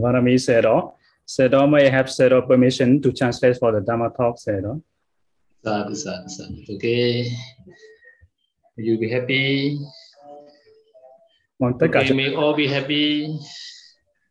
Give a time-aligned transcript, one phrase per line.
[0.00, 0.96] Varami Sero.
[1.26, 4.82] Sero may I have Sero permission to translate for the Dhamma talk, Sero.
[5.64, 6.74] Sadhu, sadhu, sadhu.
[6.76, 7.26] Okay.
[8.76, 9.78] You be happy.
[11.58, 13.26] Mong tất cả Okay, chúng, may all be happy.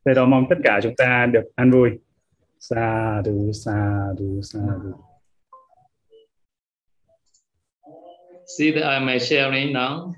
[0.05, 1.89] Sero mong tất cả chúng ta được an vui.
[2.59, 4.91] Sadhu, sadhu, sadhu.
[8.57, 10.13] See that I am sharing now.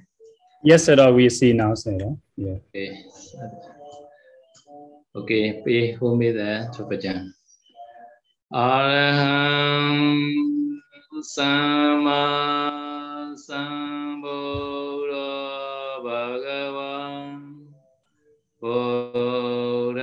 [0.64, 2.18] Yes, Sero, we see now, Sero.
[2.36, 2.59] Yeah.
[2.73, 2.91] Okay.
[5.18, 7.34] Okay, pay home me there, Chopajan.
[8.53, 9.99] Araham
[11.23, 12.21] Sama
[13.34, 15.25] Sambuddha
[16.05, 17.66] Bhagavan
[18.61, 19.98] Buddham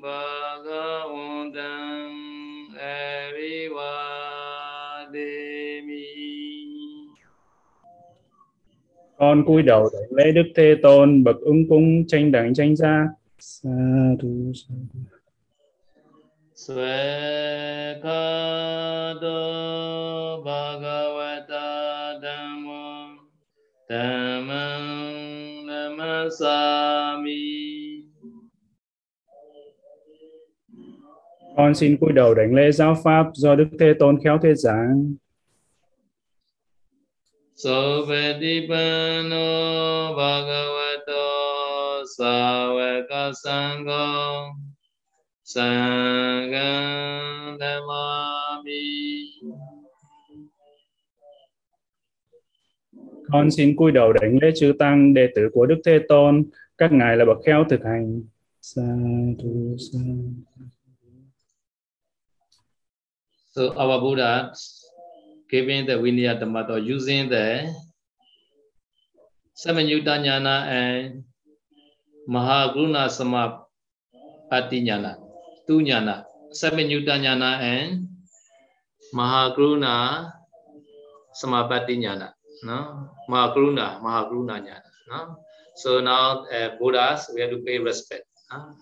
[0.00, 1.60] Bhagavantam
[2.78, 3.66] Arivademi
[9.18, 13.06] Con cúi đầu để lễ Đức Thế Tôn bậc ứng cung tranh đẳng tranh gia.
[13.38, 15.06] Sadhu, sadhu.
[16.54, 16.82] Swekado
[20.42, 23.16] Bhagavata Dhammo
[23.90, 27.36] Dhammam Namasami
[31.56, 35.14] Con xin cúi đầu đảnh lễ giáo pháp do Đức Thế Tôn khéo thuyết giảng
[42.16, 44.66] sa ve ca Sopatipano Bhagavato
[45.46, 46.72] Savaka
[47.54, 48.82] Sangho ma mi
[53.32, 56.44] Con xin cúi đầu đảnh lễ chư tăng đệ tử của Đức Thế Tôn,
[56.78, 58.22] các ngài là bậc khéo thực hành.
[58.66, 58.82] sa
[59.38, 60.02] tu sa
[63.54, 64.52] So our Buddha
[65.48, 67.70] giving the Vinaya Dhamma or using the
[69.54, 71.24] Samanyutta Jnana and
[83.28, 85.16] Mahagruna and Mahagruna no?
[85.16, 85.36] No?
[85.76, 88.24] So now uh, Buddhas, we have to pay respect.
[88.50, 88.74] no?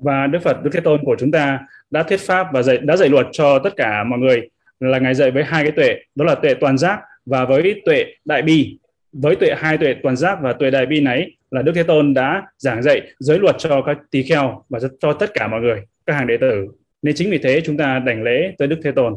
[0.00, 1.60] Và Đức Phật Đức Thế Tôn của chúng ta
[1.90, 4.48] đã thuyết pháp và dạy đã dạy luật cho tất cả mọi người
[4.80, 8.04] là ngài dạy với hai cái tuệ, đó là tuệ toàn giác và với tuệ
[8.24, 8.78] đại bi.
[9.12, 12.14] Với tuệ hai tuệ toàn giác và tuệ đại bi này là Đức Thế Tôn
[12.14, 15.82] đã giảng dạy giới luật cho các tỳ kheo và cho tất cả mọi người,
[16.06, 16.66] các hàng đệ tử.
[17.02, 19.14] Nên chính vì thế chúng ta đảnh lễ tới Đức Thế Tôn.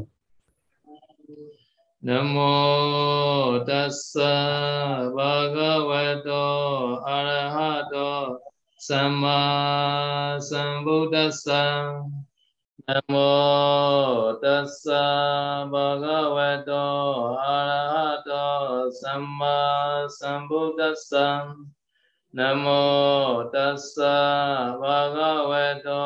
[2.01, 4.33] Namo tassa
[5.15, 6.45] bhagavato
[7.05, 8.39] arahato
[8.77, 11.93] samma sambuddhassa
[12.87, 16.85] Namo tassa bhagavato
[17.35, 21.45] arahato samma sambuddhassa
[22.37, 26.01] Namo tassa bhagavato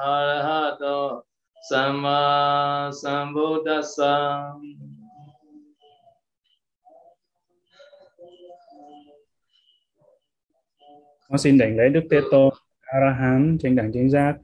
[0.00, 1.22] arahato
[1.68, 4.12] samma sambuddhassa
[11.28, 14.36] Con xin đảnh lễ Đức Thế Tôn, A La Hán, chánh đẳng chánh giác.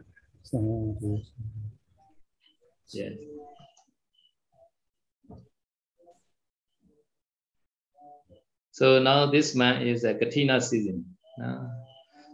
[8.71, 11.12] So now this month is a Katina season.
[11.39, 11.71] No?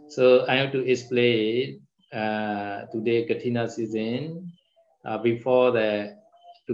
[0.09, 4.51] so I have to explain uh, today Katina season
[5.05, 6.17] uh, before the
[6.67, 6.73] to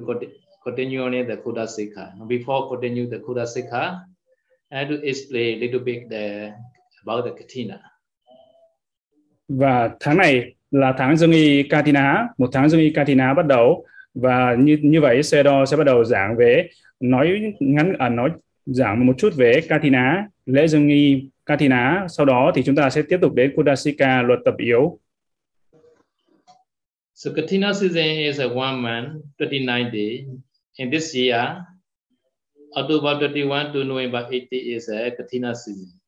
[0.64, 2.14] continue on the Kuda Sikha.
[2.28, 4.06] Before continue the Kuda Sikha,
[4.72, 6.54] I have to explain a little bit the,
[7.04, 7.80] about the Katina.
[9.48, 13.86] Và tháng này là tháng Dương y Katina, một tháng Dương y Katina bắt đầu
[14.14, 16.70] và như như vậy Sedo sẽ bắt đầu giảng về
[17.00, 18.30] nói ngắn à, nói
[18.66, 23.02] giảng một chút về Katina, lễ Dương y Katina, sau đó thì chúng ta sẽ
[23.10, 25.00] tiếp tục đến Kudasika luật tập yếu.
[27.14, 30.26] So Katina season is a one month, 29 day.
[30.80, 31.48] And this year,
[32.76, 36.00] October 21 to November 80 is a Katina season.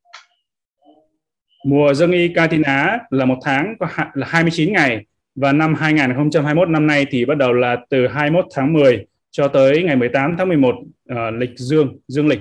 [1.65, 3.75] Mùa Dương y Katina là một tháng
[4.13, 5.05] là 29 ngày
[5.35, 9.83] và năm 2021 năm nay thì bắt đầu là từ 21 tháng 10 cho tới
[9.83, 10.75] ngày 18 tháng 11
[11.09, 12.39] ờ, lịch dương dương lịch.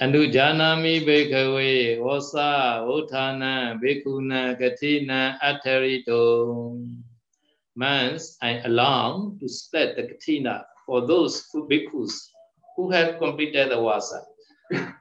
[0.00, 6.80] Anujanami Bhikkhave Vasa Uthana Bhikkhuna Katina atarito.
[7.76, 12.12] means I allow to spread the Katina for those who bhikkhus
[12.76, 14.20] who have completed the Vasa.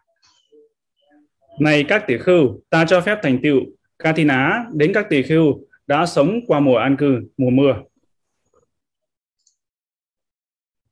[1.60, 3.60] Này các tỷ khưu, ta cho phép thành tựu
[4.00, 7.74] Katina đến các tỷ khưu đã sống qua mùa an cư, mùa mưa.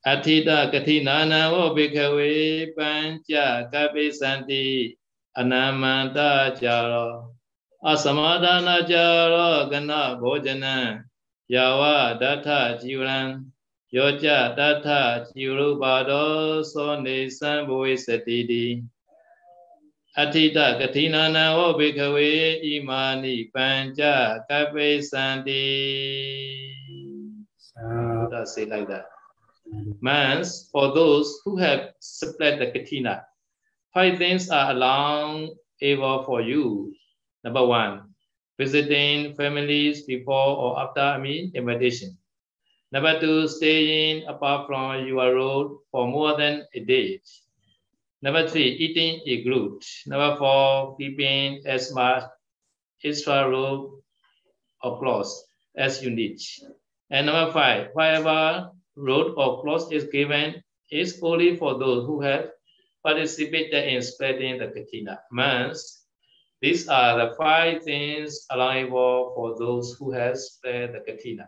[0.07, 4.97] Athita Katina Navo Bhikkhave Pancha Kapisanti
[5.39, 6.19] အနာမန္တ
[6.61, 7.13] ကြရော
[7.89, 8.95] အသမဒါနာကြ
[9.35, 9.91] ရောကန
[10.21, 10.77] ဘောဇနံ
[11.53, 11.81] ယာဝ
[12.21, 12.49] ဒဋ္ဌ
[12.81, 13.19] ជីဝရံ
[13.95, 14.27] ယောကြ
[14.57, 14.87] တထ
[15.27, 16.31] ជីရုပါတော
[16.71, 18.67] သောနေသံဘဝေစတိတိ
[20.19, 22.31] အဋ္ဌိတကတိနာနံဝဘေခဝေ
[22.63, 24.01] ဣမာနိပัญจ
[24.49, 25.67] ကပိသန္တိ
[28.19, 29.05] Buddha say like that
[30.00, 33.24] Mans for those who have supplied the katina
[33.92, 35.50] five things are allowed
[35.80, 36.94] able for you
[37.44, 38.14] number one
[38.58, 42.18] visiting families before or after I mean invitation
[42.90, 47.20] Number two, staying apart from your road for more than a day.
[48.22, 49.82] Number three, eating a group.
[50.06, 52.24] Number four, keeping as much
[53.04, 54.00] extra robe
[54.82, 55.44] or clothes
[55.76, 56.40] as you need.
[57.10, 60.54] And number five, whatever robe or clothes is given
[60.90, 62.44] is only for those who have
[63.02, 65.18] participated in spreading the katina.
[65.30, 66.04] Means
[66.60, 71.44] these are the five things allowable for those who have spread the katina.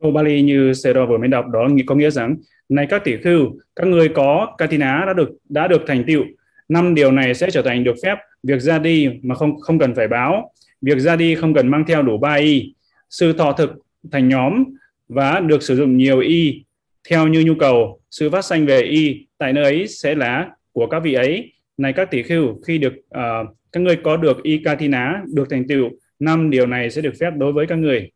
[0.00, 2.36] Câu Bali như Sero vừa mới đọc đó có nghĩa rằng
[2.68, 6.22] này các tỷ khưu, các người có Katina đã được đã được thành tựu.
[6.68, 8.16] Năm điều này sẽ trở thành được phép.
[8.42, 10.52] Việc ra đi mà không không cần phải báo.
[10.80, 12.74] Việc ra đi không cần mang theo đủ ba y.
[13.10, 13.70] Sự thọ thực
[14.10, 14.64] thành nhóm
[15.08, 16.64] và được sử dụng nhiều y
[17.10, 18.02] theo như nhu cầu.
[18.10, 21.52] Sự phát sanh về y tại nơi ấy sẽ là của các vị ấy.
[21.76, 25.68] Này các tỷ khưu, khi được uh, các người có được y Katina được thành
[25.68, 28.10] tựu, năm điều này sẽ được phép đối với các người.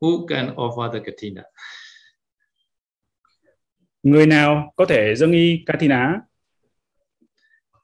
[0.00, 1.42] Who can offer the katina?
[4.02, 6.20] Người nào có thể dâng y katina?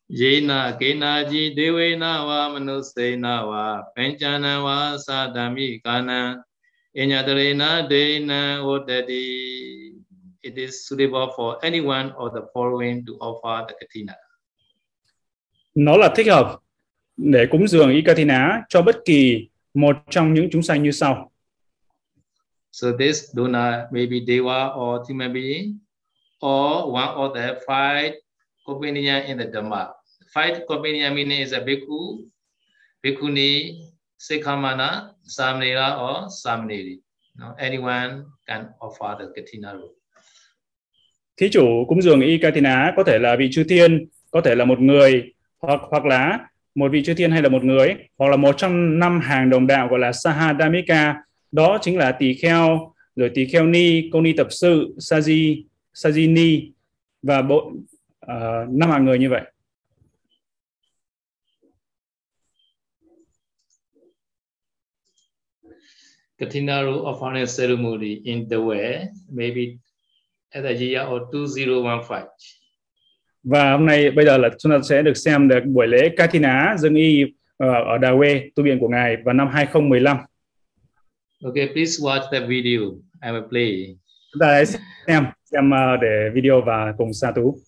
[0.08, 6.42] Yena kena ji devena wa manusena wa penchana wa sadami kana
[6.96, 9.92] inyadarena dena odati.
[10.42, 14.14] It is suitable for anyone of the following to offer the katina.
[15.74, 16.56] Nó là thích hợp
[17.16, 21.32] để cúng dường y katina cho bất kỳ một trong những chúng sanh như sau.
[22.72, 25.78] So this donor may be Deva or human being
[26.40, 28.12] or one of the five
[28.66, 29.97] companion in the Dhamma.
[30.34, 32.18] Five companion is a bhikkhu,
[33.02, 33.80] bhikkhuni,
[34.18, 36.98] sikhamana, samnera or samneri.
[37.36, 39.94] No, anyone can offer the katina rule.
[41.36, 44.64] Thí chủ cúng dường y katina có thể là vị chư thiên, có thể là
[44.64, 46.38] một người hoặc hoặc là
[46.74, 49.66] một vị chư thiên hay là một người hoặc là một trong năm hàng đồng
[49.66, 51.14] đạo gọi là Sahadamika
[51.52, 55.62] đó chính là tỳ kheo rồi tỳ kheo ni công ni tập sự saji
[55.94, 56.72] saji ni
[57.22, 57.72] và bộ
[58.26, 59.42] uh, năm hàng người như vậy
[66.40, 69.78] Katinaru offering ceremony in the way maybe
[70.54, 72.26] at the year of 2015.
[73.44, 76.76] Và hôm nay bây giờ là chúng ta sẽ được xem được buổi lễ Katina
[76.78, 77.30] dân y uh,
[77.60, 80.16] ở Đà Quê, tu viện của ngài vào năm 2015.
[81.44, 82.80] Okay, please watch the video.
[83.22, 83.96] I will play.
[84.32, 87.58] Chúng ta hãy xem xem uh, để video và cùng sa tú.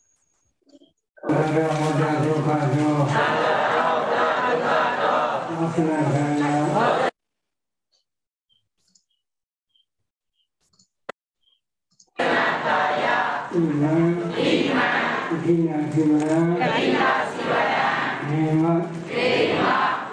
[15.51, 17.77] တိနာတိမရကတိနာစီဝရ
[18.29, 18.65] နေမ
[19.11, 19.63] တေမ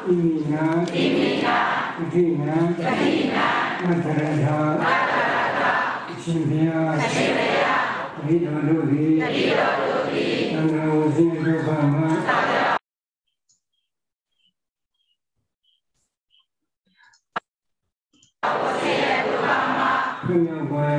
[0.04, 1.56] ဣမိနာဣမိနာ
[2.12, 2.56] တိနာ
[3.00, 3.48] တိနာ
[3.86, 5.72] မတရထာမတရထာ
[6.10, 7.86] အရှင်ဘုရားအရှင်ဘုရား
[8.26, 18.94] တိတော်တို့သည်တိတော်တို့သည်သံဃာဝစီဒုက္ခမှာသာသနာဝစီ
[19.26, 19.90] ဒုက္ခမှာ
[20.28, 20.97] ဘုရား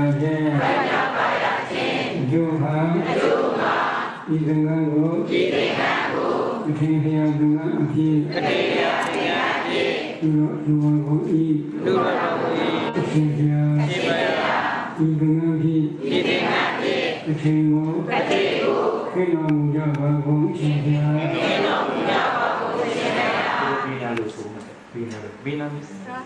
[4.49, 6.33] သင်္ကန်းကိုဒီသင်္ကန်းကို
[6.69, 9.91] အထင်ခရာသင်္ကန်းအဖြစ်အထင်ခရာသင်္ကန်းအဖြစ်
[10.21, 11.43] သူတော်သူတော်ကိုဤ
[11.85, 14.57] သူတော်ကိုဤအထင်ခရာအထင်ခရာ
[14.97, 18.81] ဒီသင်္ကန်းဖြစ်ဒီသင်္ကန်းဖြစ်အထင်ကိုအထင်ကို
[19.13, 23.29] ခေတ္တမူကြပါကုန်ရှင်ဗျာခေတ္တမူကြပါကုန်ရှင်ဗျာ
[23.85, 24.61] ဒီနာလို့ဆိုမှာ
[24.93, 26.17] ဒီနာလို့ဘယ်နာမလဲသာ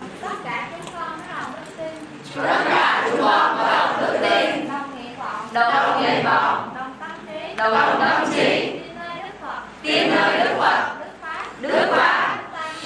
[0.45, 1.93] သာကဲဆောင်ရအောင်သင်
[7.63, 10.95] tâm trí đồng tâm trí tin nơi đức phật tin nơi đức phật
[11.61, 12.37] đức pháp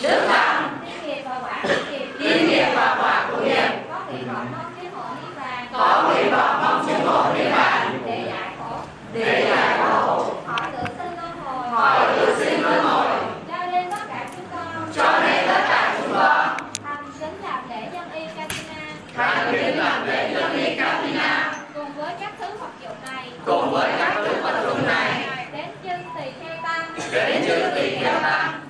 [0.01, 3.45] đức pháp đức tăng tiên nghiệp và quả của nghiệp tiên nghiệp và quả của
[3.45, 7.33] nghiệp có nguyện vọng mong chiếc hộ niết bàn có nguyện vọng mong chứng ngộ
[7.37, 8.77] niết bàn để giải khổ
[9.13, 13.07] để giải khổ hỏi tự sinh luân hồi hỏi tự sinh luân hồi
[13.49, 17.69] cho nên tất cả chúng con cho nên tất cả chúng con thành kính làm
[17.69, 18.83] lễ dân y Katina
[19.15, 23.27] thành kính làm lễ dân y Katina cùng với các thứ vật dụng này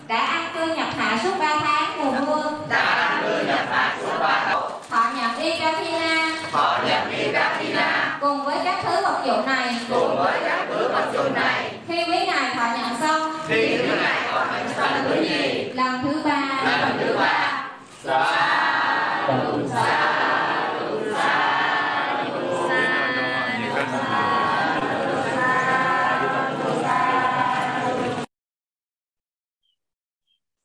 [0.07, 3.97] đã ăn cư nhập hạ suốt 3 tháng mùa mưa đã ăn cư nhập hạ
[4.01, 9.01] suốt ba tháng họ nhập đi Katina họ nhập đi Katina cùng với các thứ
[9.01, 9.75] vật dụng này.
[9.89, 11.71] Cùng với các thứ vật dụng này.
[11.87, 16.01] Khi quý ngài thọ nhận xong thì thứ này còn hành xong thứ nhì lần
[16.03, 16.61] thứ ba.
[16.81, 17.63] Lần thứ ba.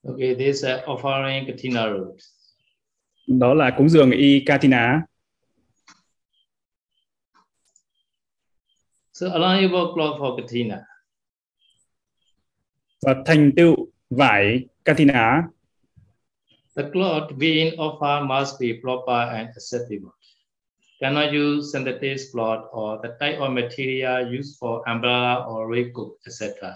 [0.08, 1.86] Okay, this uh, offering Katina
[3.26, 5.02] đó là cúng dường y Katina
[9.12, 10.78] So allowable cloth for Katina.
[13.06, 13.76] và thành tựu
[14.10, 15.42] vải Katina
[16.76, 20.12] The cloth being offered must be proper and acceptable.
[21.00, 26.72] Cannot use synthetic cloth or the type of material used for umbrella or recook, etc.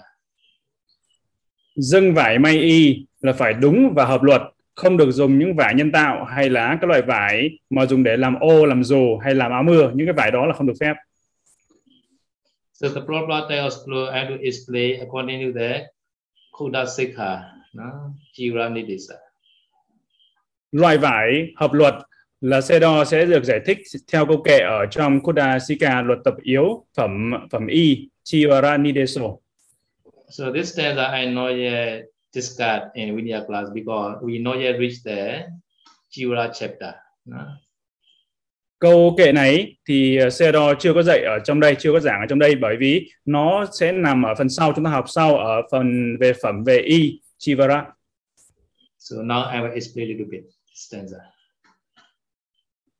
[1.75, 4.41] dâng vải may y là phải đúng và hợp luật
[4.75, 8.17] không được dùng những vải nhân tạo hay là các loại vải mà dùng để
[8.17, 10.73] làm ô làm dù hay làm áo mưa những cái vải đó là không được
[10.79, 10.93] phép
[12.79, 15.89] So the proper type of cloth I do display according to the
[16.53, 18.13] Kudasikha, no?
[18.37, 19.17] Jira Nidisa.
[20.71, 21.93] loại vải hợp luật
[22.41, 23.77] là xe đo sẽ được giải thích
[24.11, 29.37] theo câu kệ ở trong Kudasika luật tập yếu phẩm phẩm y Chivara Nideso.
[30.29, 32.03] So this stanza I not yet
[32.33, 35.43] discussed in Vinaya class because we not yet reached the
[36.11, 36.93] Jira chapter.
[37.25, 37.37] no?
[38.79, 41.99] Câu kệ này thì ờ, xe đo chưa có dạy ở trong đây, chưa có
[41.99, 45.05] giảng ở trong đây bởi vì nó sẽ nằm ở phần sau chúng ta học
[45.07, 47.85] sau ở phần về phẩm về y Chivara.
[48.97, 50.43] So now I will explain a little bit
[50.73, 51.19] stanza.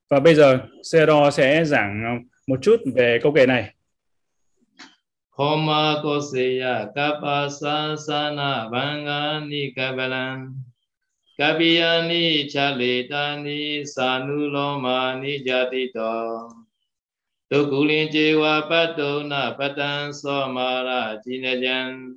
[0.10, 3.74] Và bây giờ xe đo sẽ giảng một chút về câu kệ này.
[5.38, 10.54] Koma koseya kapasa sana bangani kabalan
[11.38, 16.52] kabiyani chaletani sanulomani jatito
[17.50, 22.14] Tukulin jewa patona patan somara jinajan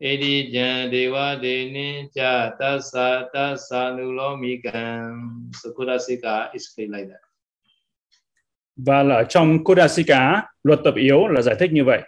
[0.00, 7.20] Edi jan dewa deni cha tassa tassanulomikam Sukudasika explain like that.
[8.76, 12.00] Và là ở trong Kudasika, luật tập yếu là giải thích như vậy.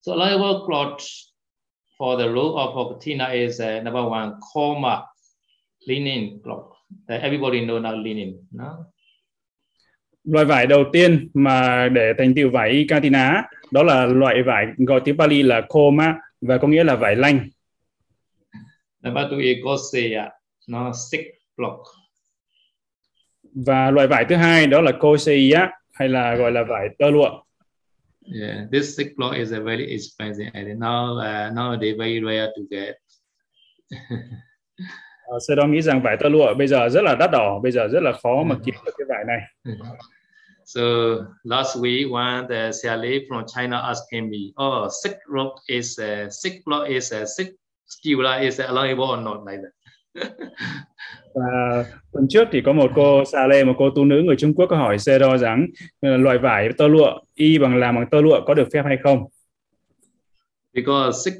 [0.00, 1.02] So allowable cloth
[1.98, 5.04] for the rule of Okatina is uh, number one, Koma,
[5.86, 6.72] linen cloth.
[7.08, 8.46] That everybody know now linen.
[8.50, 8.84] No?
[10.24, 15.00] Loại vải đầu tiên mà để thành tựu vải Katina đó là loại vải gọi
[15.04, 17.48] tiếng Pali là Koma và có nghĩa là vải lanh.
[19.02, 20.30] Number two is Goseya,
[20.68, 21.24] no, thick
[21.56, 21.86] cloth.
[23.54, 27.42] Và loại vải thứ hai đó là Koseiya hay là gọi là vải tơ lụa.
[28.30, 30.78] Yeah, this thick cloth is a very expensive item.
[30.78, 32.94] Now, uh, nowadays very rare to get.
[35.48, 37.88] Sau đó nghĩ rằng vải tơ lụa bây giờ rất là đắt đỏ, bây giờ
[37.88, 39.40] rất là khó mà kiếm được cái vải này.
[40.68, 46.28] So last week, one the Xiale from China asking me, "Oh, sick rope is uh,
[46.30, 47.54] sick cloth is uh, sick
[47.86, 49.72] skewla is allowable or not like that?"
[51.34, 54.54] Và tuần trước thì có một cô Sa Lê, một cô tu nữ người Trung
[54.54, 55.66] Quốc có hỏi Đo rằng
[56.00, 58.96] ờ, loại vải tơ lụa y bằng làm bằng tơ lụa có được phép hay
[59.02, 59.24] không?
[60.78, 61.36] because sick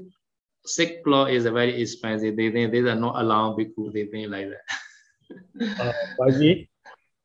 [0.66, 2.37] sick cloth is a very expensive.
[2.37, 4.64] They think these are not allowed because they think like that.
[5.78, 6.66] Ờ, bởi vì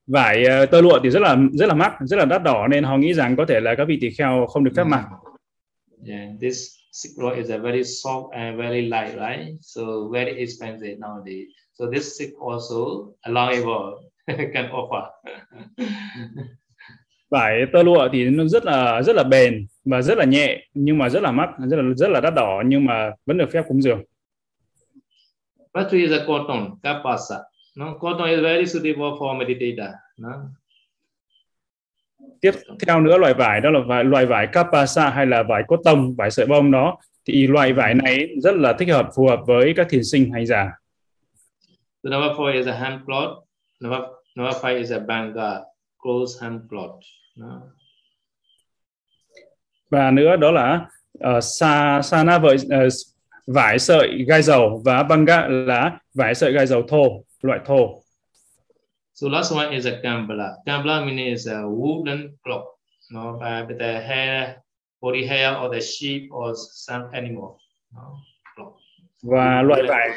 [0.08, 2.84] vải ờ, tơ lụa thì rất là rất là mắc, rất là đắt đỏ nên
[2.84, 5.06] họ nghĩ rằng có thể là các vị tỳ kheo không được phép mặc.
[6.08, 6.58] Yeah, this
[7.16, 9.58] cloth is a very soft and very light, right?
[9.62, 11.48] So very expensive nowadays.
[11.74, 14.12] So this sick also allowable
[14.54, 15.10] can offer.
[17.30, 20.98] Vải tơ lụa thì nó rất là rất là bền và rất là nhẹ nhưng
[20.98, 23.64] mà rất là mắc, rất là rất là đắt đỏ nhưng mà vẫn được phép
[23.68, 24.04] cúng dường.
[25.74, 27.36] But is a cotton, kapasa.
[27.76, 29.94] No, cotton is very suitable for meditator.
[30.18, 30.30] No?
[32.44, 32.52] Tiếp
[32.88, 36.16] theo nữa loại vải đó là vải, loại vải kapasa hay là vải cốt tông,
[36.16, 39.74] vải sợi bông đó thì loại vải này rất là thích hợp phù hợp với
[39.76, 40.72] các thiền sinh hành giả.
[42.04, 43.30] So number four is a hand cloth.
[43.80, 44.02] Number,
[44.36, 45.60] number five is a banga,
[46.04, 47.00] close hand cloth.
[47.36, 47.62] No?
[49.90, 50.86] Và nữa đó là
[51.28, 52.88] uh, sa sana vợi ờ,
[53.48, 58.03] vải sợi gai dầu và banga là vải sợi gai dầu thô, loại thô.
[59.14, 60.56] So last one is a kambala.
[60.68, 62.66] Kambala meaning is a woolen cloth,
[63.12, 64.58] no, uh, with the hair,
[65.02, 67.60] body hair of the sheep or some animal.
[67.94, 68.18] No?
[68.56, 68.74] cloth.
[69.24, 70.10] Và loại vải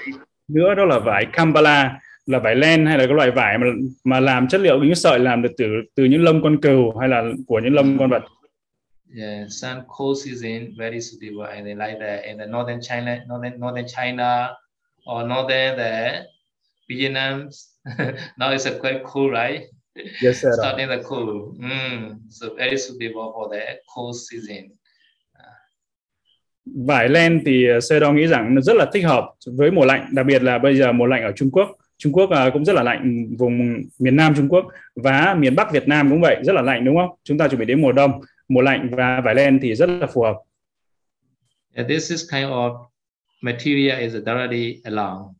[0.48, 3.66] nữa đó là vải Kambala là vải len hay là cái loại vải mà
[4.04, 7.08] mà làm chất liệu những sợi làm được từ từ những lông con cừu hay
[7.08, 8.22] là của những lông con vật.
[9.16, 13.60] yeah, some cold season very suitable and they like that in the northern China, northern
[13.60, 14.54] northern China
[15.06, 16.22] or northern the
[16.88, 17.48] Vietnam.
[18.36, 19.62] now it's a quite cool, right?
[20.22, 20.52] Yes, sir.
[20.52, 21.54] Starting the cool.
[21.58, 24.70] Mm, so very suitable for the cold season.
[26.64, 30.26] Vải len thì Sero nghĩ rằng nó rất là thích hợp với mùa lạnh, đặc
[30.26, 31.68] biệt là bây giờ mùa lạnh ở Trung Quốc.
[31.98, 34.66] Trung Quốc uh, cũng rất là lạnh, vùng miền Nam Trung Quốc
[34.96, 37.10] và miền Bắc Việt Nam cũng vậy, rất là lạnh đúng không?
[37.24, 40.06] Chúng ta chuẩn bị đến mùa đông, mùa lạnh và vải len thì rất là
[40.06, 40.36] phù hợp.
[41.74, 42.86] Yeah, this is kind of
[43.42, 45.34] material is directly along.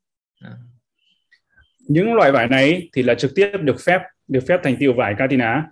[1.88, 5.14] Những loại vải này thì là trực tiếp được phép được phép thành tiêu vải
[5.19, 5.66] Katina.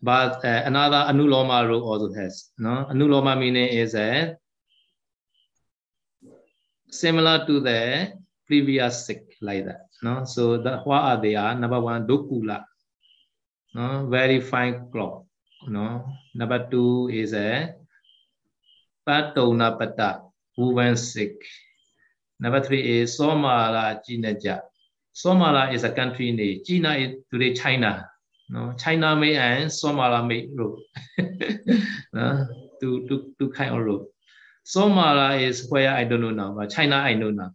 [0.00, 2.50] But uh, ờ, another anuloma rule also has.
[2.58, 4.34] No, anuloma meaning is a
[6.90, 8.12] similar to the
[8.46, 9.80] previous six like that.
[10.02, 12.64] No, so the what are they are number one dokula.
[13.74, 15.24] No, very fine cloth.
[15.68, 17.74] No, number two is uh, a
[19.06, 20.20] patona pata
[20.58, 21.32] woven sick.
[22.44, 24.60] Number three is Somala Jinaja.
[25.16, 26.60] Somala is a country name.
[26.62, 28.06] China is today China.
[28.50, 30.78] No, China made and Somala made road.
[32.12, 32.46] no,
[32.82, 34.04] two, two, two kind of road.
[34.62, 37.54] Somala is where I don't know now, but China I know now.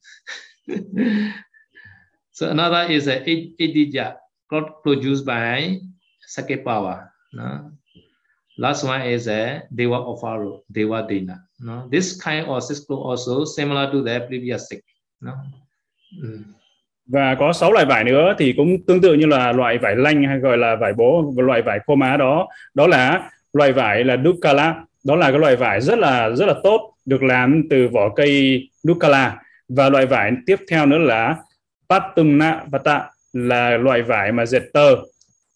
[2.31, 4.15] so another is uh, a Idija,
[4.81, 5.77] produced by
[6.25, 7.13] Sake Power.
[7.33, 7.73] No?
[8.57, 11.43] Last one is uh, a Deva Ofaro, Deva Dena.
[11.59, 11.87] No?
[11.91, 14.79] This kind of Cisco also similar to the previous six.
[15.21, 15.33] No?
[16.21, 16.43] Mm.
[17.11, 20.23] Và có 6 loại vải nữa thì cũng tương tự như là loại vải lanh
[20.23, 22.47] hay gọi là vải bố và loại vải khô má đó.
[22.73, 24.83] Đó là loại vải là Dukkala.
[25.03, 28.63] Đó là cái loại vải rất là rất là tốt, được làm từ vỏ cây
[28.83, 29.37] Dukkala.
[29.69, 31.35] Và loại vải tiếp theo nữa là
[31.89, 34.95] Patumna Vata là loại vải mà dệt tơ.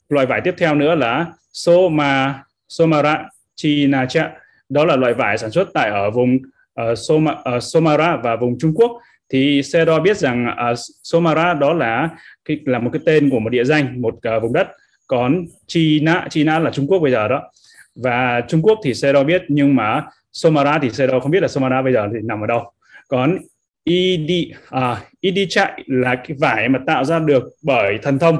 [0.09, 4.31] Loại vải tiếp theo nữa là Soma, Somara Chinacha.
[4.69, 8.57] Đó là loại vải sản xuất tại ở vùng uh, Soma, uh, Somara và vùng
[8.59, 8.91] Trung Quốc.
[9.29, 12.09] Thì Sero biết rằng uh, Somara đó là
[12.45, 14.67] cái là một cái tên của một địa danh một uh, vùng đất.
[15.07, 17.51] Còn China China là Trung Quốc bây giờ đó.
[17.95, 21.81] Và Trung Quốc thì Sero biết nhưng mà Somara thì Sero không biết là Somara
[21.81, 22.71] bây giờ thì nằm ở đâu.
[23.07, 23.37] Còn
[23.83, 25.01] Idi à,
[25.49, 28.37] chạy là cái vải mà tạo ra được bởi thần thông.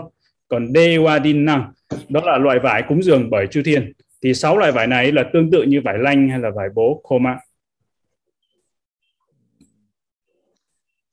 [0.48, 1.64] Còn Dewadinang
[2.10, 3.94] đó là loại vải cúng dường bởi chư thiên
[4.24, 7.02] thì sáu loại vải này là tương tự như vải lanh hay là vải bố
[7.04, 7.40] khoma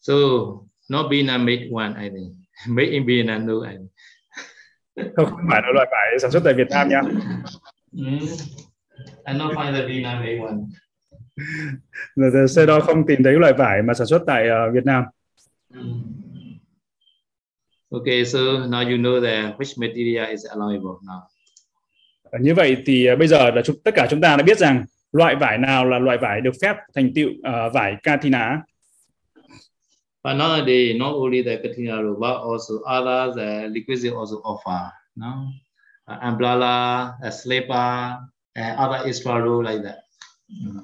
[0.00, 0.14] So
[0.88, 2.36] not Vietnam made one, I think.
[2.68, 3.90] Made in Vietnam, no, I think.
[5.16, 7.02] không, không phải là loại vải sản xuất tại Việt Nam nha
[7.92, 8.18] Mm.
[9.26, 10.56] I not find the Vietnam made one.
[12.46, 15.04] xe đó không tìm thấy loại vải mà sản xuất tại uh, Việt Nam
[15.74, 16.02] Mm.
[17.92, 21.22] Okay, so now you know that which material is allowable now.
[22.30, 24.58] Ờ, như vậy thì uh, bây giờ là chúng, tất cả chúng ta đã biết
[24.58, 28.62] rằng loại vải nào là loại vải được phép thành tựu uh, vải Katina
[30.24, 34.90] But nowadays, not only the Katina but also others, uh, liquidity also offer.
[35.16, 35.46] No,
[36.12, 38.18] uh, umbrella, a slipper,
[38.54, 39.98] and other extra rule like that.
[40.48, 40.80] Mm.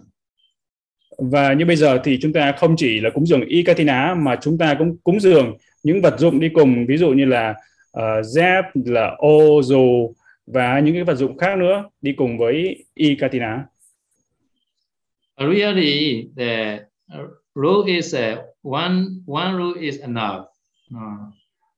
[1.19, 4.37] và như bây giờ thì chúng ta không chỉ là cúng dường y Katina mà
[4.43, 7.55] chúng ta cũng cúng dường những vật dụng đi cùng ví dụ như là
[7.99, 10.15] uh, dép là ô dù
[10.47, 13.67] và những cái vật dụng khác nữa đi cùng với y Katina
[15.39, 16.81] Really, the
[17.13, 20.47] uh, rule is uh, one one rule is enough.
[20.91, 21.29] Uh,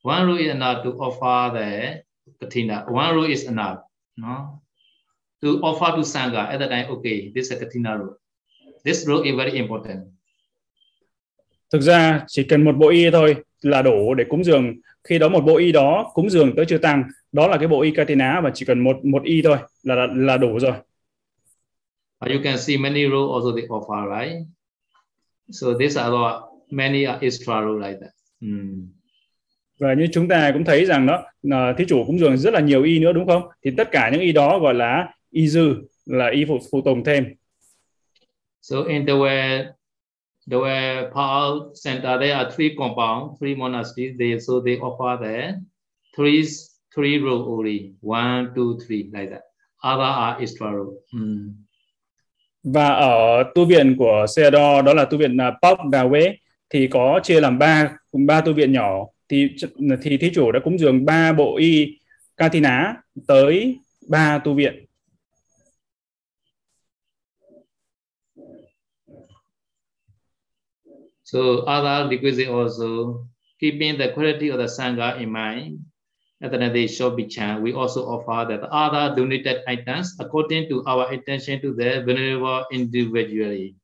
[0.03, 2.03] one rule is enough to offer the
[2.41, 2.85] katina.
[2.89, 3.79] One rule is enough.
[4.17, 4.63] No,
[5.43, 6.91] to offer to sangha at the time.
[6.91, 8.17] Okay, this is a katina rule.
[8.85, 10.07] This rule is very important.
[11.71, 14.75] thực ra chỉ cần một bộ y thôi là đủ để cúng dường
[15.09, 17.83] khi đó một bộ y đó cúng dường tới chư tăng đó là cái bộ
[17.83, 20.73] y Katina và chỉ cần một một y thôi là là, là đủ rồi
[22.21, 24.47] you can see many rules also they offer, right?
[25.51, 26.41] So these are the,
[26.71, 28.11] many are extra rule like that.
[28.41, 28.89] Mm.
[29.79, 32.61] và như chúng ta cũng thấy rằng đó là thí chủ cúng dường rất là
[32.61, 35.75] nhiều y nữa đúng không thì tất cả những y đó gọi là y dư
[36.07, 37.25] là y phụ, phụ tùng thêm
[38.63, 39.65] So in the way,
[40.49, 44.17] the way Paul Center, there are three compounds, three monasteries.
[44.19, 45.61] They so they offer the
[46.17, 46.49] three
[46.95, 49.43] three rule only, one, two, three, like that.
[49.83, 50.95] Other are extra rule.
[51.13, 51.69] Mm.
[52.65, 56.37] và ở tu viện của Seado đó là tu viện à, uh, Pop Đà Huế
[56.71, 57.91] thì có chia làm ba
[58.27, 59.49] ba tu viện nhỏ thì
[60.03, 61.99] thì thí chủ đã cúng dường ba bộ y
[62.37, 64.85] Katina tới ba tu viện
[71.29, 73.27] So other requisite also
[73.61, 75.79] keeping the quality of the sangha in mind.
[76.41, 76.87] at the end they
[77.63, 83.75] we also offer that other donated items according to our attention to the vulnerable individually.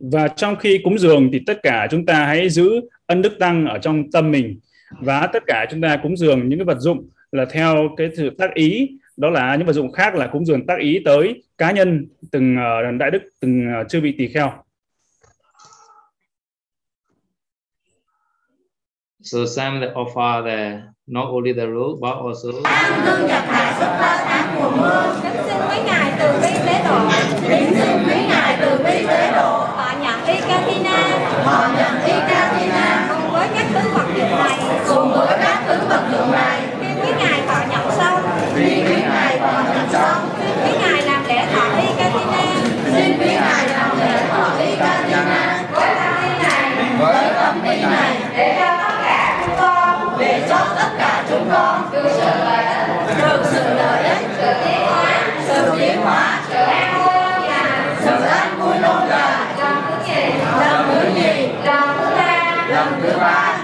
[0.00, 3.66] Và trong khi cúng dường thì tất cả chúng ta hãy giữ ân đức tăng
[3.66, 4.60] ở trong tâm mình
[5.00, 8.30] và tất cả chúng ta cúng dường những cái vật dụng là theo cái sự
[8.38, 11.70] tác ý đó là những vật dụng khác là cúng dường tác ý tới cá
[11.70, 14.52] nhân từng ờ, đại đức từng ờ, uh, chưa bị tỳ kheo
[19.22, 23.74] So some that offer the not only the root but also Ăn hương nhật hạ
[23.78, 26.98] xuất phát tháng mùa mưa kính xin quý ngài từ bi tế độ.
[27.48, 29.58] Kính xin quý ngài từ bi tế độ.
[29.58, 34.58] Họ nhận y katina Họ nhận y Katina cùng với các thứ vật dụng này.
[34.88, 36.60] Cùng với các thứ vật dụng này.
[36.80, 38.22] Khi quý ngài thọ nhận xong.
[38.54, 40.28] Vì quý ngài còn nhận xong.
[40.64, 42.42] Quý ngài làm lễ thọ y katina
[42.84, 46.70] Xin quý ngài làm lễ thọ y Katina với tâm y này.
[46.98, 48.16] Với tâm ý này.
[48.36, 48.79] Để cho
[51.52, 56.40] con được sự lợi ích được sự lợi ích sự tiến hóa Sự tiến hóa
[56.48, 60.22] sự an vui lâu dài Sự an vui lâu dài lần thứ nhì
[60.60, 63.56] Lần thứ nhì lần thứ ba Lần thứ ba.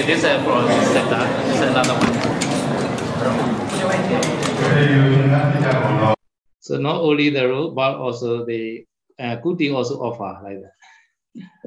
[0.00, 0.42] kita yang
[0.92, 2.14] sector this is another one
[6.60, 8.84] so not only the root but also the
[9.20, 10.72] uh, kuti also offer like that.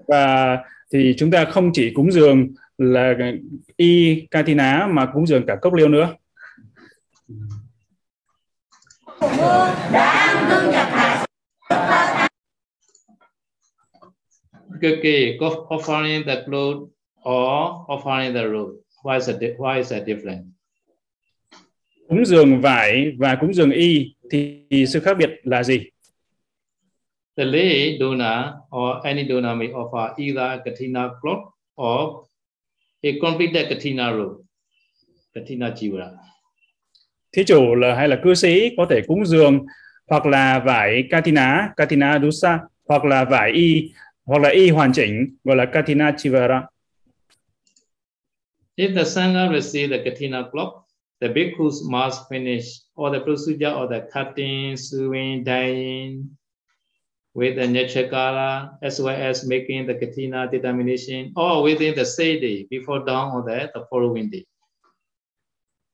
[0.07, 0.57] Và
[0.93, 3.15] thì chúng ta không chỉ cúng dường là
[3.77, 6.15] y katina mà cúng dường cả cốc liêu nữa.
[14.83, 15.37] Okay,
[15.69, 16.89] offering the cloth
[17.23, 20.43] or offering the root why is it why is that different?
[22.07, 25.89] Cúng dường vải và cúng dường y thì sự khác biệt là gì
[27.35, 32.25] The lay donor or any donor may offer either a katina cloth or
[33.03, 34.43] a completed katina robe,
[35.33, 36.11] katina jiva.
[37.31, 39.65] thí chủ là hay là cư sĩ có thể cúng dường
[40.07, 43.91] hoặc là vải katina katina dusa hoặc là vải y
[44.25, 46.67] hoặc là y hoàn chỉnh gọi là katina chivara
[48.75, 50.73] If the sangha receive the katina cloth,
[51.21, 52.65] the bhikkhus must finish
[52.95, 56.23] all the procedure of the cutting, sewing, dyeing
[57.35, 62.67] with the nechakala, as well as making the katina determination, all within the same day
[62.69, 64.43] before dawn or the, the following day.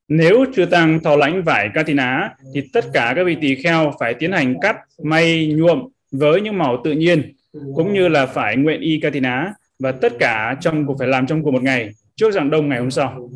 [0.07, 4.13] Nếu chư tăng thọ lãnh vải katina thì tất cả các vị tỳ kheo phải
[4.13, 7.33] tiến hành cắt, may, nhuộm với những màu tự nhiên
[7.75, 11.43] cũng như là phải nguyện y katina và tất cả trong cũng phải làm trong
[11.43, 13.29] cùng một ngày trước rạng đông ngày hôm sau.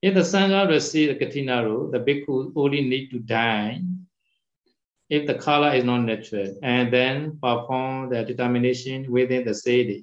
[0.00, 3.78] If the sangha receive the katina robe, the bhikkhu only need to dye
[5.08, 10.00] if the color is not natural, and then perform the determination within the day.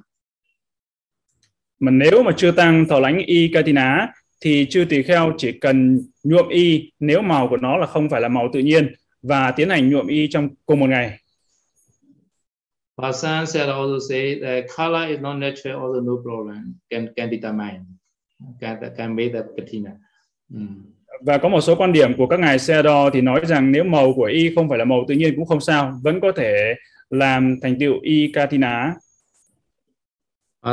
[1.79, 5.99] Mà nếu mà chư tăng thọ lãnh y katina thì chư tỳ kheo chỉ cần
[6.23, 9.69] nhuộm y nếu màu của nó là không phải là màu tự nhiên và tiến
[9.69, 11.19] hành nhuộm y trong cùng một ngày.
[13.13, 17.85] Some said also say the color is not natural, also no problem, can can determine,
[18.61, 19.91] can can make the katina.
[20.49, 20.94] Mm.
[21.21, 23.83] Và có một số quan điểm của các ngài xe đo thì nói rằng nếu
[23.83, 26.73] màu của y không phải là màu tự nhiên cũng không sao, vẫn có thể
[27.09, 28.93] làm thành tựu y katina.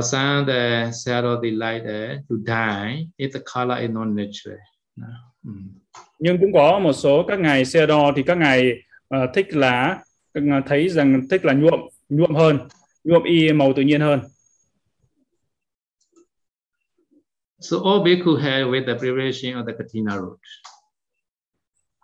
[0.02, 0.90] Some the
[1.50, 4.58] like uh, to dye if the color is not natural.
[6.18, 8.72] Nhưng cũng có một số các ngài xe đo thì các ngài
[9.08, 9.56] ờ, thích
[10.34, 12.58] ngài thấy rằng thích là nhuộm nhuộm hơn,
[13.04, 14.20] nhuộm y màu tự nhiên hơn.
[17.62, 20.38] So all bhikkhu help with the preparation of the katina root.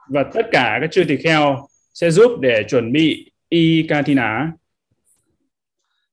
[0.08, 4.52] Và tất cả các chư tỳ kheo sẽ giúp để chuẩn bị y katina.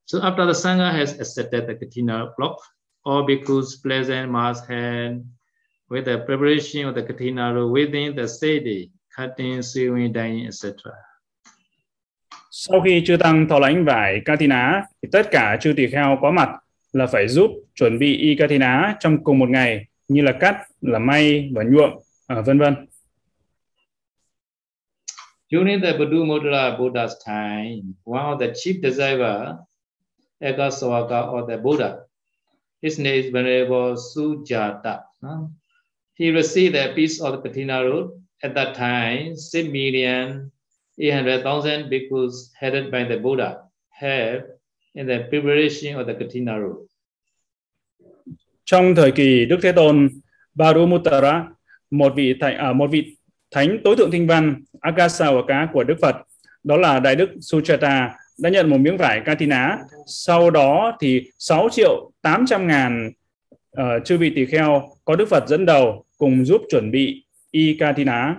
[0.06, 2.58] So after the sangha has accepted the katina block,
[3.04, 5.24] all bhikkhus present must help
[5.90, 10.74] with the preparation of the katina root within the sedi, cutting, sewing, dyeing, etc.
[12.52, 16.32] Sau khi chư tăng thọ lãnh vải katina thì tất cả chư tỳ kheo có
[16.32, 16.50] mặt
[16.96, 21.00] là phải giúp chuẩn bị y katina trong cùng một ngày như là cắt, là
[21.00, 21.90] may và nhuộm,
[22.28, 22.76] à, vân vân.
[25.52, 29.58] During the Buddha Buddha's time, one of the chief disciples,
[30.40, 31.96] Ekaswaka or the Buddha,
[32.84, 35.00] his name is Venerable Sujata.
[35.22, 35.48] huh?
[36.20, 38.12] He received a piece of the Patina root.
[38.44, 40.52] At that time, 6 million
[40.98, 44.55] 800,000 bhikkhus headed by the Buddha have
[44.96, 46.88] in the preparation of the Katina rule.
[48.66, 50.10] Trong thời kỳ Đức Thế Tôn
[50.54, 51.48] Barumutara,
[51.92, 53.16] một vị thánh, à, một vị
[53.52, 56.16] thánh tối thượng thinh văn Agasawaka của Đức Phật
[56.64, 59.78] đó là Đại Đức Suchata đã nhận một miếng vải Katina
[60.08, 63.12] sau đó thì 6 triệu 800 ngàn
[63.82, 67.78] uh, chư vị tỳ kheo có Đức Phật dẫn đầu cùng giúp chuẩn bị y
[67.80, 68.36] Katina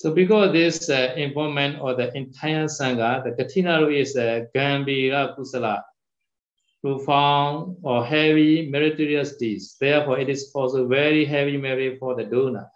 [0.00, 5.82] So because this uh, involvement of the entire Sangha, the Katina is a Gambira Kusala,
[6.80, 9.76] profound or heavy meritorious deeds.
[9.80, 12.66] Therefore, it is also very heavy merit for the donor.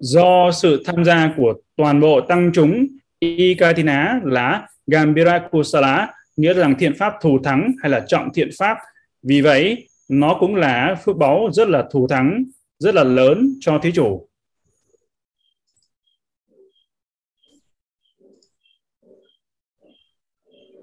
[0.00, 2.86] do sự tham gia của toàn bộ tăng chúng
[3.18, 8.76] Ikatina là Gambira Kusala nghĩa rằng thiện pháp thù thắng hay là trọng thiện pháp
[9.22, 12.44] vì vậy nó cũng là phước báu rất là thù thắng
[12.78, 14.28] rất là lớn cho thí chủ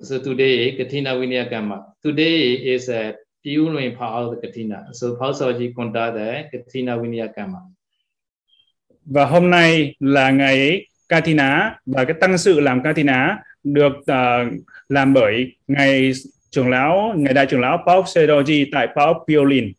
[0.03, 1.93] So today, Katina Vinayakama.
[2.01, 4.87] Today is a pure power of the Katina.
[4.93, 7.61] So Pausaji conduct the Katina Vinayakama.
[9.05, 14.53] và hôm nay là ngày Katina và cái tăng sự làm Katina được uh,
[14.89, 16.11] làm bởi ngày
[16.51, 19.71] trưởng lão ngày đại trưởng lão Paul Sedoji tại Paul Piolin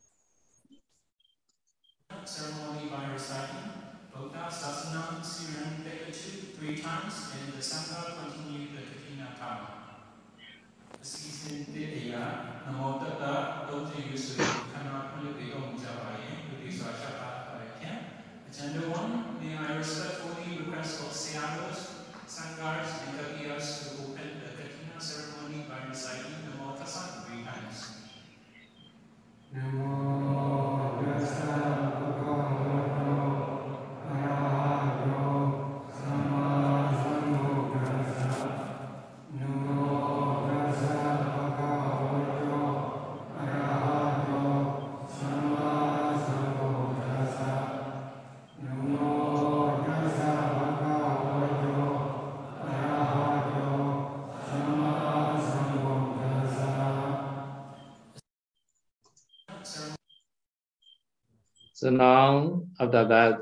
[61.83, 63.33] So now, after that,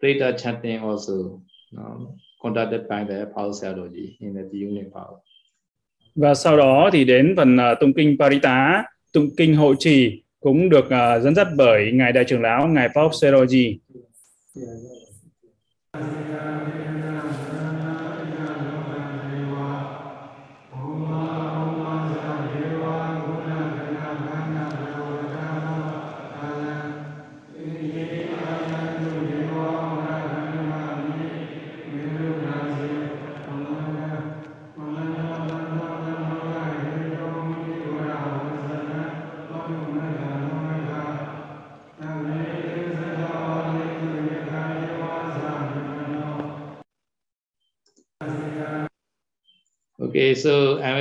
[0.00, 1.42] Preta chanting also
[1.76, 5.18] um, conducted by the Paul Sadoji in the unit power.
[6.14, 10.68] và sau đó thì đến phần uh, tụng kinh Parita tụng kinh hộ trì cũng
[10.68, 13.08] được uh, dẫn dắt bởi ngài đại trưởng lão ngài Paul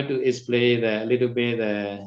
[0.04, 2.00] want to explain the little bit the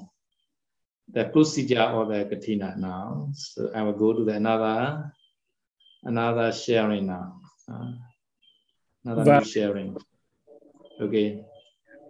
[1.13, 3.29] the procedure of the katina now.
[3.35, 5.13] So I will go to the another
[6.03, 7.41] another sharing now.
[7.69, 7.93] Uh,
[9.05, 9.97] another Và- new sharing.
[11.01, 11.37] Okay.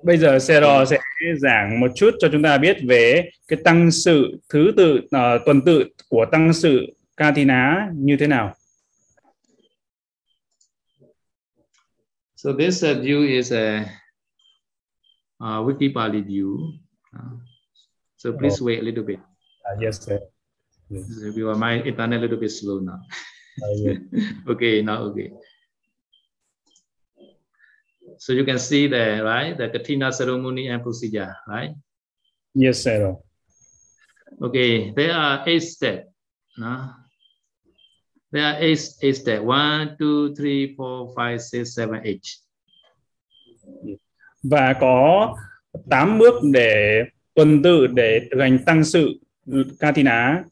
[0.03, 0.99] Bây giờ Sero sẽ
[1.39, 5.61] giảng một chút cho chúng ta biết về cái tăng sự thứ tự ờ, tuần
[5.67, 8.55] tự của tăng sự Katina như thế nào.
[12.37, 13.89] So this uh, view is a uh,
[15.41, 16.73] Wikipali view.
[17.15, 17.37] Uh,
[18.17, 19.21] so please wait a little bit.
[19.79, 20.21] yes, sir.
[20.89, 23.01] Because my internet a little bit slow now.
[24.49, 25.33] okay, now okay.
[28.19, 29.57] So you can see there, right?
[29.57, 31.75] The Katina ceremony and procedure, right?
[32.55, 33.17] Yes, sir.
[34.41, 36.09] Okay, there are eight steps.
[36.57, 36.91] No?
[38.33, 39.43] There are eight, eight steps.
[39.43, 42.27] One, two, three, four, five, six, seven, eight.
[44.43, 45.37] Và có
[45.91, 47.03] 8 bước để
[47.35, 49.21] tuần tự để thực hành tăng sự
[49.81, 50.45] Katina.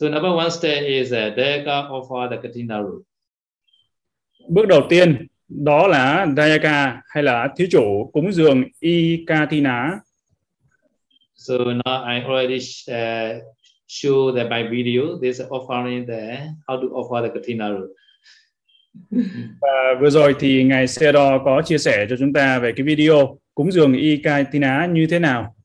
[0.00, 3.02] So number one step is uh, Deka offer the Katina root.
[4.48, 10.00] Bước đầu tiên đó là Dayaka hay là thí chủ cúng dường y Katina.
[11.34, 13.42] So now I already uh,
[13.86, 17.90] show that by video, this offering the how to offer the Katina root.
[19.60, 23.38] Và vừa rồi thì ngài Sero có chia sẻ cho chúng ta về cái video
[23.54, 25.56] cúng dường y Katina như thế nào.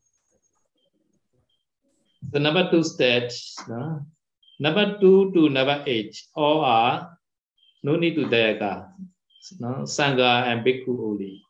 [2.34, 4.00] The number two steps, no?
[4.60, 7.04] number two to number eight, all are
[7.84, 8.82] no need to Deka.
[9.60, 9.86] No?
[9.86, 11.42] Sangha and Bhikkhu only.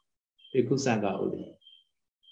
[0.56, 1.44] Bhikkhu Sangha only.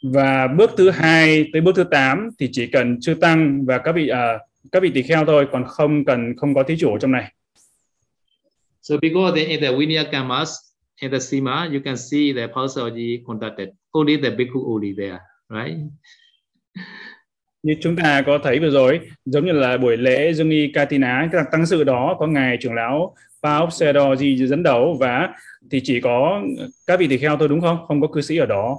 [0.03, 3.91] Và bước thứ hai tới bước thứ 8 thì chỉ cần chư tăng và các
[3.91, 4.39] vị à,
[4.71, 7.33] các vị tỳ kheo thôi còn không cần không có thí chủ trong này
[8.89, 10.49] So because they, in the Vinaya Kammas,
[10.99, 13.69] in the Sima, you can see the Pausaji conducted.
[13.93, 15.78] Only the bhikkhu only there, right?
[17.63, 21.30] như chúng ta có thấy vừa rồi giống như là buổi lễ Dương y Katina
[21.32, 25.30] cái tăng sự đó có ngài trưởng lão Paop Sedoji dẫn đầu và
[25.71, 26.41] thì chỉ có
[26.88, 28.78] các vị tỳ kheo thôi đúng không không có cư sĩ ở đó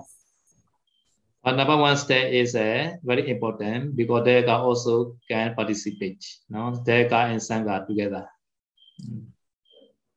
[1.45, 4.93] But number one step is uh, very important because they can also
[5.29, 6.19] can participate.
[6.49, 8.23] No, they can and sangha together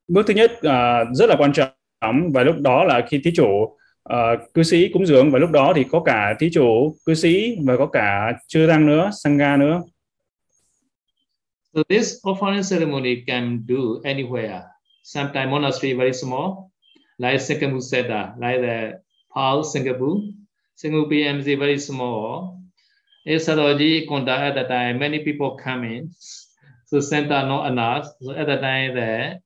[0.08, 3.76] bước thứ nhất uh, rất là quan trọng và lúc đó là khi thí chủ
[4.12, 7.56] uh, cư sĩ cúng dường và lúc đó thì có cả thí chủ cư sĩ
[7.64, 9.82] và có cả chư tăng nữa sangha nữa
[11.74, 14.62] So this offering ceremony can do anywhere.
[15.02, 16.70] Sometimes monastery very small,
[17.18, 18.92] like Singapore Seta, uh, like the
[19.34, 20.20] Paul Singapore.
[20.76, 22.60] Singapore PMC very small.
[23.26, 26.10] In Saroji Konda at the time, many people come in.
[26.86, 28.06] So center not enough.
[28.20, 29.40] So at the time there,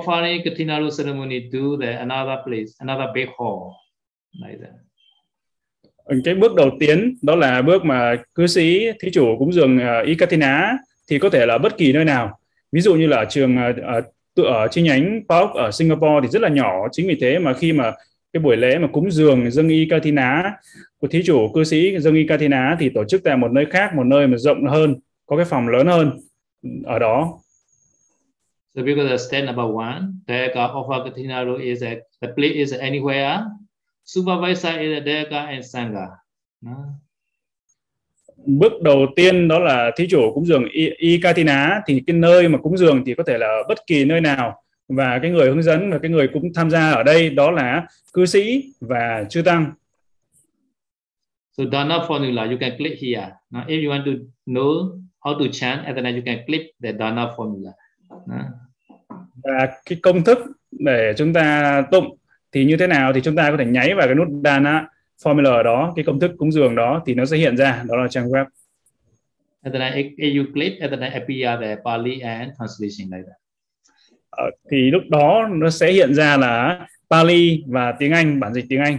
[0.00, 3.72] offering Katinaro ceremony to the another place, another big hall.
[4.32, 4.84] Like that.
[6.24, 10.00] cái bước đầu tiên đó là bước mà cư sĩ thí chủ cúng dường à,
[10.00, 10.72] uh, Ikatina
[11.10, 12.38] thì có thể là bất kỳ nơi nào
[12.72, 13.56] ví dụ như là ở trường
[14.36, 17.52] uh, ở chi nhánh Park ở Singapore thì rất là nhỏ chính vì thế mà
[17.52, 17.92] khi mà
[18.32, 20.52] cái buổi lễ mà cúng dường dâng y Katina
[21.00, 23.94] của thí chủ cư sĩ dâng y Katina thì tổ chức tại một nơi khác
[23.94, 24.94] một nơi mà rộng hơn
[25.26, 26.20] có cái phòng lớn hơn
[26.84, 27.38] ở đó
[28.74, 33.46] So because the step number one, Dayaka offer Katinaro is a the place is anywhere.
[34.04, 36.18] Supervisor is a Dayaka and Sangha.
[36.62, 37.00] No?
[38.46, 42.48] bước đầu tiên đó là thí chủ cúng dường y, y Katina thì cái nơi
[42.48, 45.62] mà cúng dường thì có thể là bất kỳ nơi nào và cái người hướng
[45.62, 49.42] dẫn và cái người cũng tham gia ở đây đó là cư sĩ và chư
[49.42, 49.72] tăng
[51.58, 53.32] So Dana formula, you can click here.
[53.50, 54.12] Now, if you want to
[54.46, 57.72] know how to chant, and then you can click the Dana formula.
[58.26, 58.63] No?
[59.44, 60.38] Và cái công thức
[60.70, 62.16] để chúng ta tụng
[62.52, 64.86] thì như thế nào thì chúng ta có thể nháy vào cái nút Dana
[65.22, 68.08] formula đó cái công thức cúng dường đó thì nó sẽ hiện ra đó là
[68.08, 68.44] trang web
[69.62, 73.36] And then if you click, and then appear the Pali and translation like that.
[74.30, 78.64] Ờ, thì lúc đó nó sẽ hiện ra là Pali và tiếng Anh bản dịch
[78.68, 78.98] tiếng Anh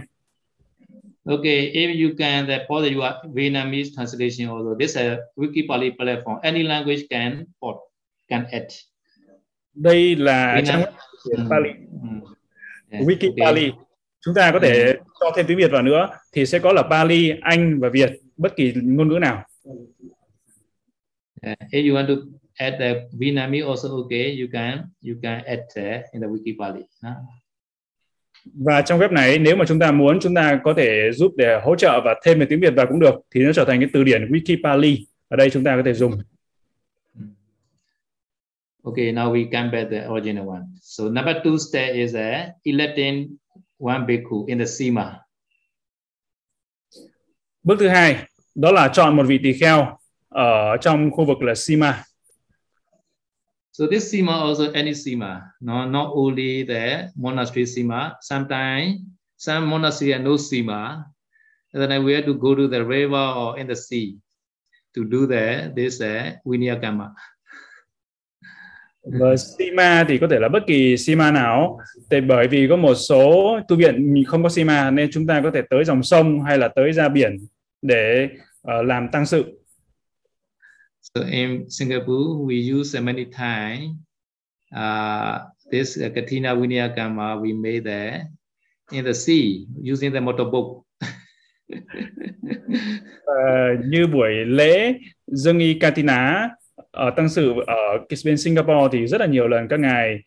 [1.28, 4.76] Okay, if you can, the port you are Vietnamese translation also.
[4.78, 6.38] This is a Wikipali platform.
[6.42, 7.76] Any language can port,
[8.28, 8.70] can add.
[9.76, 10.90] Đây là trang web
[11.38, 11.50] Mm.
[11.50, 11.70] Pali
[12.02, 12.20] Mm.
[12.90, 13.46] Yes, Wiki okay.
[13.46, 13.72] Pali
[14.20, 17.32] chúng ta có thể cho thêm tiếng Việt vào nữa thì sẽ có là Pali
[17.40, 19.44] Anh và Việt bất kỳ ngôn ngữ nào
[21.46, 22.14] Uh, if you want to
[22.54, 26.82] add the Vietnamese also okay, you can you can add there in the Wikipali.
[27.02, 27.12] huh?
[28.54, 31.60] và trong web này nếu mà chúng ta muốn chúng ta có thể giúp để
[31.64, 33.88] hỗ trợ và thêm về tiếng Việt vào cũng được thì nó trở thành cái
[33.92, 34.96] từ điển Wikipali
[35.28, 36.12] ở đây chúng ta có thể dùng
[38.86, 40.78] Okay, now we come back to the original one.
[40.80, 43.38] So number two step is uh, electing
[43.78, 45.20] one bhikkhu in the Sima.
[47.62, 48.16] bước thứ hai
[48.54, 52.02] đó là chọn một vị tỳ kheo ở trong khu vực là Sima
[53.72, 58.12] So this Sima also any Sima, no, not only the monastery Sima.
[58.20, 59.00] Sometimes
[59.36, 61.04] some monastery have no Sima,
[61.74, 64.16] and then we have to go to the river or in the sea
[64.94, 67.12] to do the this uh, Vinayakama.
[69.06, 71.78] Và Sima thì có thể là bất kỳ Sima nào.
[72.10, 75.50] Tại bởi vì có một số tu viện không có Sima nên chúng ta có
[75.50, 77.36] thể tới dòng sông hay là tới ra biển
[77.82, 78.28] để
[78.62, 79.44] ờ, làm tăng sự.
[81.14, 83.96] So in Singapore, we use uh, many times
[84.74, 85.40] uh,
[85.72, 88.26] this uh, Katina Vinayakama we made there
[88.90, 90.82] in the sea using the motorboat.
[93.24, 93.34] Ờ,
[93.88, 94.94] như buổi lễ
[95.26, 96.48] Dương y Katina
[96.96, 100.18] ở tăng sự ở cái bên Singapore thì rất là nhiều lần các ngài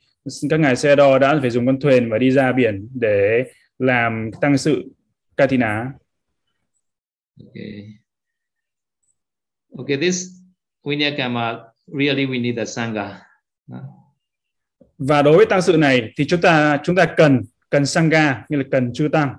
[0.50, 3.44] các ngài xe đo đã phải dùng con thuyền và đi ra biển để
[3.80, 4.84] làm tăng sự
[5.38, 5.86] Katina
[7.40, 8.00] Okay.
[9.78, 10.28] Okay, this
[10.84, 13.22] Vinayakama really we need a sangha.
[13.72, 13.80] Uh,
[14.98, 18.58] và đối với tăng sự này thì chúng ta chúng ta cần cần sangha như
[18.58, 19.36] là cần chư tăng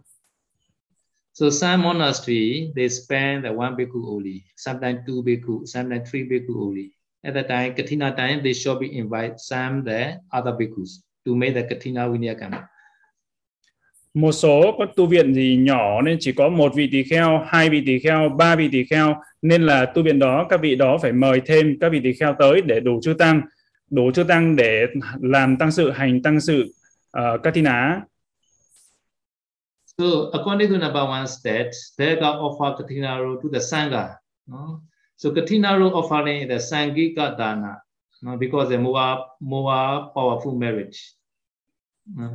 [1.33, 6.55] So some monastery they spend the one bhikkhu only, sometimes two bhikkhu, sometimes three bhikkhu
[6.61, 6.91] only.
[7.23, 11.55] At the time, Katina time, they should be invite some the other bhikkhus to make
[11.55, 12.67] the Katina Vinayakama.
[14.15, 17.71] một số có tu viện gì nhỏ nên chỉ có một vị tỳ kheo hai
[17.71, 20.99] vị tỳ kheo ba vị tỳ kheo nên là tu viện đó các vị đó
[21.03, 23.41] phải mời thêm các vị tỳ kheo tới để đủ chư tăng
[23.91, 24.87] đủ chư tăng để
[25.21, 26.75] làm tăng sự hành tăng sự
[27.19, 28.03] uh, Katina
[29.99, 34.09] So according to number one state, they got offer Katina to the Sangha.
[34.47, 34.81] No?
[35.21, 37.77] So Katina Road offering the Sangika Dana
[38.23, 41.15] no, because the more more powerful marriage.
[42.07, 42.29] No.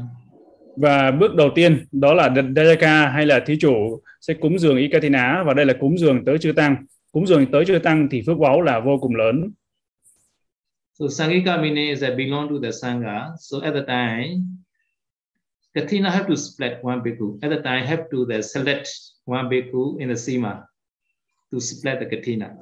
[0.77, 5.43] và bước đầu tiên đó là Dayaka hay là thí chủ sẽ cúng dường Ikatina
[5.43, 8.37] và đây là cúng dường tới chư tăng cúng dường tới chư tăng thì phước
[8.37, 9.51] báu là vô cùng lớn
[10.99, 13.35] So Sangika meaning is that belong to the Sangha.
[13.37, 14.63] So at the time,
[15.73, 17.39] Katina have to split one bhikkhu.
[17.41, 18.87] At the time, have to the select
[19.25, 20.63] one bhikkhu in the Sima
[21.51, 22.55] to split the Katina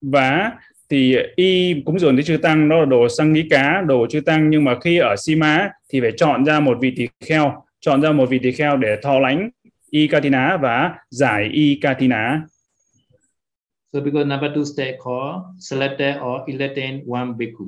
[0.00, 0.52] và
[0.90, 4.20] thì y cúng dường tới chư tăng đó là đồ sang nghĩ cá đồ chư
[4.20, 8.02] tăng nhưng mà khi ở Sima thì phải chọn ra một vị tỳ kheo chọn
[8.02, 9.50] ra một vị tỳ kheo để thọ lãnh
[9.90, 12.42] y katina và giải y katina
[13.92, 17.66] So because number two step called selected or elected one bhikkhu.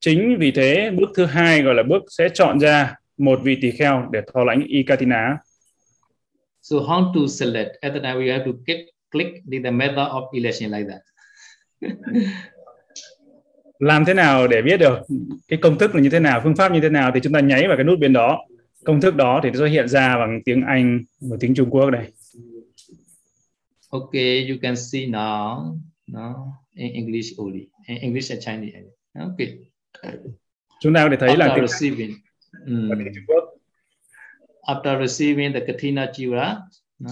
[0.00, 3.70] chính vì thế bước thứ hai gọi là bước sẽ chọn ra một vị tỳ
[3.70, 5.38] kheo để thọ lãnh y katina
[6.62, 7.68] So how to select?
[7.80, 8.80] At the time, we have to click,
[9.10, 11.00] click the, the method of election like that.
[13.80, 14.98] làm thế nào để biết được
[15.48, 17.40] cái công thức là như thế nào phương pháp như thế nào thì chúng ta
[17.40, 18.46] nháy vào cái nút bên đó.
[18.84, 21.90] Công thức đó thì nó sẽ hiện ra bằng tiếng Anh và tiếng Trung Quốc
[21.90, 22.12] đây.
[23.90, 26.34] Okay, you can see now, no,
[26.74, 28.78] in English only, in English and Chinese.
[29.14, 29.58] Okay.
[30.80, 32.10] chúng ta có thể thấy là After tiếng receiving,
[32.52, 33.44] và mm, tiếng Trung Quốc.
[34.62, 36.56] After receiving the Katina Jira,
[36.98, 37.10] no,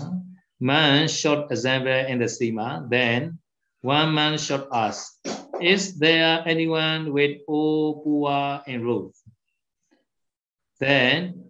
[0.61, 2.89] man should assemble in the Sima.
[2.89, 3.39] Then
[3.81, 5.19] one man shot us.
[5.61, 9.15] Is there anyone with O in enrolled?
[10.81, 11.45] Then,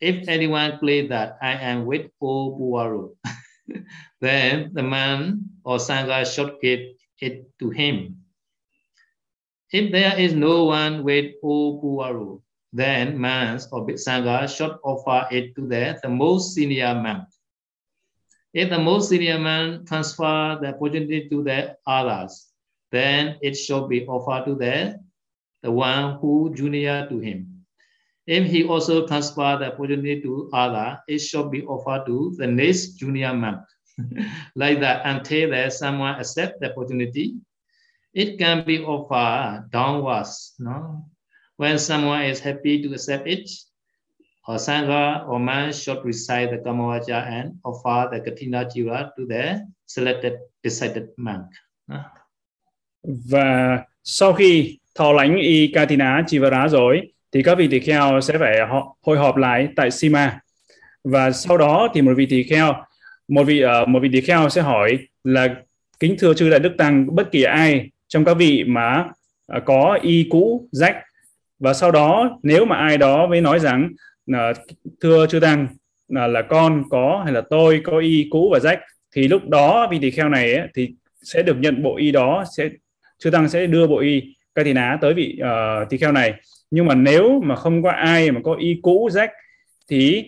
[0.00, 3.16] if anyone claims that I am with O Puaro,
[4.20, 6.80] then the man or Sangha should give
[7.20, 8.16] it to him.
[9.72, 15.54] If there is no one with O Puaro, then man's or Sangha should offer it
[15.56, 17.26] to the, the most senior man.
[18.52, 22.48] If the most senior man transfer the opportunity to the others,
[22.90, 24.98] then it should be offered to the,
[25.62, 27.64] the one who junior to him.
[28.26, 32.94] If he also transfer the opportunity to other, it should be offered to the next
[32.94, 33.64] junior man.
[34.56, 37.36] like that until there someone accept the opportunity.
[38.12, 40.54] It can be offered downwards.
[40.58, 41.06] No?
[41.56, 43.48] When someone is happy to accept it,
[44.50, 49.60] or Sangha or man should recite the Kamavaja and offer the Katina Jiva to the
[49.86, 50.32] selected
[50.64, 51.46] decided monk.
[53.02, 58.38] Và sau khi thọ lãnh y katina Jivara rồi thì các vị tỳ kheo sẽ
[58.38, 60.40] phải họ hội họp lại tại Sima.
[61.04, 62.74] Và sau đó thì một vị tỳ kheo
[63.28, 65.54] một vị uh, một vị tỳ kheo sẽ hỏi là
[66.00, 69.04] kính thưa chư đại đức tăng bất kỳ ai trong các vị mà
[69.56, 70.96] uh, có y cũ rách?
[71.58, 73.90] Và sau đó nếu mà ai đó mới nói rằng
[74.30, 74.56] uh,
[75.00, 75.66] thưa chư tăng
[76.08, 78.80] là, là con có hay là tôi có y cũ và rách
[79.14, 82.44] thì lúc đó vị tỳ kheo này ấy, thì sẽ được nhận bộ y đó
[82.56, 82.68] sẽ
[83.18, 84.22] chư tăng sẽ đưa bộ y
[84.54, 86.34] Katina tới vị uh, tỳ kheo này.
[86.70, 89.30] Nhưng mà nếu mà không có ai mà có y cũ rách
[89.88, 90.24] thì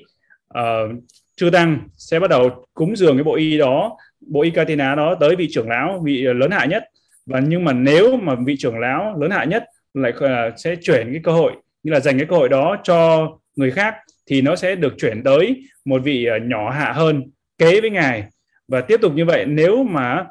[0.58, 0.90] uh,
[1.36, 5.14] chư tăng sẽ bắt đầu cúng dường cái bộ y đó bộ y Katina đó
[5.20, 6.84] tới vị trưởng lão vị lớn hạ nhất.
[7.26, 11.12] Và nhưng mà nếu mà vị trưởng lão lớn hạ nhất lại uh, sẽ chuyển
[11.12, 13.94] cái cơ hội như là dành cái cơ hội đó cho người khác
[14.26, 17.22] thì nó sẽ được chuyển tới một vị ờ, nhỏ hạ hơn
[17.58, 18.24] kế với ngài.
[18.68, 20.24] Và tiếp tục như vậy nếu mà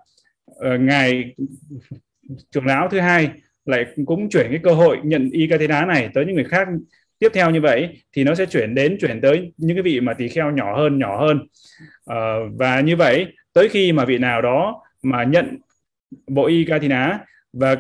[0.52, 1.36] uh, ngài
[2.52, 3.30] trưởng lão thứ hai
[3.66, 6.44] lại cũng chuyển cái cơ hội nhận y ca thế đá này tới những người
[6.44, 6.68] khác
[7.20, 10.14] tiếp theo như vậy thì nó sẽ chuyển đến chuyển tới những cái vị mà
[10.14, 11.48] tỳ kheo nhỏ hơn nhỏ hơn.
[12.06, 15.58] À, và như vậy tới khi mà vị nào đó mà nhận
[16.28, 17.20] bộ y ca thì ná
[17.54, 17.76] và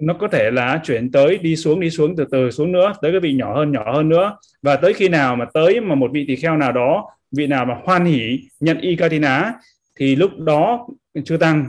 [0.00, 3.10] nó có thể là chuyển tới đi xuống đi xuống từ từ xuống nữa tới
[3.10, 6.10] cái vị nhỏ hơn nhỏ hơn nữa và tới khi nào mà tới mà một
[6.12, 9.52] vị tỳ kheo nào đó vị nào mà hoan hỉ nhận y ca thì ná
[9.96, 10.88] thì lúc đó
[11.24, 11.66] chưa tăng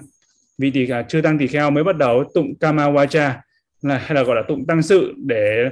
[0.57, 3.31] vị tỳ à, chưa tăng tỳ kheo mới bắt đầu tụng kama wacha
[3.81, 5.69] là hay là gọi là tụng tăng sự để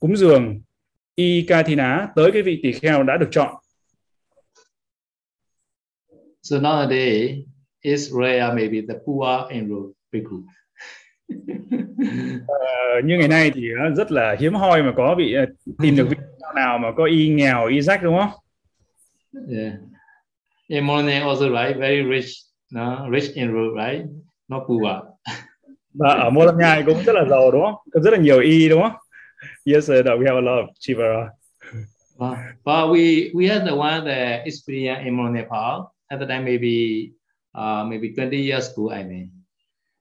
[0.00, 0.60] cúng dường
[1.14, 3.54] y ca thi ná tới cái vị tỳ kheo đã được chọn
[6.48, 7.42] So nowadays,
[7.82, 9.66] Israel may be the poor and
[10.12, 10.46] bhikkhu.
[12.46, 15.46] Ờ, như ngày nay thì nó rất là hiếm hoi mà có vị ờ,
[15.82, 16.16] tìm được vị
[16.54, 18.30] nào mà có y nghèo y rách đúng không?
[19.50, 19.72] Yeah.
[20.68, 22.30] In morning also right, very rich,
[22.72, 24.06] no, rich enrolled, right?
[24.48, 24.82] Not poor.
[25.94, 27.74] Và ở Mô Lam Nhai cũng rất là giàu đúng không?
[27.92, 28.96] Có rất là nhiều y đúng không?
[29.64, 31.28] Yes, sir, that we have a lot of chivara.
[32.18, 37.10] But, but we we had the one that experience in Nepal at the time maybe
[37.54, 39.35] uh maybe 20 years ago I mean.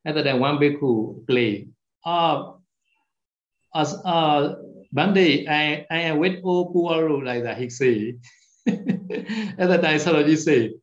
[0.06, 1.70] At time one bhikkhu played.
[2.06, 2.53] Uh
[3.74, 4.56] as uh
[4.91, 8.16] one day I I am with O Puaru like that he say.
[8.68, 10.74] at the time Saraji say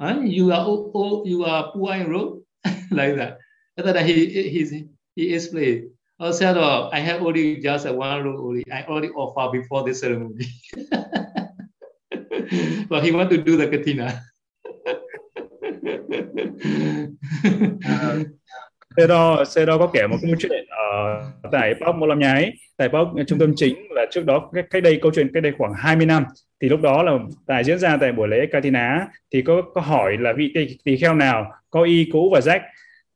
[0.00, 0.20] huh?
[0.20, 2.42] you are oh, oh, you are poor road
[2.90, 3.38] like that.
[3.76, 5.90] At that time, he he he explained.
[6.20, 8.64] Oh, said, oh, I have only just one room only.
[8.70, 10.46] I already offer before the ceremony.
[12.88, 14.22] but he want to do the katina.
[18.96, 21.22] Cedo, Cedo có kể một câu chuyện ở
[21.52, 24.82] tại Bắc Mô Lam Nhái tại Bắc trung tâm chính là trước đó cách, cách
[24.82, 26.24] đây câu chuyện cách đây khoảng 20 năm
[26.60, 30.16] thì lúc đó là tại diễn ra tại buổi lễ Katina thì có có hỏi
[30.20, 32.62] là vị tỳ, tỳ kheo nào có y cũ và rách.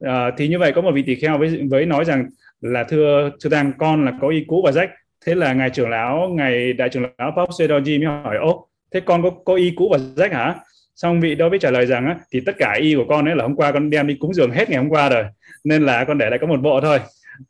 [0.00, 2.26] À, thì như vậy có một vị tỳ kheo với với nói rằng
[2.60, 4.90] là thưa thưa tăng con là có y cũ và rách.
[5.26, 9.00] Thế là ngài trưởng lão ngài đại trưởng lão Pháp Sedoji mới hỏi ô thế
[9.00, 10.54] con có có y cũ và rách hả?
[10.98, 13.36] Xong vị đó mới trả lời rằng á, thì tất cả y của con ấy
[13.36, 15.24] là hôm qua con đem đi cúng dường hết ngày hôm qua rồi
[15.64, 16.98] nên là con để lại có một bộ thôi.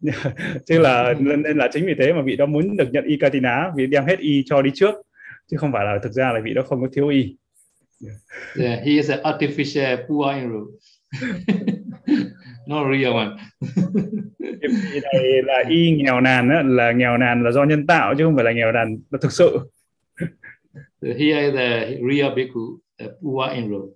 [0.66, 3.16] Chứ là nên, nên là chính vì thế mà vị đó muốn được nhận y
[3.16, 4.94] Katina vì đem hết y cho đi trước.
[5.50, 7.36] Chứ không phải là thực ra là vị đó không có thiếu y.
[8.58, 10.50] Yeah, he is an artificial poor in.
[12.66, 13.30] Not real one.
[14.92, 18.24] y này là y nghèo nàn á, là nghèo nàn là do nhân tạo chứ
[18.24, 19.58] không phải là nghèo nàn là thực sự.
[21.02, 23.94] So here is the real bhikkhu, in room.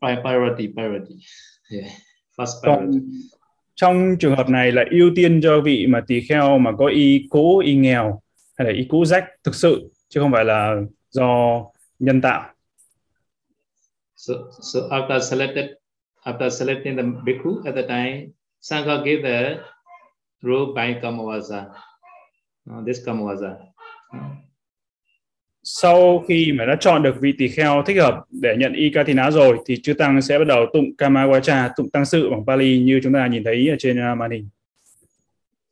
[0.00, 1.14] Priority, priority.
[1.70, 1.90] Yeah.
[2.36, 3.00] First priority.
[3.76, 7.26] trong trường hợp này là ưu tiên cho vị mà tỳ kheo mà có y
[7.30, 8.20] cũ y nghèo
[8.56, 10.76] hay là y cũ rách thực sự chứ không phải là
[11.10, 11.60] do
[11.98, 12.50] nhân tạo
[14.16, 15.70] So, so after selected,
[16.24, 18.32] after selecting the bhikkhu at the time,
[18.62, 19.60] Sangha gave the
[20.42, 21.74] robe by Kamavasa.
[22.70, 23.56] Uh, this Kamavasa.
[25.66, 29.30] Sau khi mà đã chọn được vị tỳ kheo thích hợp để nhận y Katina
[29.30, 33.00] rồi, thì chư tăng sẽ bắt đầu tụng Kamawacha, tụng tăng sự bằng Pali như
[33.02, 34.48] chúng ta nhìn thấy ở trên à, màn hình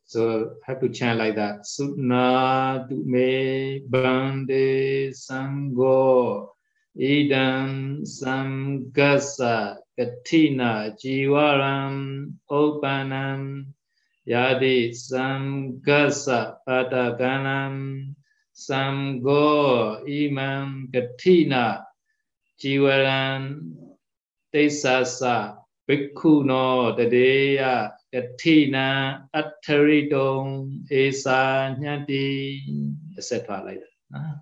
[0.05, 0.21] So,
[0.63, 1.55] have to chant like that.
[1.63, 6.47] Sutna dume bande sango
[6.93, 13.65] idam samgasa katina jivaram opanam,
[14.25, 18.13] yadi samgasa pataganam
[18.53, 21.83] samgo imam katina
[22.57, 23.73] jivaram
[24.53, 25.57] tesasa
[25.89, 32.61] bhikkhuno tadeya katina attharidong esa nyati
[33.17, 33.33] etc
[33.65, 33.91] like that.
[34.13, 34.37] Ah.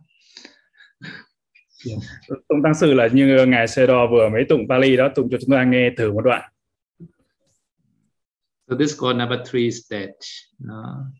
[2.49, 5.49] tụng tăng sự là như ngài Sero vừa mới tụng Pali đó tụng cho chúng
[5.49, 6.51] ta nghe thử một đoạn
[8.69, 10.47] So this is called number three stage.
[10.59, 11.11] No?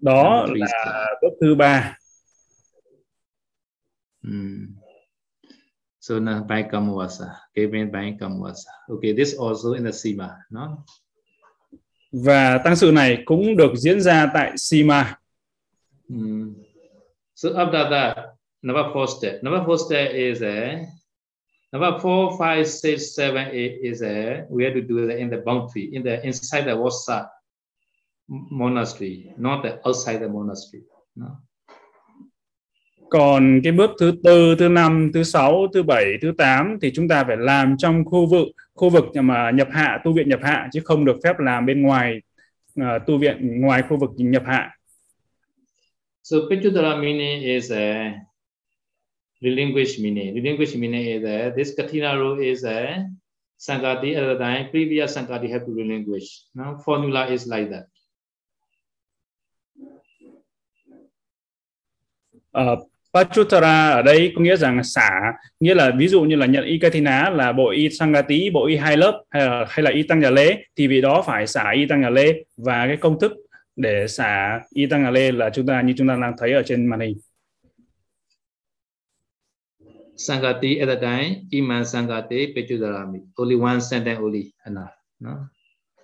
[0.00, 1.96] Đó là bước thứ ba
[4.22, 4.76] Mm.
[6.00, 8.68] So now by Kamavasa, given by Kamavasa.
[8.90, 10.84] Okay, this also in the Sima, no?
[12.12, 15.16] và tăng sự này cũng được diễn ra tại Sima
[16.08, 16.54] Mm.
[17.34, 18.16] So after that,
[18.62, 19.42] number four step.
[19.42, 20.86] Number four step is a
[21.72, 25.36] number four, five, six, seven, eight is a we have to do that in the
[25.46, 27.30] boundary, in the inside the Wasa
[28.50, 30.82] monastery, not the outside the monastery.
[31.16, 31.26] No?
[33.10, 37.08] còn cái bước thứ tư thứ năm thứ sáu thứ bảy thứ tám thì chúng
[37.08, 40.68] ta phải làm trong khu vực khu vực mà nhập hạ tu viện nhập hạ
[40.72, 42.20] chứ không được phép làm bên ngoài
[42.80, 44.70] ờ, tu viện ngoài khu vực nhập hạ
[46.22, 48.14] So Pichudara meaning is a
[49.40, 50.34] relinquish meaning.
[50.34, 53.04] Relinquish meaning is a this Katina rule is a
[53.58, 56.44] Sankati at the time, previous Sankati have to relinquish.
[56.54, 57.86] Now formula is like that.
[62.50, 62.76] Ờ,
[63.14, 65.10] Pachutara ở đây có nghĩa rằng xả
[65.60, 68.76] nghĩa là ví dụ như là nhận y Kathina là bộ y Sangati, bộ y
[68.76, 71.70] hai lớp hay là, hay là y tăng nhà lễ thì vị đó phải xả
[71.70, 73.32] y tăng nhà lễ và cái công thức
[73.76, 76.62] để xả y tăng nhà lễ là chúng ta như chúng ta đang thấy ở
[76.62, 77.16] trên màn hình
[80.16, 83.18] Sankati at the time, Iman Sankati Pichudarami.
[83.36, 84.90] Only one sentence only enough.
[85.20, 85.48] No?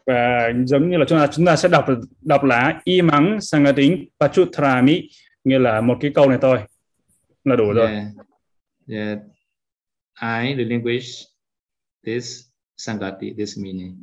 [0.07, 1.87] và giống như là chúng ta chúng ta sẽ đọc
[2.21, 5.09] đọc là y mắng Sangating Pachutrami
[5.47, 6.59] nghĩa là một cái câu này thôi
[7.45, 8.07] là đủ rồi Yeah.
[8.89, 9.19] Yeah.
[10.23, 11.07] I relinquish
[12.07, 12.41] this
[12.77, 14.03] Sankati, this meaning.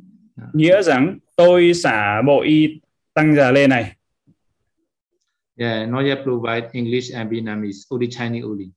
[0.52, 2.80] nghĩa rằng tôi xả bộ y
[3.14, 3.96] tăng già lê này
[5.56, 8.70] Yeah, not yet provide English and Vietnamese, only Chinese only.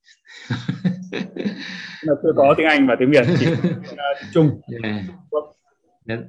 [2.02, 3.46] là chưa có tiếng Anh và tiếng Việt chỉ
[4.34, 5.04] chung Yeah.
[6.06, 6.20] yeah.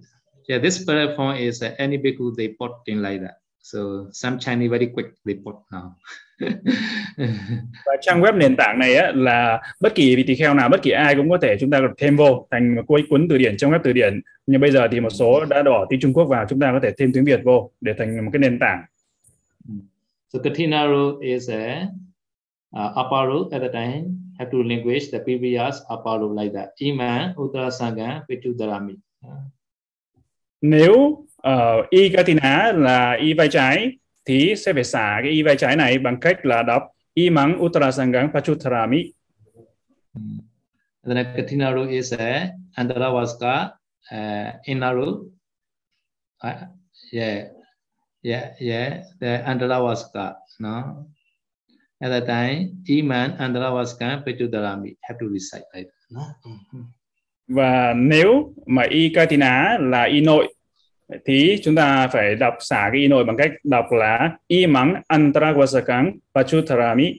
[0.47, 3.35] Yeah, this platform is uh, any bhikkhu they put in like that.
[3.61, 3.79] So
[4.13, 5.95] some Chinese very quick they put now.
[7.85, 10.81] Và trang web nền tảng này á, là bất kỳ vị tỳ kheo nào bất
[10.81, 13.71] kỳ ai cũng có thể chúng ta thêm vô thành một cuốn từ điển trong
[13.71, 14.21] web từ điển.
[14.47, 16.79] Nhưng bây giờ thì một số đã bỏ tiếng Trung Quốc vào chúng ta có
[16.83, 18.83] thể thêm tiếng Việt vô để thành một cái nền tảng.
[20.33, 21.87] So Katina rule is a
[22.75, 24.03] uh, upper rule at the time.
[24.39, 26.69] Have to language the previous aparo like that.
[26.77, 28.95] Iman uttara sangam petudarami
[30.61, 30.93] nếu
[31.47, 33.91] uh, y katina là y vai trái
[34.29, 37.61] thì sẽ phải xả cái y vai trái này bằng cách là đọc y mắng
[37.61, 39.11] uttarasangang pachutharami.
[41.03, 43.69] And then katina ro is a antaravaska
[44.11, 45.07] uh, inner ro
[46.43, 46.53] uh,
[47.13, 47.47] yeah.
[48.21, 49.03] Yeah yeah.
[49.19, 51.05] The antaravaska no
[51.99, 56.23] at that time iman antaravaska petudarami have to recite like that no
[57.47, 60.53] và nếu mà y katina là y nội
[61.25, 65.01] thì chúng ta phải đọc xả cái y nội bằng cách đọc là y mắng
[65.07, 67.13] antaragwasakang pachutharami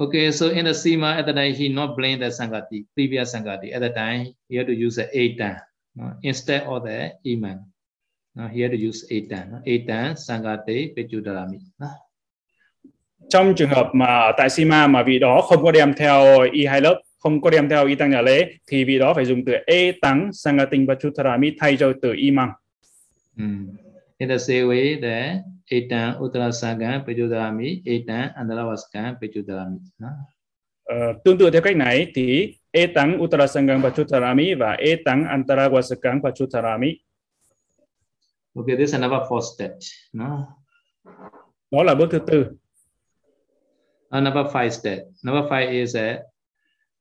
[0.00, 3.74] Okay, so in the Sima at the time he not blame the Sangati, previous Sangati.
[3.74, 5.58] At the time he had to use the Eitan
[5.94, 6.12] no?
[6.22, 7.66] instead of the Iman.
[8.36, 8.46] No?
[8.46, 9.50] He had to use Eitan.
[9.50, 9.58] No?
[9.66, 11.58] Eitan Sangati Pechudarami.
[11.80, 11.88] No?
[13.28, 16.80] trong trường hợp mà tại Sima mà vị đó không có đem theo y hai
[16.80, 19.52] lớp không có đem theo y tăng nhà lễ thì vị đó phải dùng từ
[19.66, 22.52] e tăng sangating pachutharami thay cho từ y măng
[23.38, 23.66] Mm.
[24.18, 29.78] In the same way, the Etan Uttarasagan Pechudarami, Etan Andalavaskan Pechudarami.
[29.98, 30.08] No?
[30.84, 36.22] Ờ, tương tự theo cách này thì e tăng uttarasangang pachutharami và e tăng antaragwasakang
[36.22, 36.92] pachutharami
[38.54, 39.70] Okay, this is another fourth step.
[40.12, 40.46] No?
[41.70, 42.46] đó là bước thứ tư
[44.16, 44.98] Uh, number five step.
[45.22, 46.20] Number five is that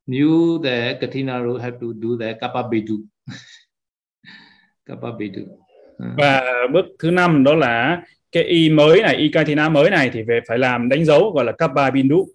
[0.07, 3.03] you, the Katina rule, have to do the Kappa Bedu.
[4.87, 5.47] Kappa Bedu.
[6.17, 6.43] Và
[6.73, 8.01] bước thứ năm đó là
[8.31, 11.45] cái y mới này y katina mới này thì về phải làm đánh dấu gọi
[11.45, 12.27] là kappa bindu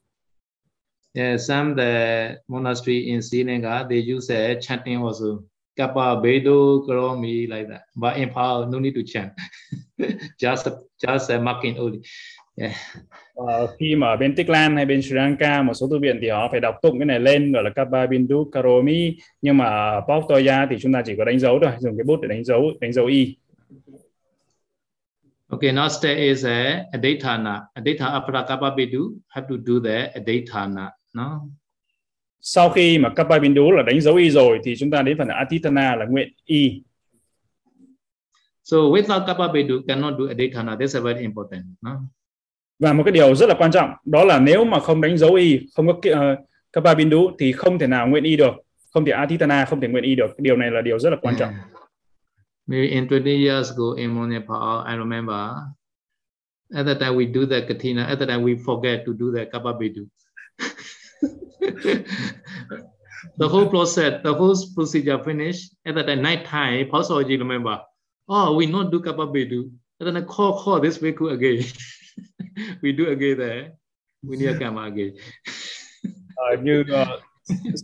[1.15, 5.43] Yeah, some the monastery in Sri Lanka they use a chanting also.
[5.77, 7.83] Kappa Bedu Karomi like that.
[7.95, 9.33] But in Pao, no need to chant.
[10.41, 10.69] just
[10.99, 12.01] just uh, marking only.
[12.57, 12.73] Yeah.
[13.35, 16.19] Ờ, khi mà ở bên Tích Lan hay bên Sri Lanka một số tu viện
[16.23, 19.65] thì họ phải đọc tụng cái này lên gọi là kappa bindu karomi nhưng mà
[19.65, 22.45] ở Pauktoya thì chúng ta chỉ có đánh dấu thôi dùng cái bút để đánh
[22.45, 23.37] dấu đánh dấu y
[25.53, 27.61] Okay, now step is a aditana.
[27.75, 30.91] Aditana apara kappa Bedu have to do the aditana.
[31.15, 31.41] No.
[32.41, 35.29] sau khi mà kappa bindu là đánh dấu y rồi thì chúng ta đến phần
[35.29, 36.83] atitana là nguyện y
[38.65, 40.77] So without kappa Bedu cannot do aditana.
[40.77, 41.65] That's very important.
[41.83, 41.91] No
[42.83, 45.35] và một cái điều rất là quan trọng đó là nếu mà không đánh dấu
[45.35, 46.39] y không có ờ, uh,
[46.73, 48.55] kappa bindu thì không thể nào nguyện y được.
[48.95, 50.27] Không thể atitana không thể nguyện y được.
[50.27, 51.53] Cái điều này là điều rất là quan trọng.
[52.67, 55.51] Maybe in 20 years ago in Monepal, I remember
[56.75, 59.45] at that time we do the katina, at that time we forget to do the
[59.53, 59.71] kappa
[63.39, 65.75] the whole process, the whole procedure finished.
[65.87, 67.79] At that time, night time, Pasoji remember,
[68.29, 71.65] oh, we not do kappa And then I call, call this vehicle again.
[72.83, 73.73] we do again there.
[74.23, 75.17] We need a camera again.
[76.35, 77.32] Ờ, như uh,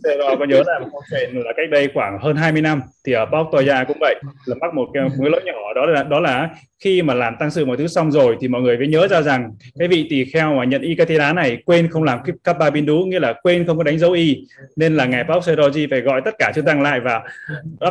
[0.03, 3.25] Sarah có nhớ là một chuyện là cách đây khoảng hơn 20 năm, thì ở
[3.25, 6.49] Pauktoya cũng vậy, là mắc một cái mối lỗi nhỏ, đó là đó là
[6.83, 9.21] khi mà làm tăng sự mọi thứ xong rồi thì mọi người mới nhớ ra
[9.21, 13.05] rằng cái vị tỳ kheo mà nhận y Katira này quên không làm kappa bindu,
[13.05, 14.43] nghĩa là quên không có đánh dấu y,
[14.75, 17.21] nên là ngài Pauk Seroji phải gọi tất cả chư tăng lại và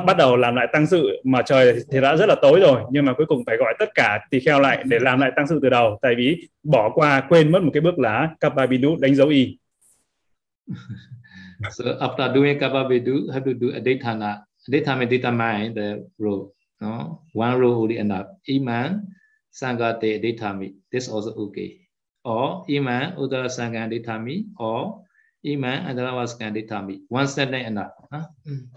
[0.07, 3.05] bắt đầu làm lại tăng sự mà trời thì đã rất là tối rồi, nhưng
[3.05, 5.59] mà cuối cùng phải gọi tất cả tỳ kheo lại để làm lại tăng sự
[5.63, 9.15] từ đầu, tại vì bỏ qua, quên mất một cái bước là kappa bindu đánh
[9.15, 9.59] dấu y
[11.71, 14.47] so after doing kappa Bedu, have to do aditana.
[14.69, 16.55] Aditana determine the rule.
[16.81, 18.27] No, one rule only enough.
[18.47, 19.11] Iman,
[19.51, 20.79] sangate aditami.
[20.93, 21.83] This also okay.
[22.23, 24.47] Or iman udara sangha aditami.
[24.59, 25.03] Or
[25.43, 27.03] iman andaravaskan aditami.
[27.11, 27.95] One sentence enough.
[28.13, 28.31] Huh?
[28.47, 28.71] Hmm.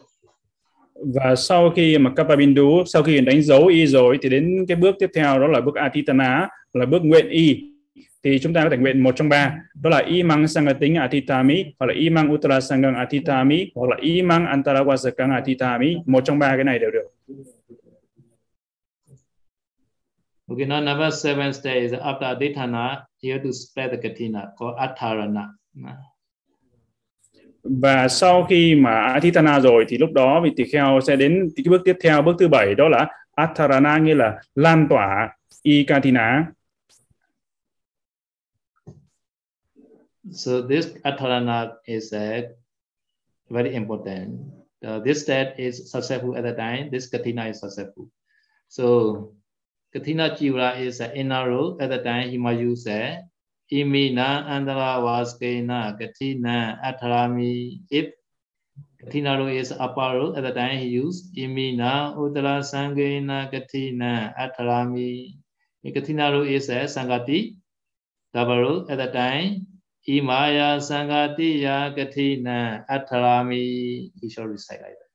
[1.02, 4.78] và sau khi mà kappa bindu sau khi đánh dấu y rồi thì đến cái
[4.78, 7.71] bước tiếp theo đó là bước atitana là bước nguyện y
[8.24, 9.56] thì chúng ta có thể nguyện một trong ba.
[9.82, 13.98] Đó là y mang sangating atitami hoặc là y mang uttara sangang atitami hoặc là
[14.02, 17.08] y mang antarawasakang atitami một trong ba cái này đều được.
[20.48, 24.78] Okay, now number seven step is after aditana, you have to spread the katina called
[24.78, 25.48] atharana.
[27.64, 31.66] Và sau khi mà atitana rồi thì lúc đó vị tỳ kheo sẽ đến cái
[31.70, 35.30] bước tiếp theo bước thứ bảy đó là atharana nghĩa là lan tỏa
[35.64, 35.86] y
[40.30, 42.54] So this atharana is uh,
[43.50, 44.54] very important.
[44.86, 46.90] Uh, this step is successful at the time.
[46.92, 48.10] This katina is successful.
[48.70, 49.34] So
[49.94, 51.78] katina chivra is an inner rule.
[51.82, 53.26] At the time, he must use a
[53.74, 57.82] imina andara vaskena katina atharami.
[57.90, 58.14] If
[59.02, 65.34] katina rule is upper rule, at the time he used imina uttara sangena katina atharami.
[65.84, 67.58] If katina rule is a sangati
[68.34, 68.86] double rule.
[68.92, 69.71] At the time
[70.06, 70.80] imaya
[74.22, 75.12] he shall recite like that.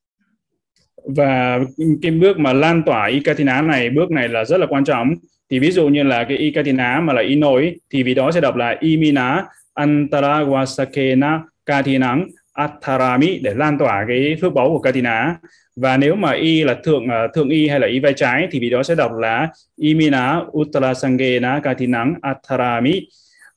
[1.17, 1.61] Và
[2.03, 5.15] cái bước mà lan tỏa ikatina này, bước này là rất là quan trọng.
[5.51, 8.41] Thì ví dụ như là cái ikatina mà là y nổi, thì vì đó sẽ
[8.41, 15.37] đọc là imina antara wasakena katinang atharami để lan tỏa cái phước báu của katina
[15.77, 18.61] và nếu mà y là thượng à, thượng y hay là y vai trái, thì
[18.61, 23.09] vì đó sẽ đọc là imina uttarasangena katinang atharami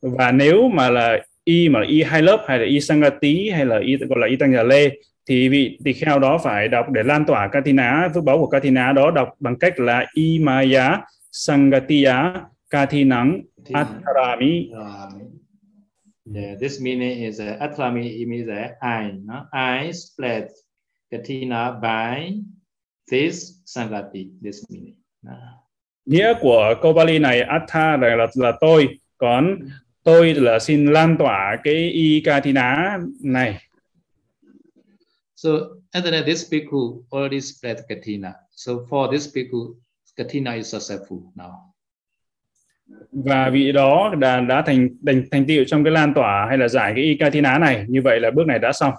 [0.02, 3.80] và nếu mà là y mà y hai lớp hay là y sangati hay là
[3.80, 4.90] y gọi là y tăng nhà lê
[5.26, 8.92] thì vị tỳ kheo đó phải đọc để lan tỏa katina phước báu của katina
[8.92, 12.34] đó đọc bằng cách là imaya sangatiya
[12.70, 13.42] katinang
[13.74, 14.72] Atharami.
[16.26, 19.46] Yeah, this meaning is uh, atharami it means that I, no?
[19.52, 20.52] I split
[21.12, 22.42] katina by
[23.12, 24.30] this sangati.
[24.42, 24.96] This meaning.
[25.24, 25.34] No?
[26.06, 28.88] nghĩa của câu Bali này atha là là, là tôi
[29.18, 29.60] còn
[30.10, 33.60] tôi là xin lan tỏa cái y katina này
[35.36, 35.50] So
[35.94, 38.34] that, this bhikkhu already split katina.
[38.52, 39.76] So for this bhikkhu,
[40.18, 41.52] katina is successful now.
[43.12, 46.68] và vị đó đã đã thành thành thành tựu trong cái lan tỏa hay là
[46.68, 48.94] giải cái y katina này như vậy là bước này đã xong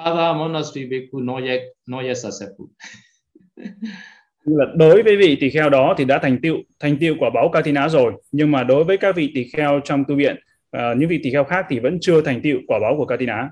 [0.00, 2.66] Other monastery bhikkhu not yet not yet successful.
[4.46, 7.48] Là đối với vị tỳ kheo đó thì đã thành tựu thành tựu quả báo
[7.52, 10.36] katina rồi nhưng mà đối với các vị tỳ kheo trong tu viện
[10.70, 13.50] ờ, những vị tỳ kheo khác thì vẫn chưa thành tựu quả báo của katina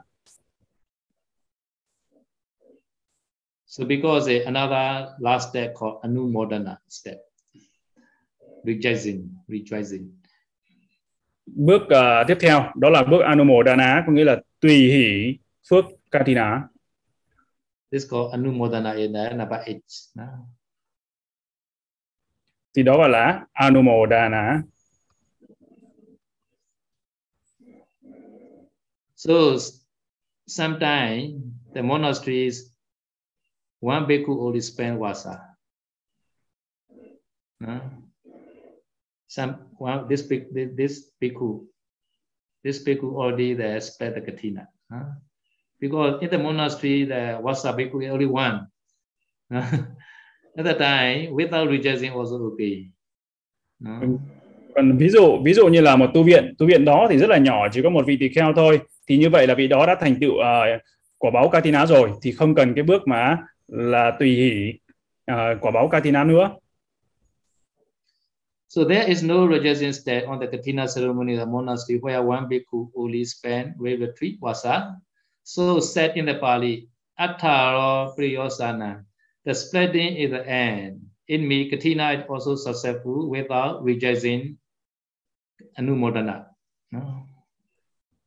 [3.66, 7.16] So because uh, another last step called anumodana step,
[8.64, 10.10] rejoicing, rejoicing.
[11.46, 15.38] bước ờ, tiếp theo đó là bước anumodana có nghĩa là tùy hỷ
[15.70, 16.62] phước katina
[17.92, 19.82] This called anumodana in uh, number eight
[22.76, 24.62] thì đó gọi là anumodana
[29.16, 29.56] So
[30.46, 31.40] sometimes
[31.72, 32.76] the monasteries,
[33.80, 35.56] one bhikkhu only spend wasa.
[37.60, 37.80] No?
[39.26, 41.64] Some one this big this bhikkhu,
[42.62, 44.68] this bhikkhu already the spend the katina.
[44.92, 45.16] Huh?
[45.80, 48.66] Because in the monastery the wasa bhikkhu only one.
[50.56, 52.86] At the time, without rejecting also okay.
[53.84, 53.90] Ừ.
[54.74, 57.30] còn ví dụ ví dụ như là một tu viện tu viện đó thì rất
[57.30, 59.86] là nhỏ chỉ có một vị tỳ kheo thôi thì như vậy là vị đó
[59.86, 60.62] đã thành tựu ờ,
[61.18, 63.38] quả báo katina rồi thì không cần cái bước mà
[63.68, 64.72] là tùy hỷ
[65.26, 66.50] ờ, quả báo katina nữa
[68.68, 72.90] So there is no rejoicing step on the Katina ceremony the monastery where one bhikkhu
[72.96, 74.96] only spend with the three wasa.
[75.44, 79.04] So said in the Pali, Attaro Priyosana,
[79.44, 81.00] the splitting is the end.
[81.26, 84.56] In me, Katina is also successful without rejecting
[85.78, 86.44] Anumodana.
[86.90, 87.26] No?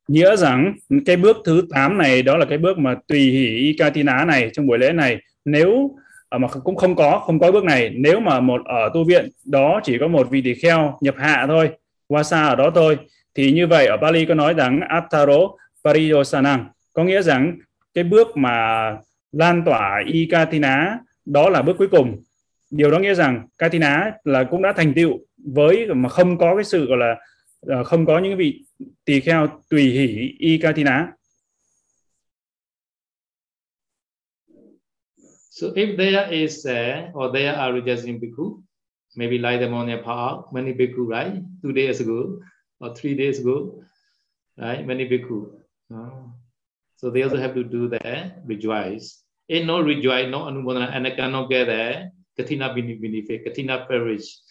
[0.07, 0.74] nghĩa rằng
[1.05, 4.68] cái bước thứ 8 này đó là cái bước mà tùy hỷ katina này trong
[4.68, 5.95] buổi lễ này nếu
[6.30, 9.30] à, mà cũng không có không có bước này nếu mà một ở tu viện
[9.45, 11.70] đó chỉ có một vị tỳ kheo nhập hạ thôi
[12.09, 12.97] wasa ở đó thôi
[13.36, 15.38] thì như vậy ở Bali có nói rằng attaro
[15.86, 17.57] pariyosanang có nghĩa rằng
[17.93, 18.91] cái bước mà
[19.32, 20.97] lan tỏa Ikatina katina
[21.28, 22.23] đó là bước cuối cùng
[22.69, 26.63] điều đó nghĩa rằng katina là cũng đã thành tựu với mà không có cái
[26.63, 27.15] sự gọi là
[27.61, 28.65] ờ, không có những vị
[29.05, 31.13] tỳ kheo tùy hỷ y katina
[35.59, 38.61] So if there is a, or there are rejoicing bhikkhu,
[39.15, 41.34] maybe like the morning Nepal, many bhikkhu, right?
[41.63, 42.39] Two days ago
[42.80, 43.82] or three days ago,
[44.55, 44.86] right?
[44.86, 45.49] Many bhikkhu.
[45.91, 46.30] Uh,
[46.95, 51.12] so they also have to do the rejoice in no rejoice, no anumodana, and I
[51.12, 52.12] cannot get there.
[52.38, 54.43] Katina benefit, katina perish.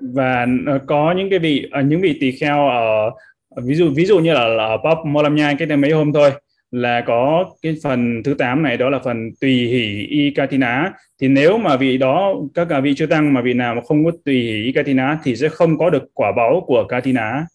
[0.00, 3.10] và ờ, có những cái vị ờ, những vị tỳ kheo ở
[3.50, 5.90] ờ, ví dụ ví dụ như là, là ở Pop Molam Nhai cách đây mấy
[5.90, 6.30] hôm thôi
[6.70, 11.28] là có cái phần thứ 8 này đó là phần tùy hỷ y katina thì
[11.28, 14.10] nếu mà vị đó các cả vị chưa tăng mà vị nào mà không có
[14.24, 17.46] tùy hỷ y katina thì sẽ không có được quả báu của katina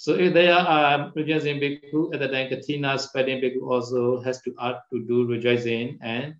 [0.00, 4.40] So if they are um, rejoicing bhikkhu, at the time katina spreading bhikkhu also has
[4.42, 6.34] to add to do rejoicing, and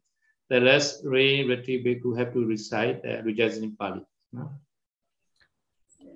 [0.48, 4.00] the rest rain retreat bhikkhu have to recite the rejoicing in Pali.
[4.32, 4.42] no?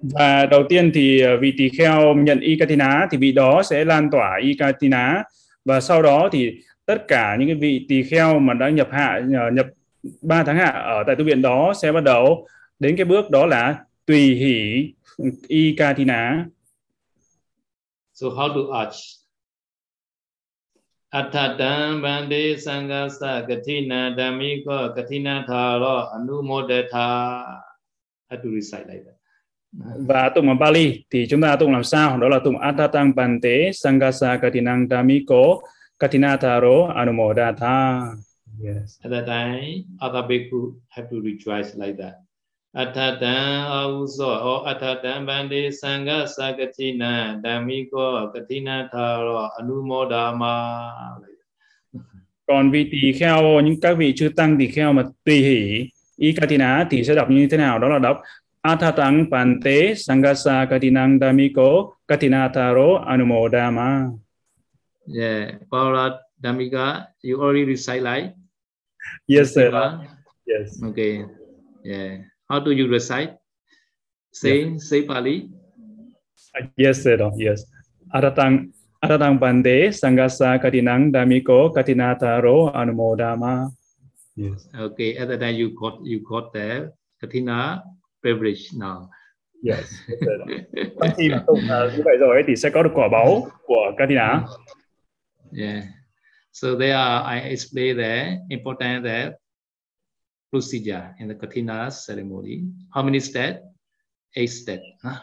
[0.02, 3.84] và đầu tiên thì ờ, vị tỳ kheo nhận y katina thì vị đó sẽ
[3.84, 5.22] lan tỏa y katina
[5.64, 6.50] và sau đó thì
[6.86, 9.66] tất cả những cái vị tỳ kheo mà đã nhập hạ ờ, nhập
[10.22, 12.46] 3 tháng hạ ở tại tu viện đó sẽ bắt đầu
[12.78, 13.76] đến cái bước đó là
[14.06, 14.92] tùy hỷ
[15.48, 16.44] y katina
[18.12, 19.18] So how to arch?
[21.12, 27.60] Athatam bande sangasa katina dhammiko katina tharo anumodata.
[28.30, 29.16] Have to recite like that.
[30.08, 33.72] và tụng bằng Bali thì chúng ta tụng làm sao đó là tụng Atatang Pante
[33.72, 35.60] Sangasa Katinang Damiko
[35.98, 38.06] Katinataro Anumodatha
[38.60, 42.14] yes At that time, other bhikkhu have to rejoice like that.
[42.74, 50.56] Atatan auso or atatan bande sangha sagatina damiko katina tharo anumodama.
[52.46, 56.32] còn vị tỳ kheo những các vị chư tăng tỳ kheo mà tùy hỷ y
[56.32, 58.20] katina thì sẽ đọc như thế nào đó là đọc
[58.62, 64.10] Athatang Pante Sangasa Katinang Damiko Katinataro Anumodama
[65.06, 68.32] Yeah, Paula Damika, you already recite like?
[69.26, 69.72] yes sir
[70.46, 71.24] yes Okay.
[71.84, 72.18] Yeah.
[72.50, 73.34] How do you recite?
[74.32, 75.48] Say say Pali.
[76.76, 77.64] yes sir yes
[78.14, 78.72] Atatang
[79.04, 83.70] Atatang Pante Sangasa Katinang Damiko Katinataro Anumodama
[84.36, 85.16] yes Okay.
[85.16, 87.82] At that time you got you got the Katina
[88.22, 89.08] beverage now.
[89.64, 89.86] yes,
[91.16, 91.60] khi mà tụng
[91.96, 94.44] như vậy rồi ấy, thì sẽ có được quả báu của Katina
[95.52, 95.84] Yeah.
[96.52, 99.32] So there are, I explain the important the
[100.52, 102.62] procedure in the Katina ceremony.
[102.94, 103.58] How many steps?
[104.36, 104.82] Eight steps.
[105.02, 105.16] huh?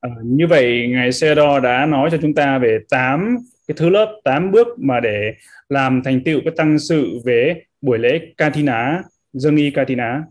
[0.00, 3.36] À, như vậy ngài Sê Đo đã nói cho chúng ta về 8
[3.68, 5.34] cái thứ lớp 8 bước mà để
[5.68, 9.02] làm thành tựu cái tăng sự về buổi lễ Katina,
[9.32, 10.22] dâng y Katina.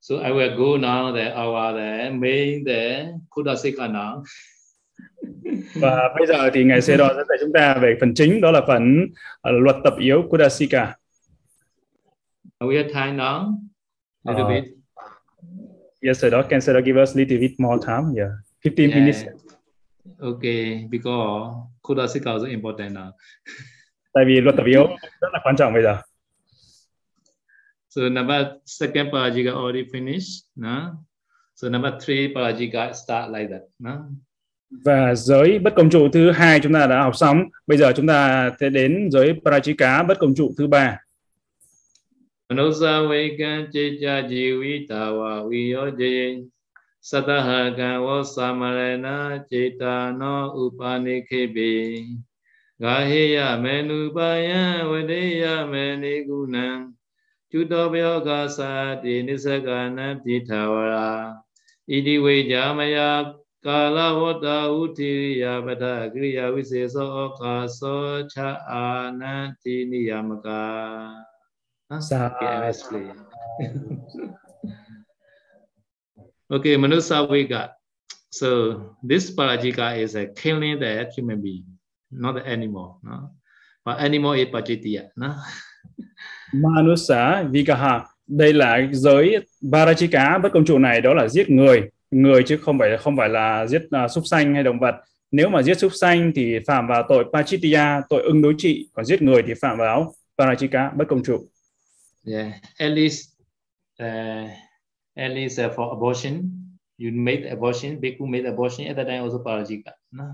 [0.00, 4.22] So I will go now the our the main the Kudasika now.
[5.74, 8.60] Và bây giờ thì ngài Đo sẽ dạy chúng ta về phần chính đó là
[8.66, 9.06] phần
[9.40, 10.94] ờ, luật tập yếu Kudasika.
[12.58, 13.54] Are we have time now?
[14.24, 14.64] Little Uh, bit.
[16.02, 16.34] Yes, sir.
[16.50, 18.14] Can Sir give us a little bit more time?
[18.16, 18.30] Yeah,
[18.64, 19.00] 15 Yeah.
[19.00, 19.24] minutes.
[20.20, 23.10] Okay, because Kudasika is important now.
[24.12, 24.86] Tại vì luật tập yếu
[25.20, 25.96] rất là quan trọng bây giờ.
[27.90, 30.46] So number second parajika already finished.
[30.56, 30.92] No?
[31.54, 33.62] So number three parajika start like that.
[33.78, 33.92] No?
[34.70, 37.44] Và giới bất công trụ thứ hai chúng ta đã học xong.
[37.66, 40.98] Bây giờ chúng ta sẽ đến giới Parachika bất công trụ thứ ba.
[42.48, 46.46] Manusa vekan jivita jivitawa viyoje
[47.02, 52.02] satahaga samarena samarana chetano upanikebe
[52.78, 56.94] gaheya menupaya vadeya menigunan
[57.50, 60.18] chutobhyoga sati nisagana
[63.66, 71.24] tithawara iti vejamaya kalavata utiriya bata kriya viseso okaso cha ananti niyamaka
[71.88, 72.00] Huh?
[72.00, 73.14] Sa- Okay, I will explain.
[76.50, 77.70] okay, Manusa Vega.
[78.30, 81.64] So this Parajika is a killing the human being,
[82.10, 82.98] not the animal.
[83.04, 83.30] No?
[83.84, 85.10] But animal is Pajitya.
[85.16, 85.36] No?
[86.54, 88.04] Manusa Vikaha.
[88.26, 92.78] Đây là giới Parachika bất công trụ này đó là giết người, người chứ không
[92.78, 94.94] phải không phải là giết uh, súc sanh hay động vật.
[95.30, 99.04] Nếu mà giết súc sanh thì phạm vào tội Pachitya, tội ưng đối trị, còn
[99.04, 101.48] giết người thì phạm vào Parachika bất công trụ.
[102.26, 103.20] Yeah, at least,
[104.02, 104.50] uh,
[105.14, 106.32] at least uh, for abortion,
[106.98, 109.92] you made abortion, Bhikkhu made abortion, at that time also Parajika.
[110.12, 110.24] No?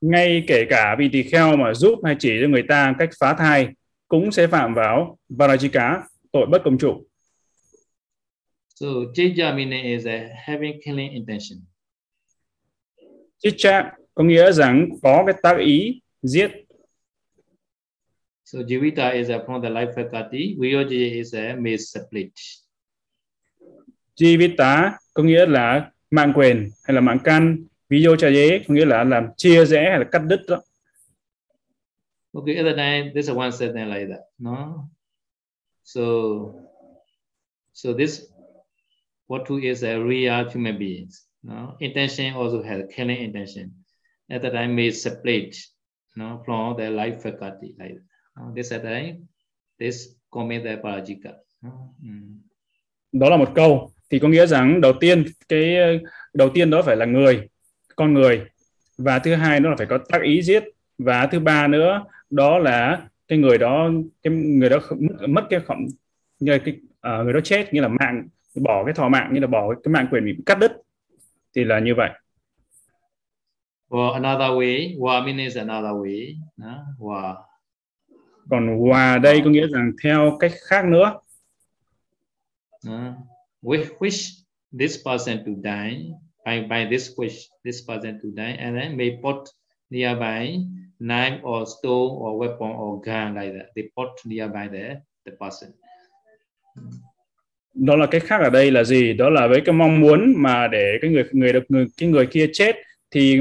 [0.00, 3.34] ngay kể cả vị tỳ kheo mà giúp hay chỉ cho người ta cách phá
[3.34, 3.68] thai
[4.08, 6.00] cũng sẽ phạm vào Parajika,
[6.32, 7.04] tội bất công trụ.
[8.80, 11.58] So Cheja meaning is uh, having killing intention.
[13.38, 16.50] Chicha có nghĩa rằng có cái tác ý giết.
[18.44, 22.32] So Jivita is uh, from the life faculty, Vyoja is a made split.
[24.16, 27.64] Jivita có nghĩa là mạng quyền hay là mạng căn.
[27.90, 30.62] Dế có nghĩa là làm chia rẽ hay là cắt đứt đó.
[32.32, 34.88] Okay, time, there's a one sentence like that, no?
[35.82, 36.02] So,
[37.72, 38.29] so this,
[39.30, 41.76] what two is a real human beings, no?
[41.78, 43.70] Intention also has killing intention.
[44.28, 45.56] At the time, may separate,
[46.16, 48.02] no, from the life faculty, like that.
[48.36, 48.52] No?
[48.54, 49.28] This at the time,
[49.78, 51.32] this commit the parajika.
[51.62, 51.94] No?
[52.02, 52.40] Mm.
[53.12, 55.76] Đó là một câu thì có nghĩa rằng đầu tiên cái
[56.34, 57.48] đầu tiên đó phải là người,
[57.96, 58.40] con người
[58.98, 60.64] và thứ hai nữa là phải có tác ý giết
[60.98, 63.90] và thứ ba nữa đó là cái người đó
[64.22, 65.86] cái người đó mất, mất cái khổng
[66.46, 69.74] cái uh, người đó chết nghĩa là mạng bỏ cái thọ mạng như là bỏ
[69.82, 70.72] cái mạng quyền bị cắt đứt
[71.54, 72.10] thì là như vậy
[73.96, 76.84] Or another way, wa means another way, no?
[76.98, 77.34] Wa.
[78.50, 81.20] còn hòa đây có nghĩa rằng theo cách khác nữa
[82.88, 83.14] Uh,
[83.62, 84.42] we wish
[84.78, 86.14] this person to die
[86.46, 89.36] by, by this wish this person to die and then may put
[89.90, 90.56] nearby
[90.98, 95.74] knife or stone or weapon or gun like that they put nearby the, the person
[97.74, 100.68] đó là cái khác ở đây là gì đó là với cái mong muốn mà
[100.68, 102.76] để cái người người được người cái người kia chết
[103.10, 103.40] thì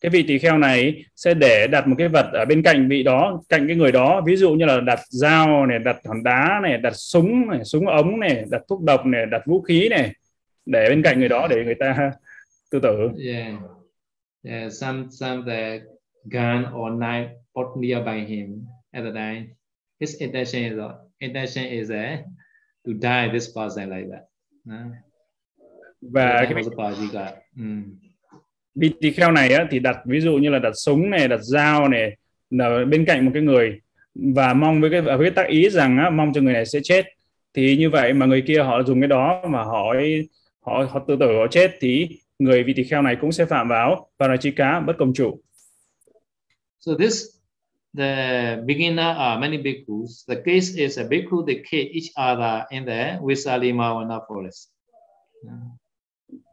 [0.00, 3.02] cái vị tỳ kheo này sẽ để đặt một cái vật ở bên cạnh vị
[3.02, 6.60] đó cạnh cái người đó ví dụ như là đặt dao này đặt hòn đá
[6.62, 10.12] này đặt súng này súng ống này đặt thuốc độc này đặt vũ khí này
[10.66, 12.10] để bên cạnh người đó để người ta
[12.70, 13.54] tự tử Yeah.
[14.42, 15.80] Yeah, some some the
[16.24, 19.54] gun or knife put nearby him at the time.
[20.00, 20.78] His intention is
[21.18, 22.24] intention is uh,
[22.86, 24.22] to die this person like that.
[24.68, 24.92] Uh,
[26.00, 27.32] và cái the Pajika.
[27.56, 27.82] Mm.
[28.74, 31.40] vị tỳ kheo này á, thì đặt ví dụ như là đặt súng này đặt
[31.42, 32.16] dao này
[32.50, 33.80] là bên cạnh một cái người
[34.14, 36.80] và mong với cái với cái tác ý rằng á, mong cho người này sẽ
[36.82, 37.06] chết
[37.54, 39.94] thì như vậy mà người kia họ dùng cái đó mà họ
[40.60, 42.08] họ họ tự tử họ chết thì
[42.38, 45.40] người vị tỳ kheo này cũng sẽ phạm vào parachika bất công chủ
[46.80, 47.39] So this
[47.96, 50.24] the beginner are many bhikkhus.
[50.28, 54.68] The case is a bhikkhu they kill each other in the Visalimavana forest.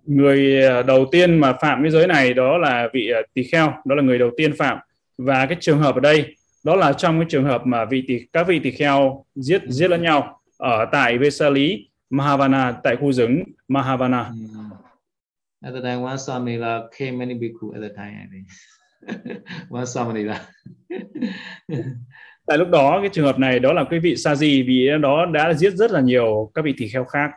[0.05, 3.73] Người ờ, đầu tiên mà phạm cái giới này đó là vị ờ, tỳ kheo
[3.85, 4.77] đó là người đầu tiên phạm
[5.17, 8.19] và cái trường hợp ở đây đó là trong cái trường hợp mà vị tỳ
[8.33, 13.43] các vị tỳ kheo giết giết lẫn nhau ở tại Vesali Mahavana tại khu rừng
[13.67, 15.67] Mahavana Mm.
[15.67, 18.47] At the time, one Samila came many bhikkhu at the time, I think.
[19.69, 20.45] one Samila.
[22.47, 25.53] tại lúc đó cái trường hợp này đó là cái vị Saji vị đó đã
[25.53, 27.31] giết rất là nhiều các vị tỳ kheo khác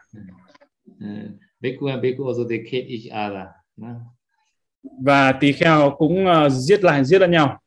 [1.05, 1.31] Uh,
[1.61, 3.47] bhikkhu and bhikkhu also they kill each other.
[5.05, 7.61] và tỳ kheo cũng ờ, giết lại giết lẫn nhau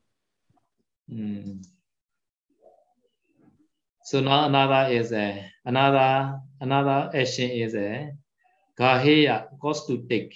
[1.12, 1.62] Mm.
[4.04, 8.08] So now another is a another another action is a
[8.78, 10.30] gaheya cost to take.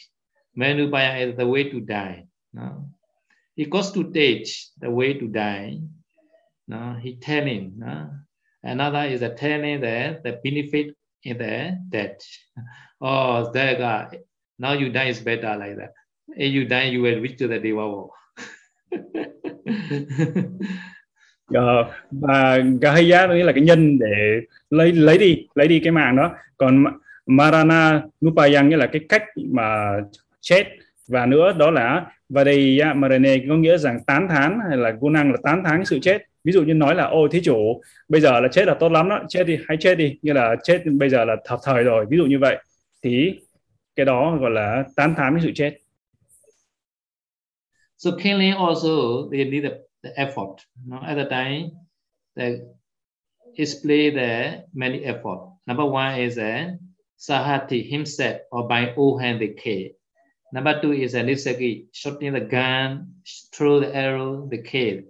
[0.56, 2.26] Manupaya is the way to die.
[2.54, 2.90] No?
[3.58, 5.80] He goes to teach the way to die.
[6.68, 7.74] No, he telling.
[7.78, 8.10] No?
[8.62, 12.22] Another is a telling that the benefit in the death.
[13.00, 14.18] Oh, there God,
[14.58, 15.94] Now you die is better like that.
[16.30, 18.10] If you die, you will reach to the deva world.
[21.56, 26.16] uh, và Gahaya nghĩa là cái nhân để lấy lấy đi lấy đi cái mạng
[26.16, 26.84] đó còn
[27.26, 29.98] Marana Nupayang nghĩa là cái cách mà
[30.42, 30.64] chết
[31.08, 35.32] và nữa đó là và Vadeya Marane có nghĩa rằng tán thán hay là Gunang
[35.32, 38.40] là tán thán sự chết ví dụ như nói là ôi thí chủ bây giờ
[38.40, 41.10] là chết là tốt lắm đó chết đi hãy chết đi như là chết bây
[41.10, 42.58] giờ là thập thời rồi ví dụ như vậy
[43.04, 43.40] thì
[43.96, 45.78] cái đó gọi là tán thán với sự chết
[47.98, 50.58] So killing also they need the, the effort.
[50.86, 51.00] No?
[51.00, 51.72] At the time,
[52.36, 52.60] they
[53.58, 55.58] display the many effort.
[55.66, 56.78] Number one is uh, a
[57.18, 59.97] Sahati himself or by all hand they care
[60.54, 63.16] Number two is a Nisaki shooting the gun,
[63.54, 65.02] throw the arrow, the kill.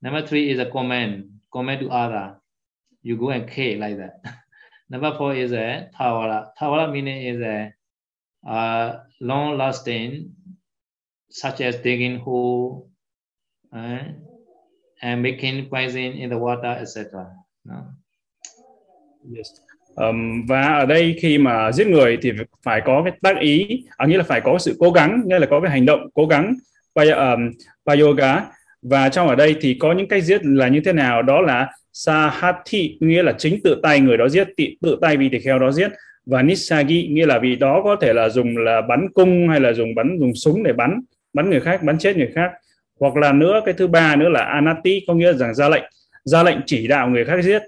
[0.00, 2.36] Number three is a command, command to other.
[3.02, 4.22] You go and kill like that.
[4.90, 6.50] Number four is a Tawara.
[6.58, 7.74] Tawara meaning is a
[8.48, 10.34] uh, long lasting
[11.30, 12.90] such as digging hole
[13.74, 13.98] uh,
[15.02, 17.34] and making poison in the water, etc.
[17.64, 17.88] No?
[19.28, 19.60] Yes.
[19.98, 22.32] Um, và ở đây khi mà giết người thì
[22.62, 25.46] phải có cái tác ý, à, nghĩa là phải có sự cố gắng, nghĩa là
[25.46, 26.54] có cái hành động cố gắng,
[26.94, 27.50] um,
[27.84, 28.40] và yoga
[28.82, 31.22] Và trong ở đây thì có những cách giết là như thế nào?
[31.22, 35.28] Đó là sahati, nghĩa là chính tự tay người đó giết, tự, tự tay vị
[35.28, 35.90] tỳ kheo đó giết.
[36.26, 39.72] Và nisagi, nghĩa là vị đó có thể là dùng là bắn cung hay là
[39.72, 41.00] dùng bắn dùng súng để bắn
[41.32, 42.50] bắn người khác, bắn chết người khác.
[43.00, 45.84] Hoặc là nữa cái thứ ba nữa là anati, có nghĩa rằng ra lệnh,
[46.24, 47.62] ra lệnh chỉ đạo người khác giết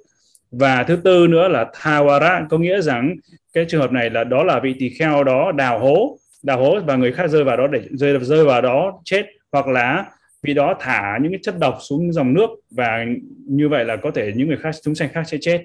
[0.50, 3.16] và thứ tư nữa là thawara có nghĩa rằng
[3.52, 6.80] cái trường hợp này là đó là vị tỳ kheo đó đào hố đào hố
[6.80, 10.10] và người khác rơi vào đó để rơi rơi vào đó chết hoặc là
[10.42, 13.04] vị đó thả những cái chất độc xuống dòng nước và
[13.46, 15.62] như vậy là có thể những người khác chúng sanh khác sẽ chết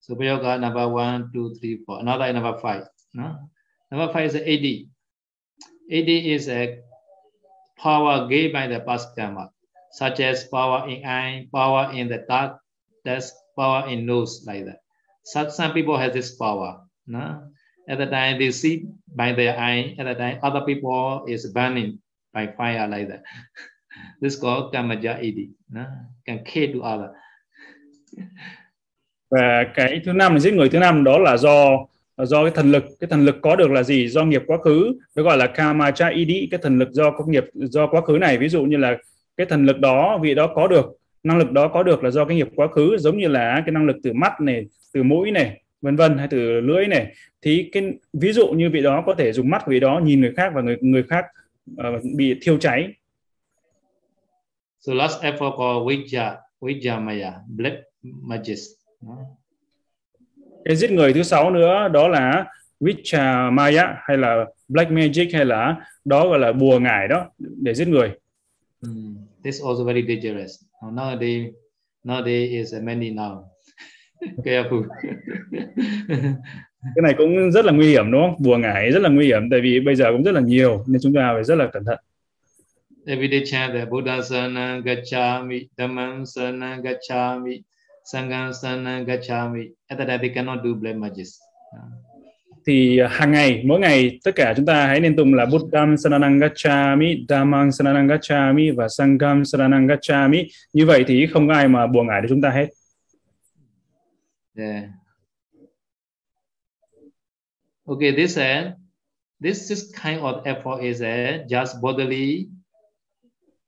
[0.00, 2.00] So Yoga number one, two, three, four.
[2.00, 2.84] Another number five.
[3.12, 3.48] No?
[3.90, 4.86] Number five is AD.
[5.90, 6.78] AD is a
[7.76, 9.50] power given by the past karma,
[9.92, 12.58] such as power in eye, power in the dark,
[13.04, 14.80] that's power in nose, like that.
[15.24, 16.80] Some, some people have this power.
[17.06, 17.42] No?
[17.88, 21.98] At the time they see by their eye, at the time other people is burning
[22.32, 23.22] by fire like that.
[24.20, 25.48] this is called kamaja AD.
[25.70, 25.86] No?
[26.26, 27.10] Can kill to other.
[29.30, 31.86] và cái thứ năm là giết người thứ năm đó là do
[32.18, 34.92] do cái thần lực cái thần lực có được là gì do nghiệp quá khứ
[35.16, 38.38] nó gọi là kamacha idi cái thần lực do công nghiệp do quá khứ này
[38.38, 38.96] ví dụ như là
[39.36, 42.24] cái thần lực đó vị đó có được năng lực đó có được là do
[42.24, 45.30] cái nghiệp quá khứ giống như là cái năng lực từ mắt này từ mũi
[45.30, 49.14] này vân vân hay từ lưỡi này thì cái ví dụ như vị đó có
[49.14, 51.24] thể dùng mắt của vị đó nhìn người khác và người người khác
[51.72, 52.94] uh, bị thiêu cháy
[54.80, 58.58] So last effort called Vijja, Vijja Maya, black magic.
[60.64, 62.46] cái giết người thứ sáu nữa đó là
[62.80, 67.74] Witch Maya hay là Black Magic hay là đó gọi là bùa ngải đó để
[67.74, 68.10] giết người
[68.82, 69.16] Mm.
[69.44, 70.64] This also very dangerous.
[70.82, 71.52] Now, Nowadays,
[72.04, 73.44] nowadays is many now.
[74.44, 74.82] Careful.
[76.94, 79.42] cái này cũng rất là nguy hiểm đúng không bùa ngải rất là nguy hiểm
[79.50, 81.84] tại vì bây giờ cũng rất là nhiều nên chúng ta phải rất là cẩn
[81.84, 81.98] thận
[83.06, 87.62] the Buddha Sana Gachami, Dhammam Sana Gachami,
[88.04, 89.68] Sangham Sana Gachami.
[89.88, 91.26] At that they cannot do black magic.
[91.72, 92.09] Uh,
[92.66, 96.38] thì hàng ngày mỗi ngày tất cả chúng ta hãy nên tụng là Buddham Saranang
[96.38, 101.86] Gacchami, Dhammam Saranang Gacchami và Sangham Saranang Gacchami như vậy thì không có ai mà
[101.86, 102.66] bùa ngải được chúng ta hết
[104.58, 104.84] Yeah.
[107.86, 108.72] Okay, this uh,
[109.42, 112.48] this this kind of effort is uh, just bodily,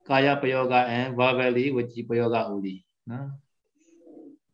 [0.09, 2.83] kaya payoga and verbally vachi payoga only.
[3.07, 3.17] No?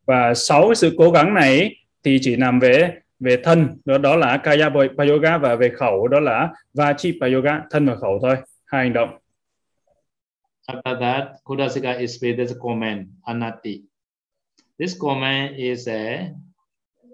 [0.09, 4.15] và sáu cái sự cố gắng này thì chỉ nằm về về thân đó đó
[4.15, 4.69] là kaya
[5.09, 9.09] yoga và về khẩu đó là vachi yoga thân và khẩu thôi hai hành động
[10.67, 13.81] After that, Kudasika is with this comment, anati.
[14.79, 16.29] This comment is uh,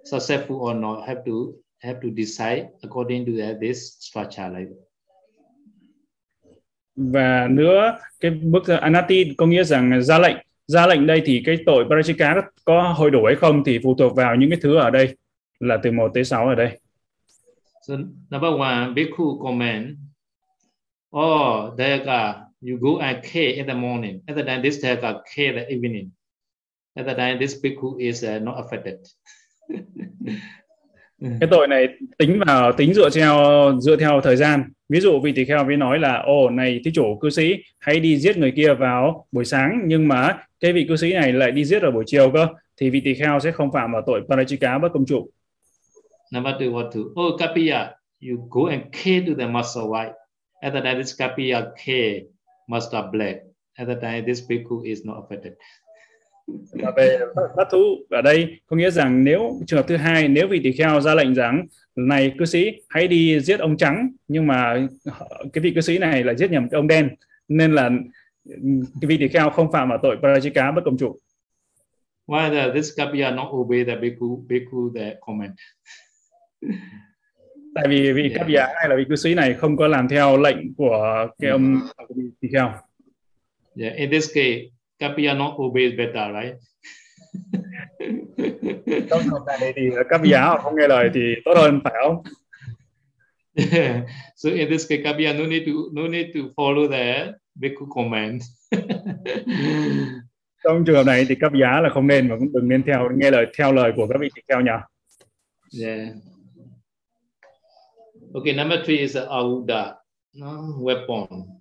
[0.03, 4.85] successful or not, have to have to decide according to that, this structure like that.
[6.95, 10.35] và nữa cái bước anati có nghĩa rằng ra lệnh
[10.67, 12.35] ra lệnh đây thì cái tội parachika
[12.65, 15.15] có, hồi đổi hay không thì phụ thuộc vào những cái thứ ở đây
[15.59, 16.79] là từ 1 tới 6 ở đây
[17.87, 17.95] So
[18.31, 19.97] number one, bhikkhu comment,
[21.17, 24.21] oh, Dayaka, you go and care in the morning.
[24.27, 26.11] At the time, this Dayaka care the evening.
[26.95, 28.97] At the time, this bhikkhu is uh, not affected.
[31.39, 31.87] cái tội này
[32.17, 33.37] tính vào tính dựa theo
[33.81, 36.91] dựa theo thời gian ví dụ vị tỳ kheo mới nói là ồ này thí
[36.93, 40.85] chủ cư sĩ hãy đi giết người kia vào buổi sáng nhưng mà cái vị
[40.89, 42.47] cư sĩ này lại đi giết ở buổi chiều cơ
[42.77, 45.29] thì vị tỳ kheo sẽ không phạm vào tội parachika bất công trụ
[46.31, 47.13] Number two, what to?
[47.15, 50.13] Oh, Kapiya, you go and care to the master white.
[50.63, 52.21] At the time, this Kapiya care
[52.67, 53.43] master black.
[53.77, 55.55] At the time, this bhikkhu is not affected.
[56.73, 57.19] và về
[57.57, 57.77] bát thú
[58.09, 61.15] ở đây có nghĩa rằng nếu trường hợp thứ hai nếu vị tỳ kheo ra
[61.15, 61.65] lệnh rằng
[61.95, 64.87] này cư sĩ hãy đi giết ông trắng nhưng mà
[65.53, 67.09] cái vị cư sĩ này lại giết nhầm cái ông đen
[67.47, 67.89] nên là
[69.01, 71.19] cái vị tỳ kheo không phạm vào tội parachika bất công trụ
[72.27, 75.51] Why the, this Kapiya not obey the bhikkhu, bhikkhu the comment?
[77.75, 80.37] Tại vì vị cấp giá hay là vị cư sĩ này không có làm theo
[80.37, 81.79] lệnh của cái ông
[82.15, 82.71] vị tỳ kheo
[83.77, 86.55] Yeah, in this case, Kapiya not obey is better, right?
[89.09, 91.93] trong trường hợp này thì cấp giá họ không nghe lời thì tốt hơn phải
[92.03, 92.23] không
[93.71, 94.01] Yeah.
[94.35, 98.41] So in this case, Kapiya no need to no need to follow the bhikkhu comment.
[100.63, 103.09] trong trường hợp này thì cấp giá là không nên và cũng đừng nên theo
[103.15, 104.71] nghe lời theo lời của các vị tỳ kheo nhỉ
[105.81, 106.07] Yeah.
[108.35, 109.95] Okay, number three is uh, Auda,
[110.33, 111.55] no, weapon.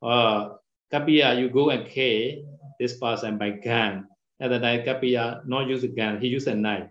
[0.00, 0.54] Uh,
[0.92, 2.46] Kapiya, you go and kill
[2.78, 4.06] this person by gun.
[4.38, 6.86] At that time, Kapiya not use a gun, he use a knife.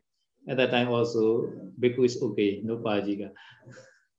[0.49, 1.47] At that time also,
[1.79, 3.31] Bhikkhu is okay, no Pajika.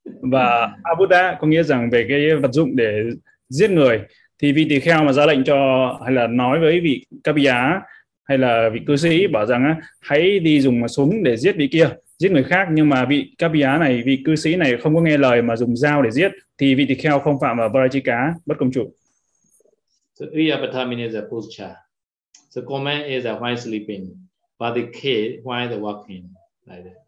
[0.05, 3.02] và abuddha có nghĩa rằng về cái vật dụng để
[3.48, 4.00] giết người
[4.42, 5.57] thì vị tỳ kheo mà ra lệnh cho
[6.05, 7.80] hay là nói với vị kapiya
[8.24, 11.68] hay là vị cư sĩ bảo rằng á, hãy đi dùng súng để giết vị
[11.72, 11.88] kia
[12.18, 15.18] giết người khác nhưng mà vị kapiya này vị cư sĩ này không có nghe
[15.18, 18.58] lời mà dùng dao để giết thì vị tỳ kheo không phạm vào parachika bất
[18.58, 18.91] công trụ
[20.20, 21.74] So Iyapata means a posture.
[22.50, 24.07] So comment is a while sleeping,
[24.61, 26.22] but the kill while the walking,
[26.66, 27.04] like that.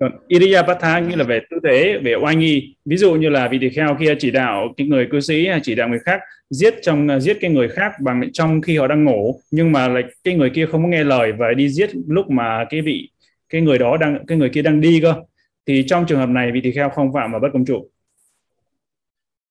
[0.00, 2.74] Còn Iriyapatha nghĩa là về tư thế, về oai nghi.
[2.84, 5.60] Ví dụ như là vị tỳ kheo kia chỉ đạo cái người cư sĩ hay
[5.62, 6.20] chỉ đạo người khác
[6.50, 10.02] giết trong giết cái người khác bằng trong khi họ đang ngủ, nhưng mà lại
[10.24, 13.08] cái người kia không có nghe lời và đi giết lúc mà cái vị
[13.48, 15.14] cái người đó đang cái người kia đang đi cơ.
[15.66, 17.90] Thì trong trường hợp này vị tỳ kheo không phạm vào bất công trụ.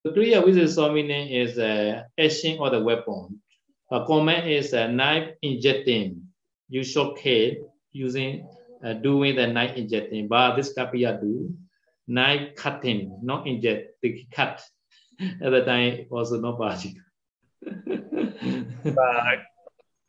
[0.06, 3.38] The Kriya which is dominant is uh, action or the weapon.
[3.90, 6.14] A comment is a knife injecting.
[6.70, 7.54] You shock head
[7.94, 8.42] using
[8.84, 10.30] uh, doing the knife injecting.
[10.30, 11.50] But this Kapiya do
[12.08, 14.62] knife cutting, not inject, the cut.
[15.42, 16.94] At the time also not Bajik.
[18.84, 19.38] Và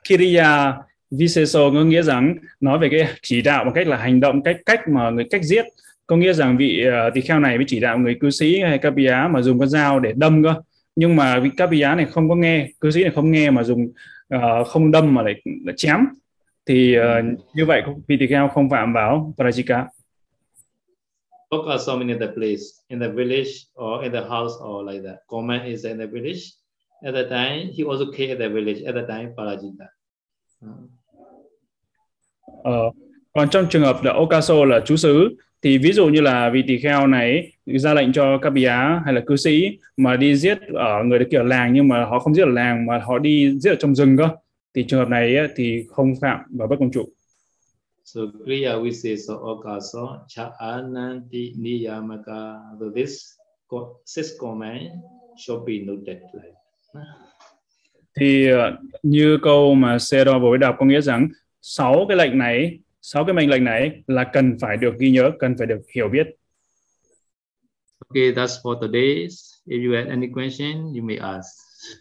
[0.05, 4.43] Kiriya Viseso có nghĩa rằng nói về cái chỉ đạo một cách là hành động
[4.43, 5.65] cách cách mà người cách giết
[6.07, 8.79] có nghĩa rằng vị uh, tỳ kheo này mới chỉ đạo người cư sĩ hay
[8.79, 10.55] kapiya mà dùng con dao để đâm cơ
[10.97, 13.85] nhưng mà vị kapiya này không có nghe cư sĩ này không nghe mà dùng
[14.35, 15.99] uh, không đâm mà lại, lại chém
[16.67, 17.05] thì uh,
[17.55, 19.85] như vậy vị tỳ kheo không phạm vào parajika
[21.51, 25.03] Focus so many in the place, in the village or in the house or like
[25.03, 25.17] that.
[25.27, 26.53] Comment is in the village.
[27.03, 28.83] At the time, he also came at the village.
[28.83, 29.89] At the time, Parajita.
[30.63, 30.89] Uh,
[32.69, 32.91] Ờ,
[33.35, 36.63] còn trong trường hợp là okaso là chú xứ thì ví dụ như là vị
[36.67, 40.59] tỳ kheo này ra lệnh cho các bìa hay là cư sĩ mà đi giết
[40.75, 43.59] ở người được ở làng nhưng mà họ không giết ở làng mà họ đi
[43.59, 44.29] giết ở trong rừng cơ
[44.75, 47.09] thì trường hợp này thì không phạm vào bất công trụ
[48.05, 52.55] So Kriya Viseso Okaso Cha Ananti Niyamaka.
[52.81, 53.25] So this
[54.05, 54.83] six comment
[55.47, 56.55] should be noted like.
[58.21, 61.29] thì ờ, như câu mà Sero vừa đọc có nghĩa rằng
[61.69, 65.31] sáu cái lệnh này sáu cái mệnh lệnh này là cần phải được ghi nhớ
[65.39, 66.27] cần phải được hiểu biết
[68.09, 69.29] Okay, that's for today.
[69.67, 71.47] If you have any question, you may ask.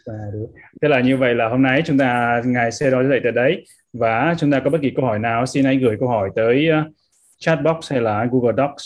[0.05, 0.51] À, đúng.
[0.81, 4.35] Thế là như vậy là hôm nay chúng ta ngài Sero dạy tới đấy và
[4.39, 6.93] chúng ta có bất kỳ câu hỏi nào xin hãy gửi câu hỏi tới uh,
[7.37, 8.83] chat box hay là Google Docs.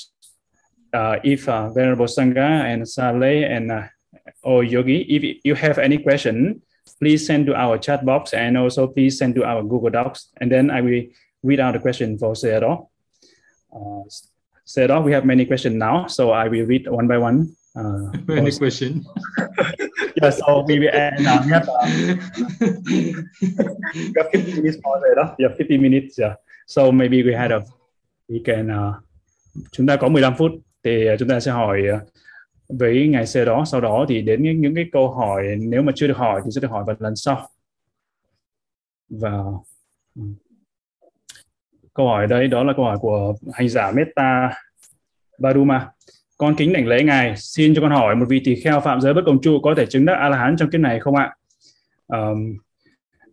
[0.98, 3.84] Uh, if uh, Venerable Sangha and Saleh and uh,
[4.48, 6.54] or Yogi, if you have any question,
[7.02, 10.52] please send to our chat box and also please send to our Google Docs, and
[10.52, 11.04] then I will
[11.44, 12.90] read out the question for Sero.
[13.74, 17.56] Uh, we have many questions now, so I will read one by one.
[17.76, 19.04] Uh, Any for- question?
[20.22, 21.26] yeah, so we will end.
[21.26, 21.88] Uh, we have, uh,
[23.94, 25.36] we have 50 minutes there.
[25.40, 26.18] Yeah, 50 minutes.
[26.20, 26.36] Yeah.
[26.68, 27.66] So maybe we had a
[28.30, 28.94] we can uh,
[29.72, 30.52] chúng ta có 15 phút
[30.84, 32.02] thì uh, chúng ta sẽ hỏi uh,
[32.80, 35.92] với ngày xưa đó sau đó thì đến những, những cái câu hỏi nếu mà
[35.96, 37.50] chưa được hỏi thì sẽ được hỏi vào lần sau.
[39.10, 39.44] Và
[40.16, 40.22] ừ.
[41.94, 44.52] câu hỏi đây đó là câu hỏi của hành giả Meta
[45.38, 45.92] Baruma.
[46.38, 49.14] Con kính đảnh lễ ngài xin cho con hỏi một vị tỳ kheo phạm giới
[49.14, 51.36] bất công trụ có thể chứng đắc a la hán trong kiếp này không ạ?
[52.08, 52.58] Um,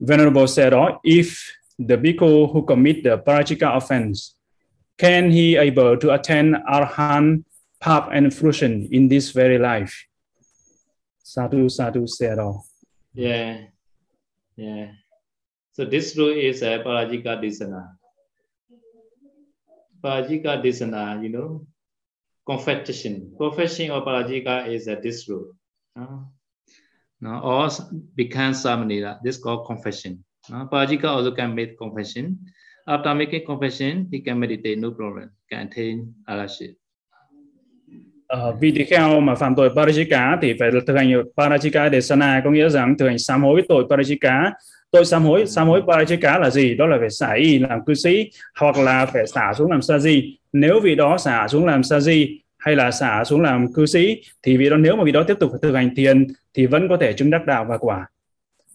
[0.01, 1.53] venerable said đó if
[1.89, 4.35] the bhikkhu who commit the parachika offense
[4.99, 7.41] can he able to attain arhan
[7.81, 9.95] path and fruition in this very life
[11.35, 12.51] sadhu sadhu said đó
[13.15, 13.51] Yeah,
[14.65, 14.87] yeah.
[15.77, 17.81] So this rule is a Parajika Desana.
[20.03, 21.67] Parajika Desana, you know,
[22.47, 23.15] confession.
[23.39, 25.49] Confession of Parajika is a this rule.
[26.01, 26.19] Uh,
[27.21, 27.81] no, or s-
[28.15, 29.13] become Samanera.
[29.25, 30.25] This called confession.
[30.53, 32.39] Uh, Parajika also can make confession.
[32.87, 35.31] After making confession, he can meditate, no problem.
[35.51, 36.77] Can attain Arashit.
[38.29, 42.51] Ờ, vị tỳ kheo mà phạm tội parajika thì phải thực hành parajika desana có
[42.51, 44.51] nghĩa rằng thực hành sám hối tội parajika.
[44.91, 46.75] Tội sám hối sám hối parajika là gì?
[46.75, 49.99] Đó là phải xả y làm cư sĩ hoặc là phải xả xuống làm sa
[49.99, 50.39] di.
[50.53, 54.23] Nếu vị đó xả xuống làm sa di hay là xả xuống làm cư sĩ
[54.43, 56.97] thì vị đó nếu mà vị đó tiếp tục thực hành thiền thì vẫn có
[56.97, 58.07] thể chứng đắc đạo và quả.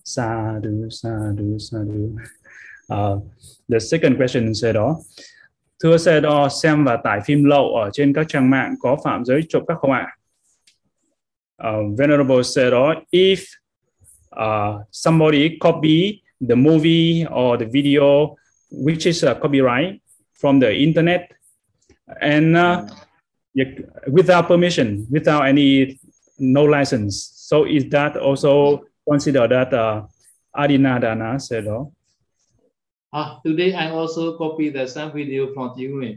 [0.04, 2.20] Sadhu sadhu sadhu uh,
[2.88, 3.20] ờ,
[3.72, 5.00] the second question said đó.
[5.84, 9.26] Thưa xe đo, xem và tải phim lậu ở trên các trang mạng có phạm
[9.26, 10.08] giới trộm cắp không ạ?
[11.68, 13.38] Uh, Venerable xe đó, if
[14.36, 18.36] uh, somebody copy the movie or the video
[18.72, 19.96] which is a copyright
[20.42, 21.22] from the internet
[22.20, 22.80] and uh,
[24.08, 25.98] without permission, without any
[26.40, 28.80] no license, so is that also
[29.10, 30.02] considered that uh,
[30.54, 31.86] adinadana said, đó?
[33.14, 36.02] Ah, today I also copy the same video from you.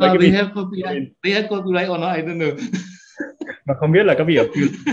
[0.00, 1.02] cái they video- have copyright.
[1.22, 2.16] They have copyright or not?
[2.16, 2.52] I don't know.
[3.64, 4.44] mà không biết là các vị ở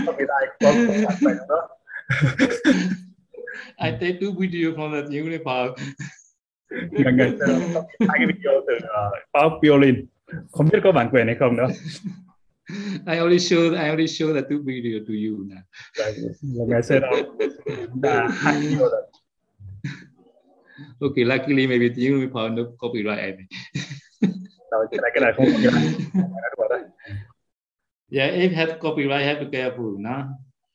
[0.06, 0.72] copyright có
[1.06, 1.68] có phải không đó
[3.86, 5.68] I take two video from the Nepal.
[6.90, 7.38] gần gần
[7.74, 10.06] có hai cái video từ uh, Paul Violin
[10.52, 11.68] không biết có bản quyền hay không đó
[13.06, 15.62] I only show I only show the two video to you now.
[18.30, 19.02] hai video rồi
[21.00, 23.18] Okay, luckily maybe the new Nepal no copyright.
[23.18, 23.48] I think.
[24.90, 25.46] Cái này cái này không
[26.56, 26.80] đùa đấy.
[28.12, 30.00] Yeah, if have copyright, have to be careful.
[30.00, 30.24] No,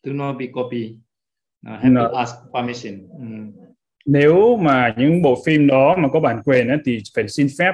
[0.03, 0.97] do not be copy.
[1.61, 2.07] No, have No.
[2.07, 3.07] to ask permission.
[3.19, 3.51] Mm.
[4.05, 7.71] nếu mà những bộ phim đó mà có bản quyền thì phải xin phép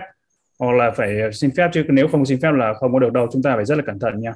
[0.62, 3.28] hoặc là phải xin phép chứ nếu không xin phép là không có được đâu
[3.32, 4.34] chúng ta phải rất là cẩn thận nha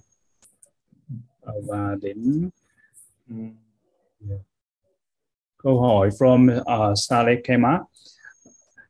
[1.67, 2.49] và đến
[5.63, 7.79] câu hỏi from uh, Saleh Kema.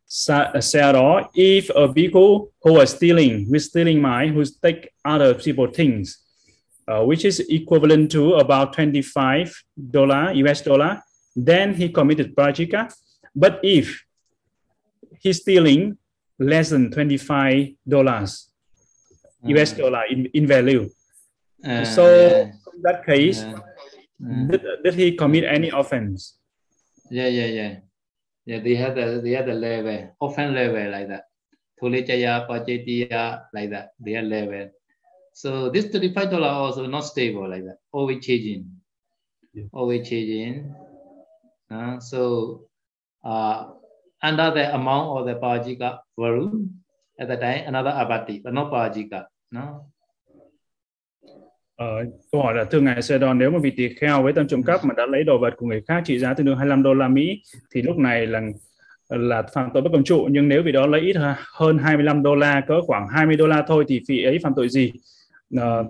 [0.07, 5.67] Sa, đó, if a vehicle who was stealing, with stealing mind, who take other people
[5.73, 6.15] things,
[6.91, 10.97] uh, which is equivalent to about 25 dollar US dollar,
[11.45, 12.87] then he committed parajika.
[13.35, 13.87] But if
[15.19, 15.97] he's stealing
[16.39, 18.49] less than 25 dollars
[19.45, 19.77] US Ah.
[19.77, 20.89] dollar in, in value,
[21.63, 22.05] Ah, so
[22.73, 23.45] in that case,
[24.19, 26.37] did, did he commit any offense?
[27.11, 27.73] Yeah, yeah, yeah.
[28.45, 31.25] Yeah, they have the they have the level, offense level like that.
[31.81, 33.93] Thulechaya, Pachetiya, like that.
[33.99, 34.69] They have level.
[35.33, 37.77] So this thirty-five dollar also not stable like that.
[37.91, 38.69] Always changing.
[39.53, 39.65] Yeah.
[39.73, 40.73] Always changing.
[41.69, 42.65] Uh, so
[43.23, 43.73] uh,
[44.29, 46.51] under the amount of the Pajika Varu
[47.17, 49.23] at the time another Abati, but not Pajika.
[49.51, 49.61] No.
[51.75, 51.87] Ờ,
[52.31, 54.85] câu hỏi là thưa ngài Sedon nếu mà vị tỳ kheo với tâm trộm cắp
[54.85, 57.07] mà đã lấy đồ vật của người khác trị giá tương đương 25 đô la
[57.07, 57.41] Mỹ
[57.73, 58.41] thì lúc này là
[59.09, 62.35] là phạm tội bất công trụ nhưng nếu vị đó lấy ít hơn 25 đô
[62.35, 64.91] la cỡ khoảng 20 đô la thôi thì vị ấy phạm tội gì
[65.57, 65.85] Ờ,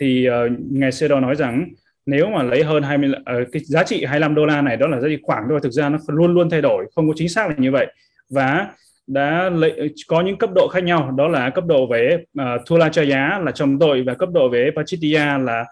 [0.00, 1.68] thì uh, ngài Sedon nói rằng
[2.06, 4.86] nếu mà lấy hơn 20 uh, ờ, cái giá trị 25 đô la này đó
[4.86, 7.28] là giá trị khoảng thôi thực ra nó luôn luôn thay đổi không có chính
[7.28, 7.86] xác là như vậy.
[8.30, 8.70] Và
[9.06, 12.60] đã lấy, có những cấp độ khác nhau đó là cấp độ về ờ, uh,
[12.66, 15.64] thula cho giá là chồng tội và cấp độ về pachitya là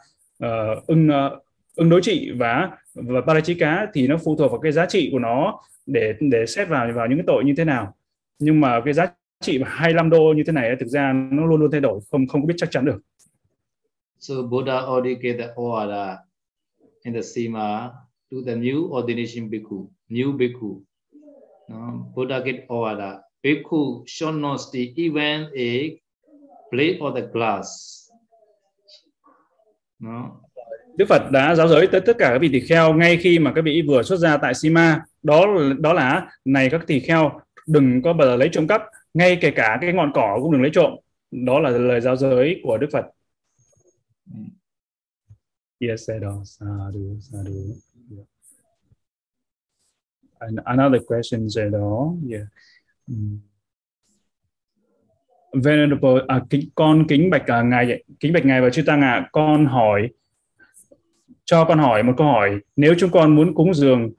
[0.45, 1.33] uh, ưng uh,
[1.77, 5.19] ưng đối trị và và parachika thì nó phụ thuộc vào cái giá trị của
[5.19, 7.95] nó để để xét vào vào những cái tội như thế nào.
[8.39, 9.07] Nhưng mà cái giá
[9.41, 12.43] trị 25 đô như thế này thực ra nó luôn luôn thay đổi không không
[12.43, 13.01] có biết chắc chắn được.
[14.19, 16.19] So Buddha already gave the order
[17.05, 17.93] in the Sima
[18.31, 20.81] to the new ordination bhikkhu, new bhikkhu.
[21.69, 23.21] No, Buddha gave order.
[23.43, 25.99] Bhikkhu should not steal even a
[26.71, 28.01] plate or the glass.
[30.01, 30.41] No.
[30.97, 33.53] Đức Phật đã giáo giới tới tất cả các vị tỳ kheo ngay khi mà
[33.55, 35.47] các vị vừa xuất gia tại Sima đó
[35.79, 38.83] đó là này các tỳ kheo đừng có bao giờ lấy trộm cắp
[39.15, 40.93] ngay kể cả cái ngọn cỏ cũng đừng lấy trộm
[41.31, 43.05] đó là lời giáo giới của Đức Phật
[45.89, 47.75] Yes, Sadhu, sadhu, sadhu.
[48.11, 48.27] Yeah.
[50.39, 52.19] And another question, Sadhu.
[52.29, 52.47] Yeah.
[53.11, 53.39] Mm.
[55.53, 59.13] Venerable, à, kính, con kính bạch à, ngài, kính bạch ngài và chư tăng ạ.
[59.13, 60.09] À, con hỏi,
[61.45, 62.61] cho con hỏi một câu hỏi.
[62.77, 64.13] Nếu chúng con muốn cúng dường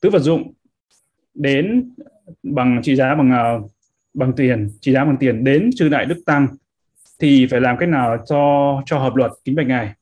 [0.00, 0.52] tứ vật dụng
[1.34, 1.94] đến
[2.42, 3.70] bằng trị giá bằng uh,
[4.14, 6.46] bằng tiền, trị giá bằng tiền đến chư đại đức tăng,
[7.18, 9.94] thì phải làm cách nào cho cho hợp luật kính bạch ngài?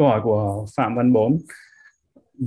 [0.00, 1.38] Câu hỏi của Phạm Văn Bốn.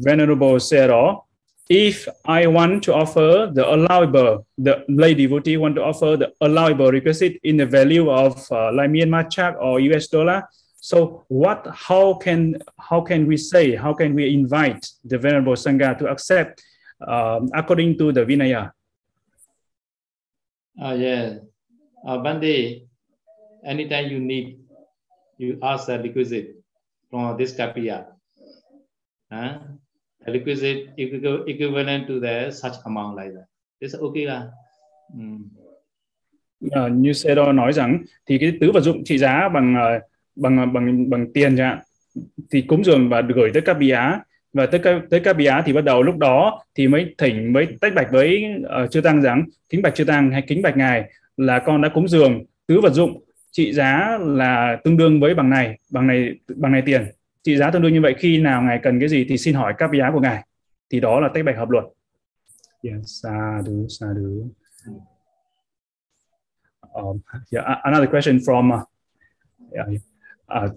[0.06, 1.26] Venerable Sero,
[1.70, 6.92] if I want to offer the allowable, the lay devotee want to offer the allowable
[6.92, 10.42] requisite in the value of uh, like Myanmar chak or US dollar,
[10.82, 15.98] so what, how can, how can we say, how can we invite the Venerable Sangha
[16.00, 16.64] to accept
[17.08, 18.72] um, according to the Vinaya?
[20.84, 21.36] Uh, yeah.
[22.08, 22.82] Uh, Bande,
[23.64, 24.60] anytime you need,
[25.38, 26.63] you ask the requisite
[27.14, 28.02] from this kapia.
[29.30, 29.54] Huh?
[30.26, 33.46] The requisite equivalent to the such amount like that.
[33.80, 34.50] It's okay là.
[35.14, 35.50] Mm.
[36.66, 40.02] Uh, như Sero nói rằng thì cái tứ vật dụng trị giá bằng uh,
[40.36, 41.80] bằng ờ, bằng bằng tiền chẳng hạn
[42.52, 44.00] thì cúng dường và gửi tới các bia
[44.54, 47.68] và tới các tới các bia thì bắt đầu lúc đó thì mới thỉnh mới
[47.82, 48.46] tách bạch với
[48.84, 51.90] uh, chư tăng rằng kính bạch chư tăng hay kính bạch ngài là con đã
[51.90, 53.24] cúng dường tứ vật dụng
[53.54, 57.06] trị giá là tương đương với bằng này bằng này bằng này tiền.
[57.44, 59.74] Trị giá tương đương như vậy khi nào ngài cần cái gì thì xin hỏi
[59.78, 60.46] các giá của ngài.
[60.90, 61.86] Thì đó là tách bạch hợp luật.
[62.84, 64.50] Yes sadhu sadhu
[66.94, 67.22] um,
[67.52, 68.84] yeah, another question from uh,
[69.72, 69.86] yeah,
[70.50, 70.70] uh,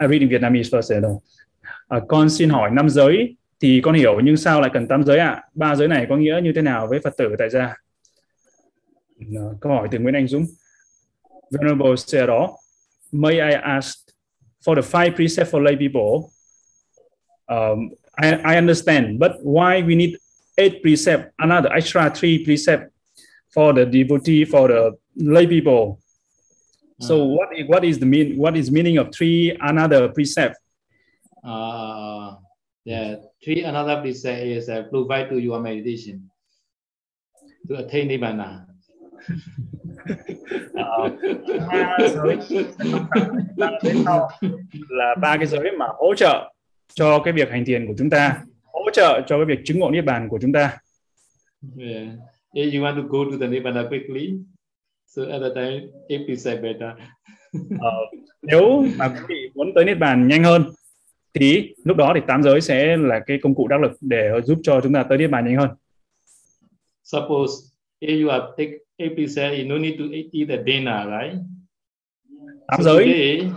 [0.00, 1.22] I read in Vietnamese first uh,
[1.96, 5.18] uh, con xin hỏi năm giới thì con hiểu nhưng sao lại cần tám giới
[5.18, 5.30] ạ?
[5.30, 5.42] À?
[5.54, 7.76] ba giới này có nghĩa như thế nào với Phật tử tại gia?
[9.20, 10.44] Uh, câu hỏi từ Nguyễn Anh Dũng.
[11.54, 12.56] Venerable Sero,
[13.12, 13.98] may I ask
[14.62, 16.32] for the five precepts for lay people?
[17.48, 20.18] Um, I, I understand, but why we need
[20.58, 22.92] eight precept, another extra three precept
[23.52, 26.00] for the devotee, for the lay people?
[27.00, 27.34] So Hmm.
[27.36, 30.56] what is, what is the mean what is meaning of three another precept?
[31.42, 32.36] Uh,
[32.84, 36.30] yeah, three another precept is uh, provide to your meditation
[37.66, 38.66] to attain nibbana.
[40.74, 41.10] Ờ,
[41.68, 42.36] ba giới
[44.88, 46.52] là ba cái giới mà hỗ trợ
[46.94, 48.38] cho cái việc hành thiền của chúng ta,
[48.72, 50.78] hỗ trợ cho cái việc chứng ngộ niết bàn của chúng ta.
[51.78, 52.08] Yeah.
[52.54, 54.32] If you want to go to the nibbana quickly,
[55.06, 56.90] so at the time, eight precept better.
[57.80, 57.90] Ờ,
[58.42, 60.64] nếu mà quý vị muốn tới niết bàn nhanh hơn
[61.34, 64.58] thì lúc đó thì tám giới sẽ là cái công cụ đắc lực để giúp
[64.62, 65.70] cho chúng ta tới niết bàn nhanh hơn.
[67.04, 67.52] Suppose
[68.00, 71.36] if you are take you no need to eat, the dinner, right?
[72.68, 73.50] Tám So giới today,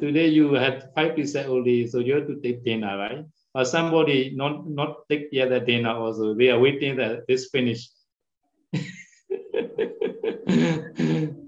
[0.00, 3.24] today you had five percent only, so you have to take dinner, right?
[3.54, 6.34] Or somebody not not take the dinner also.
[6.34, 7.88] They are waiting that this finish.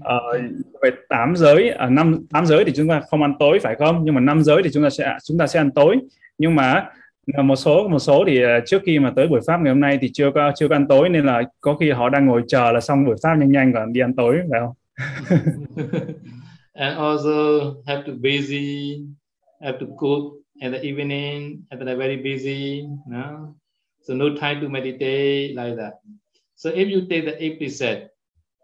[0.00, 0.40] Ờ,
[0.82, 4.04] về tám giới à, năm tám giới thì chúng ta không ăn tối phải không
[4.04, 5.98] nhưng mà năm giới thì chúng ta sẽ chúng ta sẽ ăn tối
[6.38, 6.90] nhưng mà
[7.44, 9.98] một số một số thì à, trước khi mà tới buổi pháp ngày hôm nay
[10.00, 12.72] thì chưa có chưa có ăn tối nên là có khi họ đang ngồi chờ
[12.72, 14.74] là xong buổi pháp nhanh nhanh còn đi ăn tối phải không
[16.74, 19.06] and also have to busy,
[19.62, 22.88] have to cook at the evening, at the very busy.
[23.06, 23.54] No?
[24.02, 26.02] So no time to meditate like that.
[26.56, 28.08] So if you take the eight preset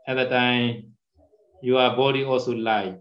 [0.06, 0.94] at the time,
[1.62, 2.98] your body also light.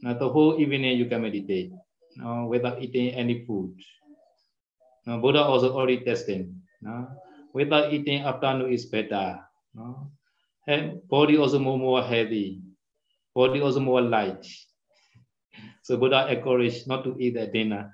[0.00, 1.72] Now the whole evening you can meditate
[2.16, 3.74] no, without eating any food.
[5.06, 6.62] No, Buddha also already testing.
[6.80, 7.06] No?
[7.52, 9.38] Without eating afternoon is better.
[9.74, 10.10] No?
[10.66, 12.60] And body also more, more heavy.
[13.34, 14.40] Body also more light.
[15.82, 17.84] So Buddha encouraged not to eat at dinner.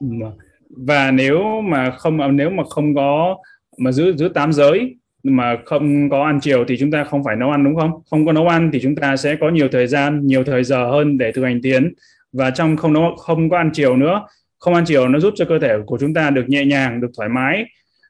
[0.70, 3.38] và nếu mà không nếu mà không có
[3.78, 7.36] mà giữ giữ tám giới mà không có ăn chiều thì chúng ta không phải
[7.36, 7.90] nấu ăn đúng không?
[8.10, 10.90] Không có nấu ăn thì chúng ta sẽ có nhiều thời gian, nhiều thời giờ
[10.90, 11.92] hơn để thực hành tiến
[12.32, 14.26] và trong không nấu không có ăn chiều nữa,
[14.60, 17.10] không ăn chiều nó giúp cho cơ thể của chúng ta được nhẹ nhàng, được
[17.16, 17.64] thoải mái,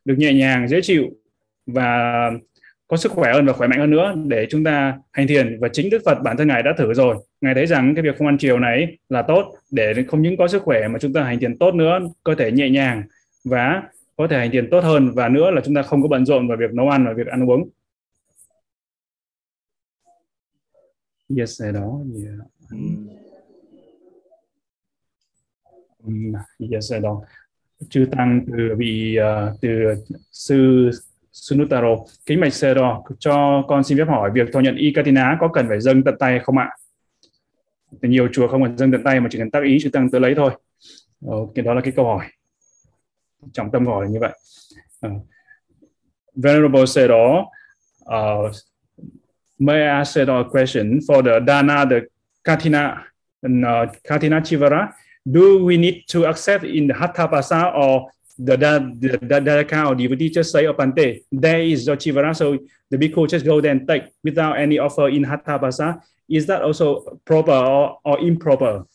[0.05, 1.05] được nhẹ nhàng, dễ chịu
[1.67, 2.31] và
[2.89, 5.59] có sức khỏe hơn và khỏe mạnh hơn nữa để chúng ta hành thiền.
[5.61, 7.17] Và chính Đức Phật bản thân ngài đã thử rồi.
[7.41, 10.49] Ngài thấy rằng cái việc không ăn chiều này là tốt để không những có
[10.49, 13.03] sức khỏe mà chúng ta hành thiền tốt nữa cơ thể nhẹ nhàng
[13.45, 13.83] và
[14.17, 15.11] có thể hành thiền tốt hơn.
[15.15, 17.27] Và nữa là chúng ta không có bận rộn vào việc nấu ăn và việc
[17.27, 17.69] ăn uống.
[21.39, 22.39] Yes đó yeah.
[22.71, 23.20] Mm
[26.73, 27.23] yes này đó
[27.89, 29.95] chư tăng từ vị uh, từ
[30.33, 30.91] sư
[31.33, 31.97] Sunutaro
[32.27, 35.49] kính bạch sơ đo cho con xin phép hỏi việc thọ nhận y katina có
[35.49, 36.71] cần phải dâng tận tay không ạ?
[38.03, 40.21] Nhiều chùa không cần dâng tận tay mà chỉ cần tác ý chư tăng tới
[40.21, 40.51] lấy thôi.
[41.27, 42.27] OK, cái đó là cái câu hỏi.
[43.53, 44.33] Trọng tâm hỏi như vậy.
[45.07, 45.13] Uh,
[46.35, 47.51] Venerable said đó
[48.01, 48.51] uh, à,
[49.59, 52.01] may I ask a question for the Dana, the
[52.45, 53.05] Katina,
[53.43, 54.89] and uh, Katina Chivara?
[55.29, 59.93] Do we need to accept in the Hatha Pasa or the the the, the, account
[59.93, 63.73] or devotee just say Opante, there is your Chivara, so the bhikkhu just go there
[63.73, 66.03] and take without any offer in Hatha Pasa?
[66.29, 68.87] Is that also proper or, or improper?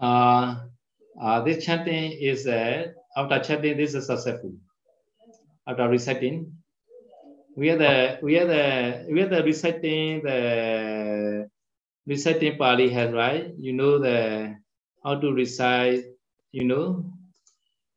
[0.00, 0.56] Uh,
[1.20, 4.54] uh, this chanting is uh, after chanting this is successful.
[5.66, 6.52] After reciting,
[7.54, 11.50] we are the we are the we are the reciting the
[12.06, 13.52] reciting Pali has, right?
[13.58, 14.56] You know the
[15.04, 16.04] how to recite,
[16.52, 17.12] you know,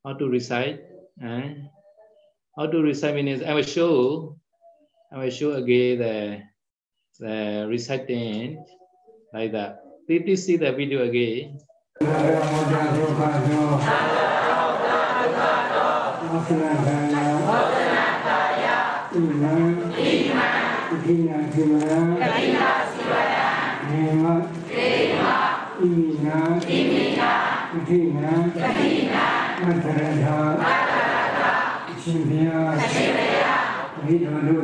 [0.05, 0.81] how to recite.
[1.21, 1.53] Eh?
[2.57, 4.38] How to recite means I will show,
[5.11, 6.41] I will show again the,
[7.19, 8.63] the reciting
[9.34, 9.80] like that.
[10.07, 11.59] Did you see the video again?
[32.05, 33.63] ရှင်ဘုရားအရှင်ဘုရား
[34.05, 34.62] မိတော်တို့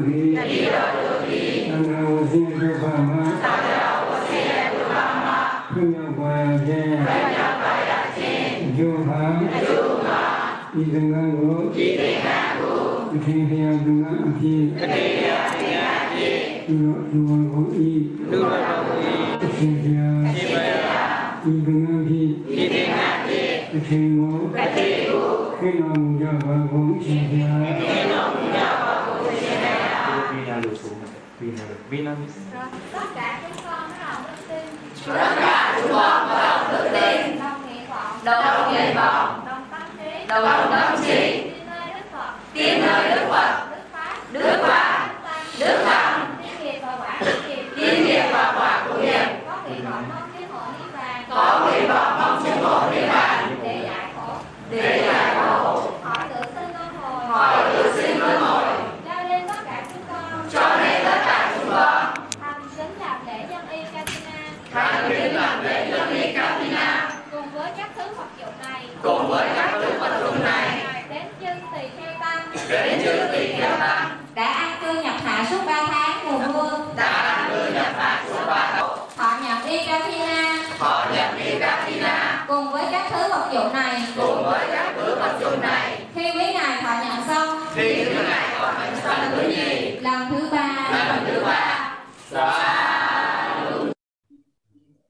[81.10, 84.02] họ nhận y Katina cùng với các thứ vật dụng này.
[84.18, 86.00] Cùng với các thứ vật dụng này.
[86.16, 87.60] Khi quý ngài thọ nhận xong.
[87.76, 89.32] Khi quý ngài thọ nhận xong.
[89.36, 90.90] Thứ gì lần thứ ba.
[91.08, 91.96] Lần thứ ba.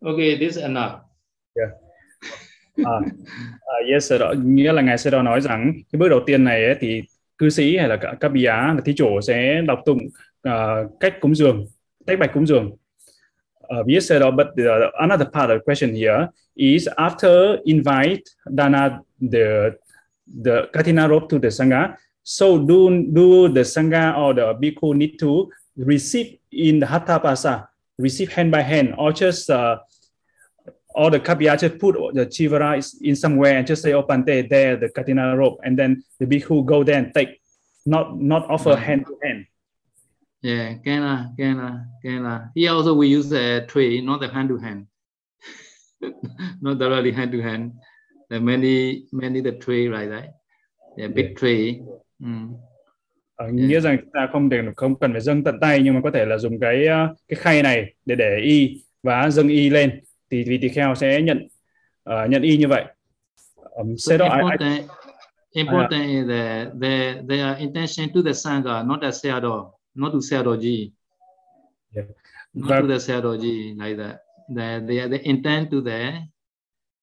[0.05, 0.37] Okay.
[0.39, 0.91] This is enough.
[2.85, 2.91] À,
[3.65, 4.33] à, yes, sir, đó.
[4.43, 7.03] nghĩa là ngài sẽ đó nói rằng cái bước đầu tiên này ấy, thì
[7.37, 9.99] cư sĩ hay là các, các bì á là thí chủ sẽ đọc tụng
[10.47, 11.65] uh, cách cúng dường,
[12.05, 12.71] tách bạch cúng dường.
[13.71, 18.23] Uh, yes, sir, đó, but the, another part of the question here is after invite
[18.55, 19.75] Dana the
[20.41, 21.95] the Katina robe to the sangha.
[22.23, 27.69] So do do the sangha or the bhikkhu need to receive in the hatha pasa,
[27.97, 29.77] receive hand by hand, or just uh,
[30.95, 34.49] all the kapya just put the chivara is in somewhere and just say oh pante
[34.49, 37.39] there the katina rope and then the bhikkhu go there and take
[37.85, 38.79] not not offer Mm.
[38.79, 39.45] hand to hand
[40.41, 41.71] Yeah, can la, can la,
[42.03, 42.39] can la.
[42.55, 44.85] Here also we use a tray, not the hand to hand.
[46.61, 47.71] not directly hand to hand.
[48.31, 50.29] Are many, many the tray like that.
[50.97, 51.81] Yeah, big tray.
[52.23, 52.53] Mm.
[53.35, 56.01] Ờ, nghĩa rằng chúng ta không thể không cần phải dâng tận tay nhưng mà
[56.03, 59.69] có thể là dùng cái ờ, cái khay này để để y và dâng y
[59.69, 59.99] lên
[60.31, 61.47] thì vị tỳ kheo sẽ nhận
[62.03, 62.85] ờ, nhận y như vậy.
[63.55, 64.89] Um, So đó I- I- important,
[65.53, 70.91] important is that their their intention to the sangha, not the sayadaw, not to sayadawji.
[71.95, 72.07] Yeah.
[72.53, 74.15] Not Và- to the sayadawji like that.
[74.55, 76.13] That they they intend to the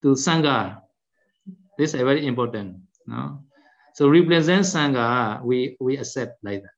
[0.02, 0.74] to sangha.
[1.78, 2.77] This is very important.
[3.06, 3.39] No.
[3.94, 6.74] So represent sangha, we we accept like that.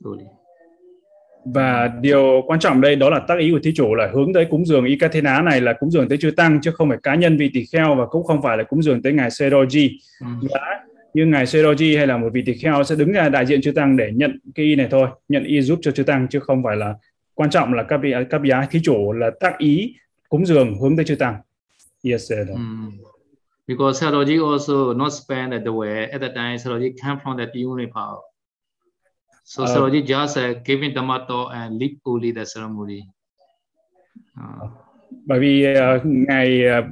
[0.00, 0.26] Slowly.
[1.44, 4.46] và điều quan trọng đây đó là tác ý của thí chủ là hướng tới
[4.50, 4.84] cúng dường
[5.22, 7.64] ná này là cúng dường tới chư tăng chứ không phải cá nhân vị tỳ
[7.72, 9.90] kheo và cũng không phải là cúng dường tới ngài Seroji
[10.20, 10.84] và
[11.14, 13.72] như ngài Seroji hay là một vị tỳ kheo sẽ đứng ra đại diện chư
[13.72, 16.62] tăng để nhận cái y này thôi nhận y giúp cho chư tăng chứ không
[16.64, 16.94] phải là
[17.34, 19.94] quan trọng là các vị các vị thí chủ là tác ý
[20.28, 21.36] cúng dường hướng tới chư tăng
[22.04, 22.48] yes sir.
[22.56, 22.90] Mm.
[23.66, 27.86] Because Saroji also not spend at the way at the time Saroji come from Tiuni
[27.86, 28.18] power.
[29.44, 33.02] So Uh, Saroji just uh, giving Dhammato and lead only the ceremony.
[34.38, 34.70] Uh,
[35.26, 36.82] bởi vì ờ, ngài ờ,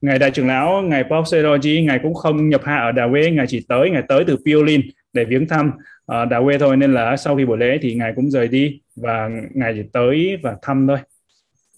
[0.00, 3.30] ngài đại trưởng lão ngài Paul Seroji ngài cũng không nhập hạ ở Đà Quê
[3.30, 4.80] ngài chỉ tới ngài tới từ Piolin
[5.12, 5.72] để viếng thăm
[6.06, 8.80] ở Đà Quê thôi nên là sau khi buổi lễ thì ngài cũng rời đi
[8.96, 10.98] và ngài chỉ tới và thăm thôi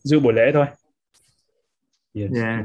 [0.03, 0.67] dự buổi lễ thôi
[2.15, 2.31] yes.
[2.35, 2.65] yeah.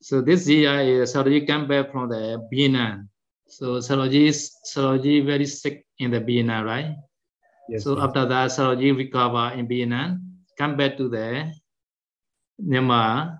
[0.00, 3.04] So this year is Saroji come back from the Vienna.
[3.48, 4.30] So Saroji
[4.64, 6.94] Saroji very sick in the Vienna, right?
[7.68, 8.04] Yes, So yes.
[8.04, 10.18] after that, Saroji recover in Vienna,
[10.56, 11.52] come back to the
[12.62, 13.38] Myanmar,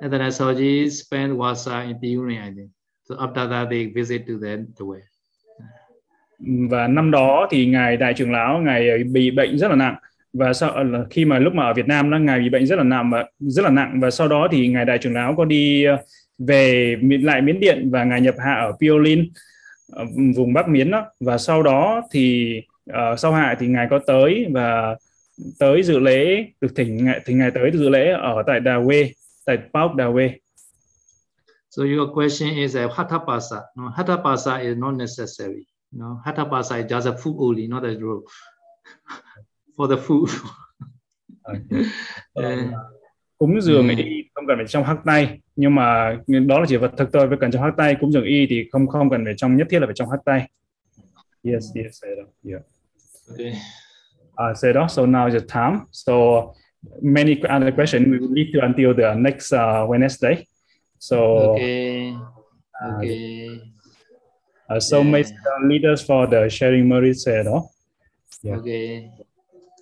[0.00, 2.70] and then Saroji spend Wasa in Tiuni, I think.
[3.04, 5.00] So after that, they visit to the, the way.
[6.70, 9.94] và năm đó thì ngài đại trưởng lão ngài ờ, bị bệnh rất là nặng
[10.32, 12.66] và sau ờ, là khi mà lúc mà ở Việt Nam đó ngài bị bệnh
[12.66, 15.34] rất là nặng và rất là nặng và sau đó thì ngài đại trưởng lão
[15.36, 15.96] có đi ờ,
[16.38, 19.32] về lại Miến Điện và ngài nhập hạ ở Piolin
[20.36, 22.54] vùng Bắc Miến đó và sau đó thì
[22.90, 24.96] uh, sau hạ thì ngài có tới và
[25.58, 29.10] tới dự lễ được thỉnh ngài thỉnh ngài tới dự lễ ở tại Đà Quê
[29.72, 30.38] Pauk Đà Quê
[31.70, 33.60] So your question is a hatapasa.
[33.76, 35.64] No, hatapasa is not necessary.
[35.92, 38.24] No, hatapasa is just a food only, not a rope.
[39.76, 40.28] For the food.
[42.34, 42.70] Yeah.
[43.38, 43.94] cúng dường Ừ.
[43.96, 47.26] y không cần phải trong hắc tay nhưng mà đó là chỉ vật thực thôi
[47.28, 49.66] phải cần trong hắc tay cúng dường y thì không không cần phải trong nhất
[49.70, 50.50] thiết là phải trong hắc tay
[51.42, 52.02] yes yes
[52.48, 52.62] yeah
[53.30, 53.52] Okay.
[54.52, 56.12] uh, so now is the time so
[57.02, 60.36] many other questions we will leave to until the next uh, Wednesday
[60.98, 62.10] so Okay.
[62.10, 63.46] uh, Okay.
[64.74, 65.10] uh, so Yeah.
[65.12, 65.22] may
[65.68, 67.62] leaders for the sharing merit say đó
[68.42, 68.58] Yeah.
[68.58, 69.10] Okay.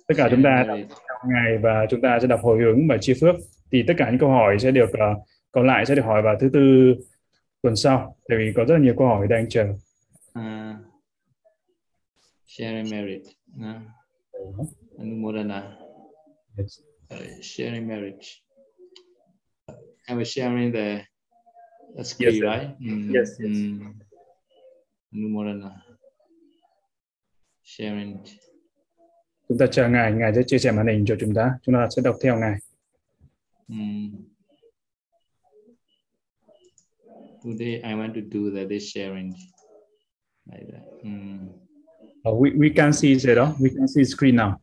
[0.07, 0.89] tất cả chúng ta Sharing đọc merit.
[0.89, 3.35] theo ngày và chúng ta sẽ đọc hồi hướng và chia phước
[3.71, 5.17] thì tất cả những câu hỏi sẽ được uh,
[5.51, 6.95] còn lại sẽ được hỏi vào thứ tư
[7.61, 9.67] tuần sau tại vì có rất là nhiều câu hỏi đang chờ
[10.39, 10.75] Uh,
[12.47, 13.21] sharing merit.
[13.55, 13.73] No?
[14.99, 15.63] Anumodana.
[16.57, 16.79] yes.
[17.11, 18.43] Uh, sharing marriage.
[20.07, 21.01] I was sharing the,
[21.95, 22.45] the screen, sir.
[22.47, 22.79] right?
[22.81, 23.57] Mm, Yes, yes.
[23.57, 23.93] mm.
[25.13, 25.81] Anumodana.
[27.63, 28.19] Sharing.
[29.47, 31.87] chúng ta chờ ngài ngài sẽ chia sẻ màn hình cho chúng ta chúng ta
[31.95, 32.55] sẽ đọc theo ngài
[33.67, 34.11] Mm.
[37.43, 39.33] Today I want to do the this sharing
[40.51, 40.83] like that.
[41.03, 41.47] Mm.
[42.25, 44.53] Uh, we, we can see it đó we can see screen now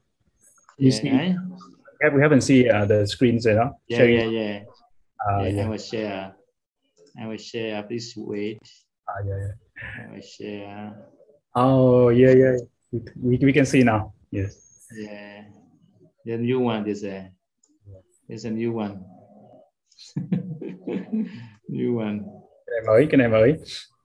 [0.79, 1.37] You Yeah, see- right?
[2.07, 4.19] Yeah, we haven't see uh, the screen rồi đó yeah, Sharing.
[4.19, 4.63] yeah, yeah.
[5.27, 5.67] Uh, yeah, yeah.
[5.67, 6.33] I will share.
[7.21, 7.83] I will share.
[7.83, 8.59] Please wait.
[9.09, 9.55] Uh, yeah, yeah.
[10.05, 10.93] I will share.
[11.59, 12.57] Oh yeah yeah
[13.23, 14.53] we, we can see now yes
[14.97, 15.45] Yeah.
[16.25, 17.31] The new one is a.
[18.29, 19.01] There's a new one.
[21.69, 22.21] new one.
[22.67, 23.55] cái này mới cái này mới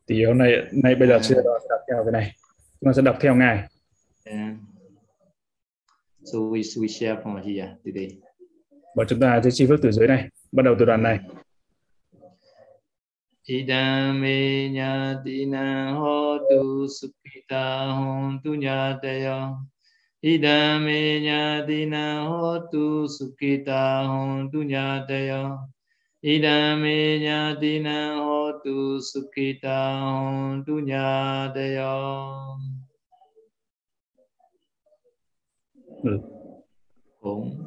[0.07, 0.52] thì hôm nay
[0.84, 2.32] nay bây giờ sẽ đọc theo cái này
[2.82, 3.68] chúng ta sẽ đọc theo ngài
[4.26, 4.56] Yeah.
[6.23, 8.18] So we we share from here today.
[8.95, 11.19] và chúng ta sẽ chi phước từ dưới này bắt đầu từ đoạn này
[13.52, 19.57] Idame nyatina hotu sukita hontu nyataya.
[20.23, 25.57] Idame nyatina hotu sukita hontu nyataya.
[26.23, 31.91] Idame nyatina hotu sukita hontu nyataya.
[36.03, 36.19] Ừ.
[37.22, 37.57] Phụng,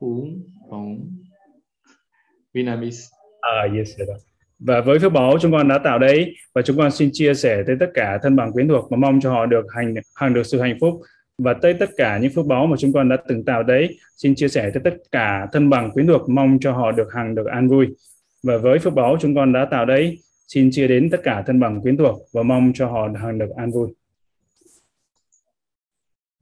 [0.00, 1.10] phụng, phụng.
[2.54, 3.08] Vietnamese.
[3.40, 4.18] À, yes, rồi.
[4.58, 7.62] Và với phước báu chúng con đã tạo đấy và chúng con xin chia sẻ
[7.66, 10.42] tới tất cả thân bằng quyến thuộc và mong cho họ được hành hàng được
[10.42, 10.94] sự hạnh phúc
[11.38, 14.34] và tới tất cả những phước báu mà chúng con đã từng tạo đấy xin
[14.34, 17.46] chia sẻ tới tất cả thân bằng quyến thuộc mong cho họ được hàng được
[17.46, 17.86] an vui
[18.42, 20.18] và với phước báu chúng con đã tạo đấy
[20.48, 23.50] xin chia đến tất cả thân bằng quyến thuộc và mong cho họ hàng được
[23.56, 23.88] an vui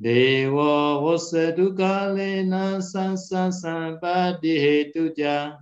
[0.03, 5.59] Dewa wasatu kalena sansa sampati hetuja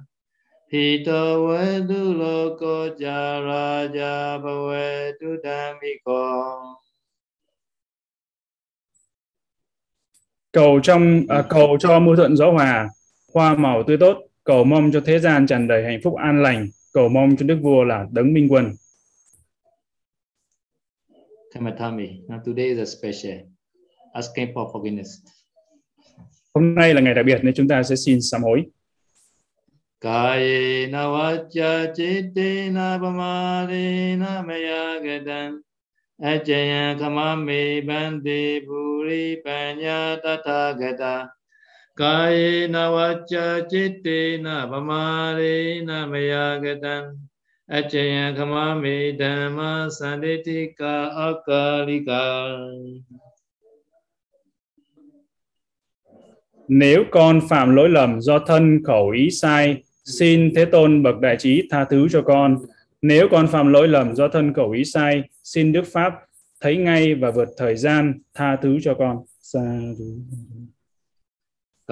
[0.73, 6.23] Hita vedu loko jaraja bhavetu dhammiko
[10.53, 12.89] cầu trong à, cầu cho mưa thuận gió hòa
[13.35, 16.69] hoa màu tươi tốt cầu mong cho thế gian tràn đầy hạnh phúc an lành
[16.93, 18.73] cầu mong cho đức vua là đấng minh quân
[21.55, 22.23] Kamatami.
[22.29, 23.50] Now today is a special.
[24.15, 25.09] Asking for forgiveness.
[26.55, 28.65] hôm nay là ngày đặc biệt nên chúng ta sẽ xin sám hối.
[30.01, 35.61] Kayena vacha chittena pamadena maya gadam
[36.17, 41.29] Ajaya kamami bandi puri panya tathagata
[41.93, 47.29] Kayena vacha chittena pamadena maya gadam
[47.69, 52.57] Ajaya kamami dhamma sanditika akalika
[56.73, 61.37] nếu con phạm lỗi lầm do thân khẩu ý sai, xin thế tôn bậc đại
[61.39, 62.59] trí tha thứ cho con.
[63.03, 66.13] Nếu con phạm lỗi lầm do thân khẩu ý sai, xin đức pháp
[66.61, 69.19] thấy ngay và vượt thời gian tha thứ cho con.
[69.41, 69.61] Sa
[69.99, 70.05] thú.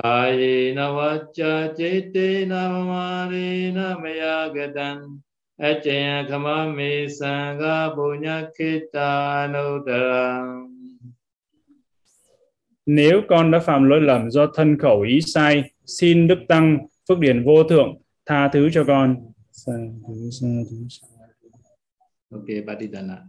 [0.03, 2.69] Kayena vacha chittena
[3.75, 4.99] na maya gadan
[5.61, 10.78] Ajaya khamami sangha punya kita anuttaram
[12.91, 16.79] nếu con đã phạm lỗi lầm do thân khẩu ý sai xin đức tăng
[17.09, 17.97] phước điển vô thượng
[18.27, 19.17] tha thứ cho con
[20.07, 20.77] thú, sa thú.
[22.31, 23.25] Okay, Patidana.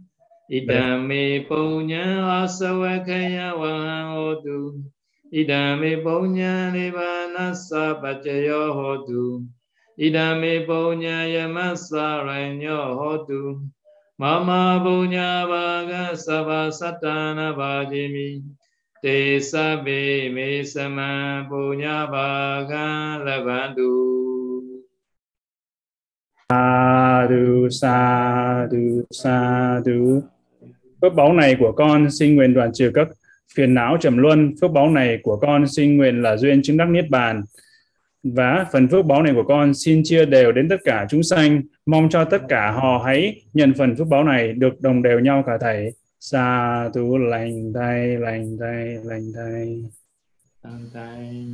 [0.50, 2.04] Idame punya
[2.44, 4.84] asawakaya wahotu.
[5.32, 9.44] Idame punya nivanasa pachayo hotu.
[9.96, 13.60] Idame punya yamasa ranyo hotu.
[14.18, 17.56] Mama punya vaga sava satana
[19.02, 19.40] vajimi.
[19.40, 21.46] Te nha me sama
[21.84, 24.10] la vaga du.
[26.50, 30.22] sa du sa du sa du
[31.02, 33.08] phước báu này của con xin nguyện đoạn trừ các
[33.54, 36.88] phiền não trầm luân phước báu này của con xin nguyện là duyên chứng đắc
[36.88, 37.42] niết bàn
[38.22, 41.62] và phần phước báu này của con xin chia đều đến tất cả chúng sanh
[41.86, 45.44] mong cho tất cả họ hãy nhận phần phước báu này được đồng đều nhau
[45.46, 46.44] cả thảy sa
[46.94, 49.84] tu lành thay lành thay lành thay.
[50.62, 51.44] Lành tay